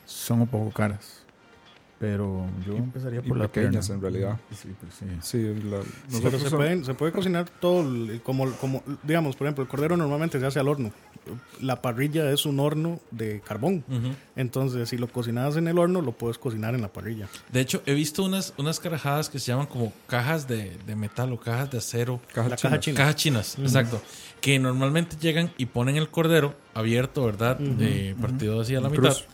son 0.07 0.43
un 0.43 0.47
poco 0.47 0.71
caras. 0.71 1.24
Pero 1.99 2.47
yo 2.67 2.77
empezaría 2.77 3.23
por 3.23 3.37
la 3.39 3.47
pequeñas, 3.49 3.87
pierna. 3.87 3.95
en 3.95 4.01
realidad. 4.03 4.41
Sí, 4.55 4.69
pues 4.81 4.95
sí. 4.95 5.07
Sí, 5.23 5.43
la- 5.71 5.79
Pero 5.79 5.85
nosotros 6.11 6.43
se, 6.43 6.49
son- 6.51 6.59
pueden- 6.59 6.85
se 6.85 6.95
puede 6.95 7.13
cocinar 7.13 7.49
todo, 7.61 7.85
como, 8.25 8.51
como, 8.57 8.83
digamos, 9.05 9.37
por 9.37 9.47
ejemplo, 9.47 9.63
el 9.63 9.69
cordero 9.69 9.97
normalmente 9.97 10.39
se 10.41 10.45
hace 10.47 10.59
al 10.59 10.69
horno. 10.69 10.91
La 11.63 11.81
parrilla 11.81 12.31
es 12.31 12.45
un 12.47 12.61
horno 12.61 13.01
de 13.11 13.41
carbón. 13.41 13.85
Entonces, 14.37 14.89
si 14.89 14.99
lo 14.99 15.09
cocinas 15.09 15.57
en 15.57 15.69
el 15.69 15.79
horno, 15.79 16.03
lo 16.03 16.13
puedes 16.13 16.37
cocinar 16.37 16.75
en 16.75 16.83
la 16.83 16.93
parrilla. 16.93 17.29
De 17.53 17.61
hecho, 17.61 17.83
he 17.87 17.95
visto 17.95 18.25
unas, 18.25 18.53
unas 18.59 18.81
carajadas 18.81 19.31
que 19.31 19.39
se 19.39 19.47
llaman 19.53 19.67
como 19.67 19.93
cajas 20.07 20.47
de, 20.49 20.77
de 20.87 20.97
metal 20.97 21.33
o 21.33 21.39
cajas 21.41 21.71
de 21.71 21.79
acero. 21.79 22.21
cajas 22.35 22.51
la 22.51 22.57
caja 22.57 22.81
chinas. 22.81 22.81
china. 22.85 22.97
Cajas 22.99 23.17
chinas, 23.17 23.59
exacto. 23.59 24.03
Que 24.41 24.59
normalmente 24.59 25.17
llegan 25.19 25.53
y 25.57 25.67
ponen 25.67 25.97
el 25.97 26.11
cordero 26.11 26.55
abierto, 26.75 27.25
¿verdad? 27.25 27.57
Eh, 27.61 28.15
partido 28.21 28.61
así 28.61 28.75
a 28.75 28.81
la 28.81 28.91
mitad. 28.91 29.03
cruz. 29.05 29.25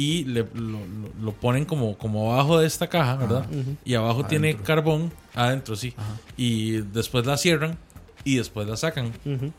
Y 0.00 0.24
le, 0.24 0.46
lo, 0.54 0.78
lo- 0.78 1.10
lo 1.22 1.32
ponen 1.32 1.64
como, 1.64 1.98
como 1.98 2.32
abajo 2.32 2.58
de 2.58 2.66
esta 2.66 2.86
caja, 2.88 3.16
¿verdad? 3.16 3.46
Y 3.84 3.94
abajo 3.94 4.24
tiene 4.24 4.48
Adentro. 4.50 4.64
carbón, 4.66 5.12
adentro 5.34 5.76
sí. 5.76 5.92
Y 6.36 6.78
después 6.92 7.26
la 7.26 7.36
cierran 7.36 7.76
y 8.24 8.36
después 8.36 8.66
la 8.68 8.76
sacan. 8.76 9.06
Ujú. 9.26 9.52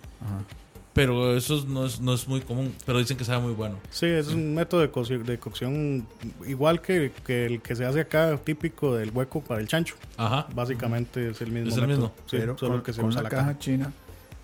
Pero 0.94 1.38
eso 1.38 1.64
no 1.70 1.86
es, 1.86 2.02
no 2.02 2.14
es 2.14 2.28
muy 2.28 2.42
común, 2.42 2.74
pero 2.86 3.00
dicen 3.00 3.16
que 3.16 3.24
sabe 3.24 3.42
muy 3.42 3.54
bueno. 3.54 3.78
Sí, 3.92 4.08
es 4.08 4.28
un 4.28 4.54
método 4.54 4.82
de, 4.82 4.92
coci- 4.92 5.24
de 5.24 5.38
cocción 5.40 6.06
igual 6.46 6.82
que, 6.82 7.14
que 7.26 7.46
el 7.46 7.62
que 7.62 7.76
se 7.78 7.86
hace 7.86 8.02
acá, 8.02 8.38
típico 8.44 8.96
del 8.96 9.10
hueco 9.12 9.40
para 9.42 9.62
el 9.62 9.68
chancho. 9.70 9.96
Ajá. 10.18 10.48
Básicamente 10.54 11.30
es 11.30 11.40
el 11.42 11.52
mismo. 11.52 11.70
Es 11.70 11.76
el 11.78 11.88
método. 11.88 12.08
mismo. 12.10 12.14
Sí, 12.26 12.38
Pero 12.40 12.58
solo 12.58 12.74
con, 12.74 12.84
que 12.84 12.92
se 12.94 13.00
con 13.02 13.10
usa 13.10 13.22
la 13.22 13.30
la 13.30 13.30
caja 13.30 13.48
caja. 13.48 13.60
china 13.60 13.94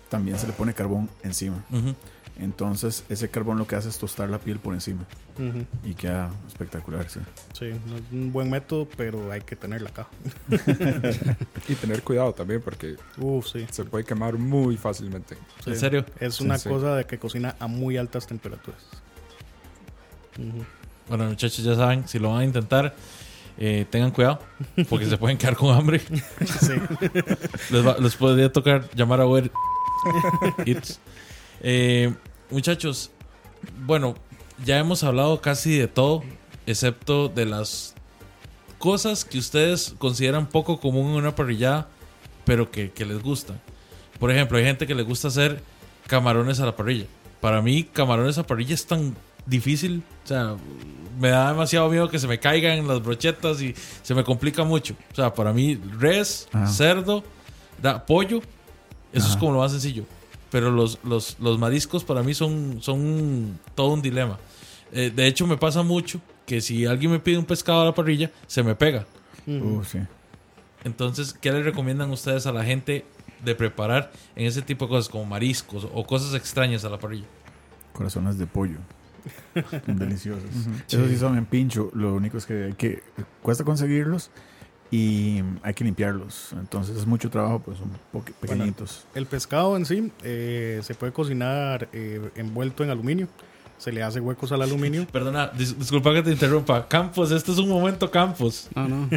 también 0.08 0.38
se 0.38 0.46
le 0.46 0.54
pone 0.54 0.72
carbón 0.72 1.10
encima. 1.22 1.62
Ujú. 1.70 1.94
Entonces 2.40 3.04
ese 3.08 3.28
carbón 3.28 3.58
lo 3.58 3.66
que 3.66 3.74
hace 3.74 3.88
es 3.88 3.98
tostar 3.98 4.28
la 4.30 4.38
piel 4.38 4.58
por 4.60 4.72
encima 4.72 5.04
y 5.84 5.94
queda 5.94 6.30
espectacular. 6.46 7.08
Sí. 7.08 7.20
Sí, 7.52 7.66
un 8.12 8.32
buen 8.32 8.48
método, 8.50 8.88
pero 8.96 9.30
hay 9.32 9.40
que 9.40 9.56
tener 9.56 9.82
la 9.82 9.90
caja. 9.92 10.08
Y 11.68 11.74
tener 11.74 12.02
cuidado 12.02 12.32
también 12.32 12.60
porque 12.62 12.96
sí. 13.44 13.66
se 13.70 13.84
puede 13.84 14.04
quemar 14.04 14.34
muy 14.38 14.76
fácilmente. 14.76 15.36
sí. 15.64 15.70
¿En 15.70 15.76
serio? 15.78 16.04
Es 16.20 16.40
una 16.40 16.58
sí. 16.58 16.68
cosa 16.68 16.94
de 16.96 17.04
que 17.06 17.18
cocina 17.18 17.56
a 17.58 17.66
muy 17.66 17.96
altas 17.96 18.26
temperaturas. 18.26 18.82
Bueno, 21.08 21.24
muchachos, 21.24 21.64
ya 21.64 21.74
saben, 21.74 22.06
si 22.06 22.18
lo 22.18 22.30
van 22.30 22.40
a 22.40 22.44
intentar, 22.44 22.94
eh, 23.58 23.86
tengan 23.90 24.10
cuidado, 24.12 24.40
porque 24.88 25.06
se 25.06 25.16
pueden 25.16 25.38
quedar 25.38 25.56
con 25.56 25.74
hambre. 25.74 26.00
Sí. 26.60 26.72
Les, 27.70 27.84
va- 27.86 27.96
les 27.98 28.14
podría 28.14 28.52
tocar 28.52 28.88
llamar 28.94 29.20
a 29.20 29.26
Uber 29.26 29.50
Eats. 30.66 31.00
Eh, 31.60 32.14
muchachos, 32.50 33.10
bueno, 33.86 34.14
ya 34.64 34.78
hemos 34.78 35.04
hablado 35.04 35.40
casi 35.40 35.76
de 35.76 35.88
todo, 35.88 36.22
excepto 36.66 37.28
de 37.28 37.46
las 37.46 37.94
cosas 38.78 39.24
que 39.24 39.38
ustedes 39.38 39.94
consideran 39.98 40.48
poco 40.48 40.80
común 40.80 41.10
en 41.10 41.16
una 41.16 41.34
parrillada, 41.34 41.88
pero 42.44 42.70
que, 42.70 42.90
que 42.90 43.04
les 43.04 43.22
gustan. 43.22 43.60
Por 44.18 44.30
ejemplo, 44.30 44.58
hay 44.58 44.64
gente 44.64 44.86
que 44.86 44.94
le 44.94 45.02
gusta 45.02 45.28
hacer 45.28 45.62
camarones 46.06 46.60
a 46.60 46.66
la 46.66 46.74
parrilla. 46.74 47.06
Para 47.40 47.62
mí, 47.62 47.84
camarones 47.84 48.38
a 48.38 48.46
parrilla 48.46 48.74
es 48.74 48.86
tan 48.86 49.14
difícil. 49.46 50.02
O 50.24 50.28
sea, 50.28 50.56
me 51.20 51.28
da 51.28 51.48
demasiado 51.50 51.88
miedo 51.88 52.08
que 52.08 52.18
se 52.18 52.26
me 52.26 52.38
caigan 52.38 52.86
las 52.86 53.02
brochetas 53.02 53.60
y 53.62 53.74
se 54.02 54.14
me 54.14 54.24
complica 54.24 54.64
mucho. 54.64 54.94
O 55.12 55.14
sea, 55.14 55.32
para 55.32 55.52
mí, 55.52 55.78
res, 55.98 56.48
Ajá. 56.52 56.66
cerdo, 56.66 57.22
da, 57.80 58.04
pollo, 58.04 58.40
eso 59.12 59.28
es 59.28 59.36
como 59.36 59.52
lo 59.52 59.58
más 59.58 59.72
sencillo. 59.72 60.04
Pero 60.50 60.70
los, 60.70 60.98
los, 61.04 61.38
los 61.40 61.58
mariscos 61.58 62.04
para 62.04 62.22
mí 62.22 62.34
son, 62.34 62.78
son 62.80 63.58
todo 63.74 63.92
un 63.92 64.02
dilema. 64.02 64.38
Eh, 64.92 65.12
de 65.14 65.26
hecho, 65.26 65.46
me 65.46 65.56
pasa 65.56 65.82
mucho 65.82 66.20
que 66.46 66.60
si 66.60 66.86
alguien 66.86 67.10
me 67.10 67.18
pide 67.18 67.38
un 67.38 67.44
pescado 67.44 67.82
a 67.82 67.84
la 67.84 67.94
parrilla, 67.94 68.30
se 68.46 68.62
me 68.62 68.74
pega. 68.74 69.06
Uh, 69.46 69.82
sí. 69.84 69.98
Entonces, 70.84 71.34
¿qué 71.34 71.52
le 71.52 71.62
recomiendan 71.62 72.10
ustedes 72.10 72.46
a 72.46 72.52
la 72.52 72.64
gente 72.64 73.04
de 73.44 73.54
preparar 73.54 74.10
en 74.36 74.46
ese 74.46 74.62
tipo 74.62 74.86
de 74.86 74.90
cosas 74.90 75.08
como 75.08 75.24
mariscos 75.24 75.86
o 75.92 76.06
cosas 76.06 76.34
extrañas 76.34 76.84
a 76.84 76.88
la 76.88 76.98
parrilla? 76.98 77.26
Corazones 77.92 78.38
de 78.38 78.46
pollo. 78.46 78.78
Deliciosos. 79.86 80.48
Esos 80.86 81.10
sí 81.10 81.18
son 81.18 81.36
en 81.36 81.44
pincho. 81.44 81.90
Lo 81.92 82.14
único 82.14 82.38
es 82.38 82.46
que, 82.46 82.74
que 82.78 83.02
cuesta 83.42 83.64
conseguirlos 83.64 84.30
y 84.90 85.42
hay 85.62 85.74
que 85.74 85.84
limpiarlos. 85.84 86.52
Entonces 86.52 86.96
es 86.96 87.06
mucho 87.06 87.30
trabajo, 87.30 87.60
pues 87.60 87.78
son 87.78 87.90
pequeñitos. 88.40 89.06
El 89.14 89.26
pescado 89.26 89.76
en 89.76 89.84
sí 89.84 90.10
eh, 90.22 90.80
se 90.82 90.94
puede 90.94 91.12
cocinar 91.12 91.88
eh, 91.92 92.30
envuelto 92.36 92.84
en 92.84 92.90
aluminio. 92.90 93.28
Se 93.78 93.92
le 93.92 94.02
hace 94.02 94.20
huecos 94.20 94.50
al 94.52 94.62
aluminio. 94.62 95.06
Perdona, 95.12 95.52
dis- 95.52 95.74
disculpa 95.76 96.12
que 96.12 96.22
te 96.22 96.30
interrumpa. 96.32 96.86
Campos, 96.88 97.30
este 97.30 97.52
es 97.52 97.58
un 97.58 97.68
momento 97.68 98.10
Campos. 98.10 98.68
No, 98.74 98.88
no. 98.88 99.08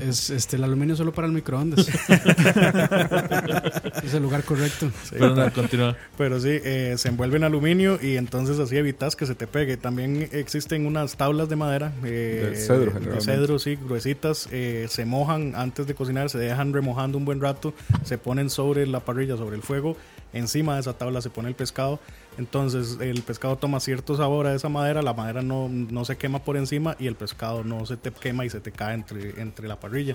Es 0.00 0.30
este 0.30 0.56
el 0.56 0.64
aluminio 0.64 0.96
solo 0.96 1.12
para 1.12 1.26
el 1.26 1.32
microondas. 1.32 1.88
es 4.02 4.14
el 4.14 4.22
lugar 4.22 4.42
correcto. 4.44 4.90
Perdona, 5.10 5.50
continúa. 5.50 5.96
Pero 6.16 6.40
sí, 6.40 6.48
eh, 6.50 6.94
se 6.98 7.08
envuelve 7.08 7.36
en 7.36 7.44
aluminio 7.44 7.98
y 8.02 8.16
entonces 8.16 8.58
así 8.58 8.76
evitas 8.76 9.16
que 9.16 9.26
se 9.26 9.34
te 9.34 9.46
pegue. 9.46 9.76
También 9.76 10.28
existen 10.32 10.86
unas 10.86 11.16
tablas 11.16 11.48
de 11.48 11.56
madera. 11.56 11.92
eh, 12.04 12.48
De 12.50 12.56
cedro, 12.56 12.86
de 12.86 12.90
generalmente. 12.92 13.24
cedro, 13.24 13.58
sí, 13.58 13.76
gruesitas. 13.76 14.48
eh, 14.52 14.86
se 14.88 15.04
mojan 15.04 15.54
antes 15.56 15.86
de 15.86 15.94
cocinar, 15.94 16.30
se 16.30 16.38
dejan 16.38 16.72
remojando 16.72 17.18
un 17.18 17.24
buen 17.24 17.40
rato. 17.40 17.74
Se 18.04 18.18
ponen 18.18 18.50
sobre 18.50 18.86
la 18.86 19.00
parrilla, 19.00 19.36
sobre 19.36 19.56
el 19.56 19.62
fuego. 19.62 19.96
Encima 20.32 20.74
de 20.74 20.80
esa 20.80 20.92
tabla 20.94 21.20
se 21.20 21.30
pone 21.30 21.48
el 21.48 21.54
pescado. 21.54 22.00
Entonces 22.38 22.98
el 23.00 23.22
pescado 23.22 23.56
toma 23.56 23.80
cierto 23.80 24.16
sabor 24.16 24.46
a 24.46 24.54
esa 24.54 24.68
madera. 24.68 25.02
La 25.02 25.12
madera 25.14 25.42
no, 25.42 25.68
no 25.68 26.04
se 26.04 26.16
quema 26.16 26.42
por 26.42 26.56
encima 26.56 26.96
y 26.98 27.06
el 27.06 27.14
pescado 27.14 27.64
no 27.64 27.84
se 27.86 27.96
te 27.96 28.10
quema 28.10 28.44
y 28.46 28.50
se 28.50 28.60
te 28.60 28.72
cae 28.72 28.94
entre, 28.94 29.40
entre 29.40 29.68
la 29.68 29.78
parrilla. 29.78 30.14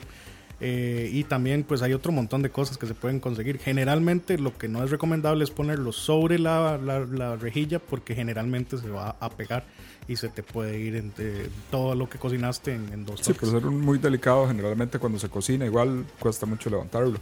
Eh, 0.60 1.12
y 1.14 1.24
también 1.26 1.64
pues 1.64 1.84
hay 1.84 1.94
otro 1.94 2.12
montón 2.12 2.42
de 2.42 2.50
cosas 2.50 2.80
que 2.80 2.88
se 2.88 2.96
pueden 2.96 3.20
conseguir. 3.20 3.60
Generalmente 3.60 4.40
lo 4.40 4.58
que 4.58 4.68
no 4.68 4.84
es 4.84 4.90
recomendable 4.90 5.44
es 5.44 5.52
ponerlo 5.52 5.92
sobre 5.92 6.40
la, 6.40 6.80
la- 6.80 7.02
la 7.06 7.36
rejilla 7.36 7.78
porque 7.78 8.16
generalmente 8.16 8.76
se 8.80 8.90
va 8.90 9.16
a 9.20 9.30
pegar 9.30 9.66
y 10.08 10.16
se 10.16 10.30
te 10.30 10.42
puede 10.42 10.80
ir 10.80 10.96
entre 10.96 11.50
todo 11.70 11.94
lo 11.94 12.10
que 12.10 12.18
cocinaste 12.18 12.74
en, 12.74 12.92
en 12.92 13.06
dos 13.06 13.20
Sí, 13.20 13.34
toques. 13.34 13.50
por 13.52 13.62
ser 13.62 13.70
muy 13.70 14.00
delicado, 14.00 14.48
generalmente 14.48 14.98
cuando 14.98 15.20
se 15.20 15.30
cocina, 15.30 15.64
igual 15.66 16.06
cuesta 16.18 16.48
mucho 16.48 16.72
levantarlo. 16.72 17.20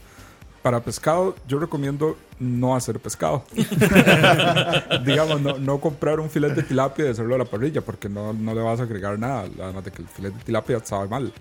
Para 0.65 0.79
pescado, 0.79 1.35
yo 1.47 1.59
recomiendo 1.59 2.17
no 2.39 2.75
hacer 2.75 2.99
pescado. 2.99 3.43
Digamos, 5.05 5.39
no, 5.39 5.59
no 5.59 5.79
comprar 5.79 6.19
un 6.19 6.27
filete 6.27 6.55
de 6.55 6.63
tilapia 6.63 7.05
y 7.05 7.09
hacerlo 7.09 7.35
a 7.35 7.37
la 7.37 7.45
parrilla, 7.45 7.81
porque 7.81 8.09
no, 8.09 8.33
no 8.33 8.51
le 8.55 8.61
vas 8.61 8.79
a 8.79 8.83
agregar 8.83 9.19
nada, 9.19 9.45
además 9.61 9.85
de 9.85 9.91
que 9.91 10.01
el 10.01 10.07
filete 10.07 10.35
de 10.39 10.43
tilapia 10.43 10.79
sabe 10.83 11.07
mal. 11.07 11.31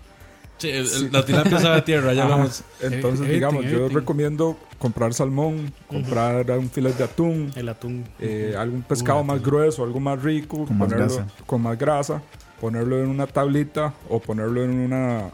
Sí, 0.59 0.69
el- 0.69 0.85
el- 0.85 1.11
la 1.11 1.25
tilapia 1.25 1.59
sabe 1.59 1.77
a 1.77 1.83
tierra, 1.83 2.13
ya 2.13 2.25
hablamos. 2.25 2.61
Entonces, 2.81 3.21
Eviten, 3.21 3.33
digamos, 3.33 3.63
yo 3.63 3.69
eviten. 3.79 3.95
recomiendo 3.97 4.57
comprar 4.77 5.11
salmón, 5.15 5.73
comprar 5.87 6.47
un 6.51 6.69
filete 6.69 6.99
de 6.99 7.03
atún, 7.05 7.51
El 7.55 7.67
atún. 7.69 8.05
eh, 8.19 8.53
algún 8.55 8.83
pescado 8.83 9.23
más 9.23 9.41
grueso, 9.41 9.83
algo 9.83 9.99
más 9.99 10.21
rico, 10.21 10.65
Con 10.67 10.77
más 10.77 10.87
ponerlo 10.89 11.15
grasa. 11.15 11.27
con 11.47 11.61
más 11.63 11.79
grasa, 11.79 12.21
ponerlo 12.61 12.99
en 13.01 13.07
una 13.09 13.25
tablita 13.25 13.91
o 14.07 14.19
ponerlo 14.19 14.63
en 14.63 14.69
una 14.69 15.29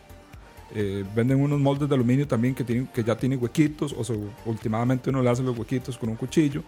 eh, 0.74 1.04
venden 1.16 1.42
unos 1.42 1.60
moldes 1.60 1.90
de 1.90 1.96
aluminio 1.96 2.28
también 2.28 2.56
que 2.56 2.64
tienen 2.64 2.88
que 2.88 3.04
ya 3.04 3.16
tienen 3.16 3.42
huequitos 3.42 3.94
o 3.98 4.04
sea, 4.04 4.16
últimamente 4.46 5.10
uno 5.10 5.22
le 5.22 5.30
hace 5.30 5.44
los 5.44 5.58
huequitos 5.58 5.98
con 5.98 6.10
un 6.10 6.16
cuchillo 6.16 6.64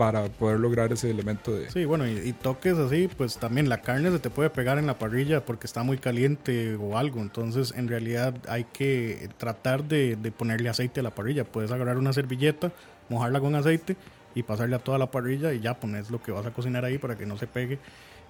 para 0.00 0.24
poder 0.30 0.58
lograr 0.58 0.90
ese 0.94 1.10
elemento 1.10 1.54
de 1.54 1.70
Sí, 1.70 1.84
bueno, 1.84 2.08
y, 2.08 2.32
toques 2.32 2.78
así, 2.78 3.06
pues 3.18 3.36
también 3.36 3.68
la 3.68 3.82
carne 3.82 4.10
se 4.10 4.18
te 4.18 4.30
puede 4.30 4.48
pegar 4.48 4.78
en 4.78 4.86
la 4.86 4.98
parrilla 4.98 5.44
porque 5.44 5.66
está 5.66 5.82
muy 5.82 5.98
caliente 5.98 6.74
o 6.76 6.96
algo. 6.96 7.20
Entonces, 7.20 7.74
en 7.76 7.86
realidad 7.86 8.34
hay 8.48 8.64
que 8.64 9.28
tratar 9.36 9.84
de, 9.84 10.16
de 10.16 10.32
ponerle 10.32 10.70
aceite 10.70 11.00
a 11.00 11.02
la 11.02 11.10
parrilla. 11.10 11.44
Puedes 11.44 11.70
agarrar 11.70 11.98
una 11.98 12.14
servilleta, 12.14 12.72
mojarla 13.10 13.40
con 13.40 13.54
aceite 13.54 13.94
y 14.34 14.42
pasarle 14.42 14.76
a 14.76 14.78
toda 14.78 14.96
la 14.96 15.10
parrilla 15.10 15.52
y 15.52 15.60
ya 15.60 15.78
pones 15.78 16.10
lo 16.10 16.22
que 16.22 16.32
vas 16.32 16.46
a 16.46 16.50
cocinar 16.50 16.86
ahí 16.86 16.96
para 16.96 17.18
que 17.18 17.26
no 17.26 17.36
se 17.36 17.46
pegue 17.46 17.78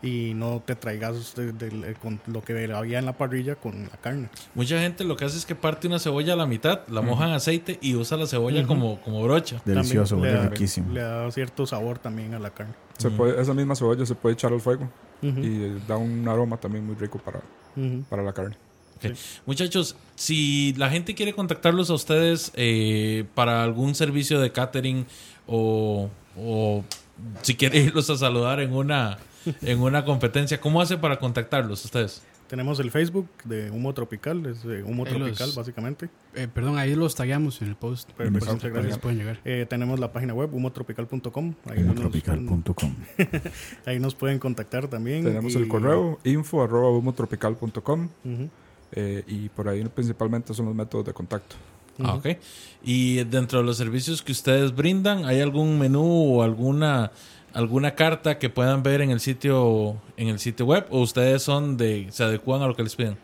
y 0.03 0.33
no 0.35 0.63
te 0.65 0.75
traigas 0.77 1.35
de- 1.35 1.53
de- 1.53 1.95
con 2.01 2.21
lo 2.27 2.41
que 2.43 2.73
había 2.73 2.99
en 2.99 3.05
la 3.07 3.13
parrilla 3.19 3.57
con 3.57 3.83
la 3.85 3.97
carne. 4.01 4.29
Mucha 4.55 4.81
gente 4.81 5.05
lo 5.05 5.17
que 5.17 5.27
hace 5.27 5.37
es 5.37 5.45
que 5.45 5.55
parte 5.55 5.87
una 5.89 5.99
cebolla 5.99 6.33
a 6.33 6.37
la 6.37 6.47
mitad, 6.47 6.81
la 6.89 7.03
moja 7.03 7.27
en 7.27 7.33
aceite 7.35 7.79
y 7.83 7.95
usa 7.97 8.17
la 8.17 8.27
cebolla 8.27 8.67
como, 8.67 9.01
como 9.03 9.23
brocha. 9.23 9.61
Delicioso, 9.65 10.17
le 10.17 10.33
da- 10.33 10.49
riquísimo. 10.49 10.93
Le 10.93 11.01
da 11.03 11.31
cierto 11.31 11.67
sabor 11.67 11.99
también 11.99 12.33
a 12.35 12.39
la 12.39 12.51
carne. 12.51 12.73
se 12.99 13.11
puede, 13.11 13.41
esa 13.41 13.53
misma 13.55 13.75
cebolla 13.77 14.07
se 14.07 14.15
puede 14.15 14.35
echar 14.35 14.53
al 14.53 14.61
fuego 14.61 14.89
y 15.23 15.27
eh, 15.65 15.79
da 15.87 15.97
un 15.99 16.27
aroma 16.27 16.57
también 16.57 16.87
muy 16.87 16.95
rico 16.95 17.19
para, 17.19 17.41
para 18.09 18.23
la 18.23 18.33
carne. 18.33 18.57
Muchachos, 19.47 19.97
si 20.15 20.75
la 20.77 20.91
gente 20.91 21.15
quiere 21.15 21.33
contactarlos 21.35 21.89
a 21.91 21.95
ustedes 21.95 22.53
eh, 22.55 23.25
para 23.35 23.63
algún 23.65 23.95
servicio 23.95 24.39
de 24.41 24.53
catering 24.53 25.07
o, 25.47 26.11
o 26.39 26.85
si 27.43 27.55
quiere 27.55 27.79
irlos 27.85 28.09
a 28.11 28.17
saludar 28.19 28.61
en 28.61 28.73
una, 28.75 29.19
en 29.63 29.81
una 29.81 30.05
competencia, 30.05 30.61
¿cómo 30.61 30.81
hace 30.81 30.97
para 30.99 31.19
contactarlos 31.19 31.85
ustedes? 31.85 32.23
Tenemos 32.49 32.81
el 32.81 32.91
Facebook 32.91 33.29
de 33.45 33.71
Humo 33.71 33.95
Tropical, 33.95 34.45
es 34.47 34.65
de 34.65 34.83
Humo 34.83 35.05
Ahí 35.07 35.13
los- 35.17 35.29
Tropical 35.39 35.51
básicamente. 35.55 36.09
Eh, 36.35 36.49
perdón, 36.53 36.79
ahí 36.79 36.97
los 36.97 37.15
tagueamos 37.15 37.63
en 37.63 37.69
el 37.69 37.77
post. 37.77 38.11
Pues, 38.17 38.29
muchas 38.29 38.61
gracias. 38.65 38.99
pueden 38.99 39.19
llegar. 39.19 39.39
Eh, 39.45 39.67
tenemos 39.71 40.01
la 40.01 40.13
página 40.13 40.35
web 40.35 40.53
humotropical.com. 40.53 41.55
Ahí, 41.67 41.83
nos- 41.85 41.95
Tropical.com. 41.95 42.95
ahí 43.87 44.01
nos 44.01 44.17
pueden 44.17 44.41
contactar 44.41 44.89
también. 44.89 45.23
Tenemos 45.23 45.55
y- 45.55 45.59
el 45.59 45.69
correo 45.69 46.19
info 46.25 46.63
arroba 46.65 46.91
humotropical.com 46.91 48.09
eh, 48.93 49.23
y 49.29 49.49
por 49.51 49.69
ahí 49.69 49.85
principalmente 49.85 50.53
son 50.53 50.67
los 50.67 50.75
métodos 50.75 51.07
de 51.07 51.13
contacto. 51.13 51.55
Ah, 52.03 52.15
ok. 52.15 52.29
Y 52.83 53.23
dentro 53.25 53.61
de 53.61 53.65
los 53.65 53.77
servicios 53.77 54.23
que 54.23 54.33
ustedes 54.33 54.75
brindan, 54.75 55.25
¿hay 55.27 55.41
algún 55.41 55.79
menú 55.79 56.35
o 56.39 56.43
alguna 56.43 57.13
alguna 57.53 57.95
carta 57.95 58.39
que 58.39 58.51
puedan 58.51 58.83
ver 58.83 59.01
en 59.01 59.11
el 59.11 59.21
sitio 59.21 59.97
en 60.17 60.29
el 60.29 60.39
sitio 60.39 60.67
web 60.67 60.87
o 60.91 61.01
ustedes 61.01 61.43
son 61.43 61.77
de 61.77 62.09
se 62.11 62.25
adecuan 62.25 62.63
a 62.63 62.67
lo 62.67 62.77
que 62.77 62.83
les 62.83 62.97
piden? 62.97 63.17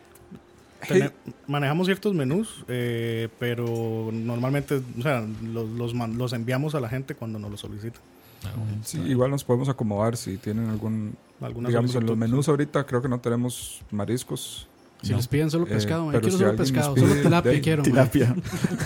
Manejamos 1.47 1.87
ciertos 1.87 2.13
menús, 2.13 2.63
eh, 2.67 3.29
pero 3.39 4.09
normalmente, 4.13 4.75
o 4.97 5.01
sea, 5.01 5.25
los, 5.43 5.93
los, 5.93 6.33
enviamos 6.33 6.75
a 6.75 6.79
la 6.79 6.87
gente 6.87 7.15
cuando 7.15 7.39
nos 7.39 7.51
lo 7.51 7.57
solicitan. 7.57 8.01
Sí, 8.83 8.99
igual 9.01 9.31
nos 9.31 9.43
podemos 9.43 9.67
acomodar 9.67 10.15
si 10.15 10.37
tienen 10.37 10.69
algún. 10.69 11.17
Digamos, 11.65 11.95
en 11.95 12.05
los 12.05 12.15
menús 12.15 12.47
ahorita 12.47 12.85
creo 12.85 13.01
que 13.01 13.09
no 13.09 13.19
tenemos 13.19 13.81
mariscos. 13.91 14.67
Si 15.07 15.13
les 15.13 15.27
piden 15.27 15.49
solo 15.51 15.65
Eh, 15.65 15.69
pescado, 15.69 16.05
yo 16.05 16.11
pero 16.11 16.21
quiero 16.21 16.37
si 16.37 16.43
solo 16.43 16.55
pescado, 16.57 16.93
pide 16.95 17.07
solo 17.09 17.21
tilapia 17.21 17.51
de- 17.51 17.61
quiero. 17.61 17.83
Tilapia. 17.83 18.35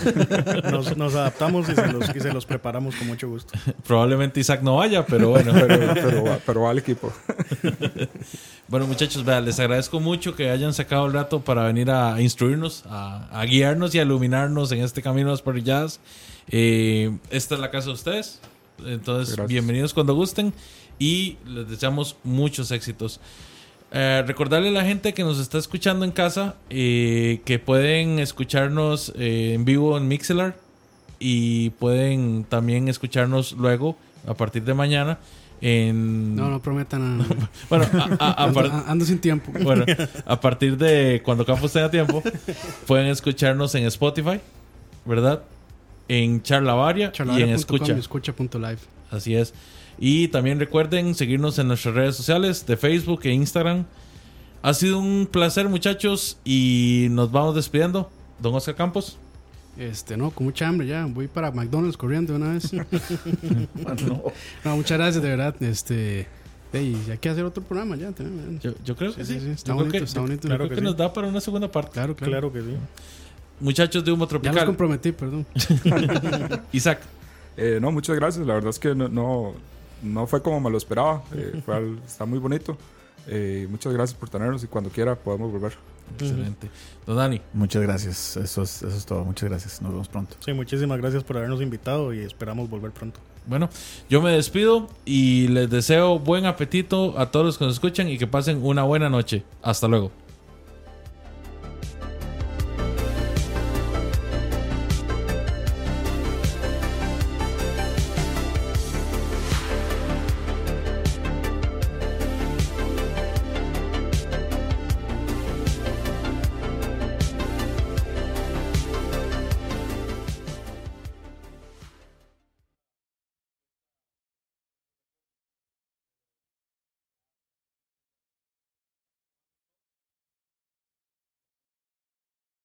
Nos, 0.72 0.96
nos 0.98 1.16
adaptamos 1.16 1.68
y 1.70 1.76
se, 1.76 1.88
los, 1.92 2.16
y 2.16 2.20
se 2.20 2.32
los 2.34 2.46
preparamos 2.46 2.96
con 2.96 3.08
mucho 3.08 3.28
gusto. 3.30 3.54
Probablemente 3.86 4.40
Isaac 4.40 4.62
no 4.62 4.78
vaya, 4.78 5.06
pero 5.06 5.30
bueno. 5.30 5.52
Pero, 5.68 5.94
pero, 5.94 6.24
va- 6.24 6.40
pero 6.46 6.62
va 6.62 6.70
al 6.72 6.78
equipo. 6.80 7.12
Bueno, 8.68 8.88
muchachos, 8.88 9.26
vean, 9.26 9.44
les 9.44 9.60
agradezco 9.60 10.00
mucho 10.00 10.34
que 10.34 10.50
hayan 10.50 10.74
sacado 10.74 11.06
el 11.06 11.12
rato 11.12 11.42
para 11.42 11.64
venir 11.66 11.92
a 11.92 12.22
instruirnos, 12.22 12.84
a, 12.88 13.28
a 13.38 13.44
guiarnos 13.46 13.94
y 13.94 14.00
a 14.00 14.04
iluminarnos 14.04 14.72
en 14.72 14.80
este 14.82 15.02
camino 15.02 15.28
a 15.28 15.32
las 15.32 15.42
parrilladas. 15.42 16.00
Eh, 16.50 17.18
esta 17.32 17.56
es 17.56 17.62
la 17.62 17.70
casa 17.70 17.88
de 17.88 17.94
ustedes. 17.94 18.40
Entonces, 18.86 19.36
Gracias. 19.36 19.48
bienvenidos 19.50 19.94
cuando 19.94 20.16
gusten 20.16 20.54
y 21.00 21.36
les 21.46 21.70
deseamos 21.70 22.16
muchos 22.24 22.72
éxitos. 22.72 23.20
Eh, 23.94 24.24
recordarle 24.26 24.70
a 24.70 24.72
la 24.72 24.86
gente 24.86 25.14
que 25.14 25.24
nos 25.24 25.38
está 25.40 25.58
escuchando 25.58 26.06
en 26.06 26.12
casa 26.12 26.56
eh, 26.70 27.42
que 27.44 27.60
pueden 27.60 28.20
escucharnos 28.20 29.12
eh, 29.18 29.52
en 29.56 29.66
vivo 29.66 29.98
en 29.98 30.08
Mixelar 30.08 30.56
y 31.20 31.72
pueden 31.72 32.46
también 32.46 32.88
escucharnos 32.88 33.52
luego 33.54 33.98
a 34.26 34.34
partir 34.34 34.64
de 34.64 34.74
mañana 34.74 35.20
en 35.60 36.36
No, 36.38 36.50
no 36.50 36.62
prometan 36.62 37.18
nada. 37.20 37.36
bueno 37.70 37.86
a- 37.94 38.16
a- 38.26 38.32
a 38.32 38.44
Ando, 38.46 38.54
par- 38.62 38.84
ando 38.88 39.04
sin 39.06 39.20
tiempo. 39.20 39.52
bueno, 39.62 39.84
a 40.26 40.40
partir 40.40 40.78
de 40.78 41.22
cuando 41.24 41.46
Campos 41.46 41.74
tenga 41.74 41.92
tiempo, 41.92 42.24
pueden 42.88 43.08
escucharnos 43.08 43.76
en 43.76 43.86
Spotify, 43.86 44.40
¿verdad? 45.06 45.44
En 46.08 46.42
Charlavaria 46.42 47.12
y 47.38 47.42
en 47.42 47.50
Escucha. 47.50 47.94
escucha.live. 47.96 48.80
Así 49.12 49.36
es. 49.36 49.54
Y 50.04 50.30
también 50.30 50.60
recuerden 50.60 51.14
seguirnos 51.14 51.60
en 51.60 51.68
nuestras 51.68 51.94
redes 51.94 52.16
sociales 52.16 52.66
de 52.66 52.76
Facebook 52.76 53.20
e 53.24 53.32
Instagram. 53.34 53.86
Ha 54.64 54.74
sido 54.74 54.98
un 54.98 55.28
placer, 55.32 55.70
muchachos, 55.70 56.40
y 56.44 57.06
nos 57.12 57.32
vamos 57.32 57.54
despidiendo. 57.54 58.10
Don 58.40 58.56
Oscar 58.56 58.76
Campos. 58.76 59.18
Este, 59.78 60.18
no, 60.18 60.32
con 60.32 60.46
mucha 60.48 60.68
hambre 60.68 60.88
ya. 60.88 61.06
Voy 61.06 61.28
para 61.28 61.52
McDonald's 61.52 61.98
corriendo 61.98 62.34
de 62.34 62.40
una 62.40 62.54
vez. 62.54 62.72
No. 62.74 64.24
No, 64.66 64.76
muchas 64.76 64.98
gracias, 64.98 65.22
de 65.24 65.30
verdad. 65.30 65.56
Este, 65.62 66.28
hey, 66.74 66.98
hay 67.12 67.18
que 67.20 67.30
hacer 67.30 67.46
otro 67.46 67.62
programa 67.62 67.96
ya. 67.96 68.12
también. 68.12 68.60
Yo, 68.60 68.72
yo 68.84 68.96
creo 68.96 69.14
que 69.14 69.24
sí. 69.24 69.34
Sí, 69.36 69.40
sí, 69.40 69.46
sí, 69.46 69.52
está 69.52 69.74
bonito, 69.76 69.92
que, 69.92 70.04
está 70.04 70.22
bonito. 70.22 70.42
yo 70.44 70.48
Claro 70.48 70.64
creo 70.66 70.70
que 70.70 70.76
que 70.76 70.82
sí. 70.82 70.86
nos 70.86 70.98
da 70.98 71.14
para 71.14 71.28
una 71.28 71.42
segunda 71.42 71.72
parte. 71.72 71.92
Claro, 71.92 72.16
claro. 72.16 72.32
Claro 72.32 72.54
que 72.54 72.62
sí. 72.62 72.76
Muchachos 73.60 74.04
de 74.04 74.12
Humo 74.12 74.26
Ya 74.28 74.34
los 74.34 74.42
Tropical. 74.42 74.66
comprometí, 74.66 75.12
perdón. 75.12 75.46
Isaac. 76.72 77.02
Eh, 77.56 77.78
no, 77.80 77.92
muchas 77.92 78.16
gracias. 78.16 78.48
La 78.48 78.56
verdad 78.56 78.72
es 78.72 78.80
que 78.80 78.96
no, 78.96 79.08
no, 79.08 79.54
no 80.04 80.28
fue 80.28 80.42
como 80.42 80.60
me 80.60 80.70
lo 80.70 80.78
esperaba. 80.78 81.24
Eh, 81.34 81.62
fue 81.66 81.76
al- 81.76 82.00
está 82.06 82.26
muy 82.26 82.40
bonito. 82.40 82.78
Eh, 83.28 83.68
muchas 83.70 83.94
gracias 83.94 84.18
por 84.20 84.30
tenernos 84.30 84.64
y 84.64 84.68
cuando 84.68 84.90
quiera 84.90 85.16
podemos 85.16 85.52
volver. 85.52 85.74
Excelente. 86.20 86.70
Don 87.06 87.16
Dani. 87.16 87.42
Muchas 87.54 87.82
gracias. 87.82 88.36
Eso 88.36 88.64
es, 88.64 88.82
eso 88.84 88.98
es 88.98 89.06
todo. 89.06 89.24
Muchas 89.24 89.48
gracias. 89.50 89.82
Nos 89.82 89.92
vemos 89.92 90.08
pronto. 90.10 90.36
Sí, 90.44 90.52
muchísimas 90.54 90.98
gracias 91.00 91.24
por 91.24 91.38
habernos 91.38 91.62
invitado 91.62 92.14
y 92.14 92.20
esperamos 92.20 92.70
volver 92.70 92.92
pronto. 92.92 93.20
Bueno, 93.48 93.70
yo 94.10 94.22
me 94.22 94.32
despido 94.32 94.88
y 95.06 95.48
les 95.48 95.70
deseo 95.70 96.20
buen 96.20 96.46
apetito 96.46 97.18
a 97.18 97.32
todos 97.32 97.46
los 97.46 97.58
que 97.58 97.66
nos 97.66 97.76
escuchan 97.76 98.08
y 98.10 98.18
que 98.18 98.28
pasen 98.28 98.60
una 98.64 98.84
buena 98.84 99.10
noche. 99.10 99.44
Hasta 99.64 99.88
luego. 99.88 100.12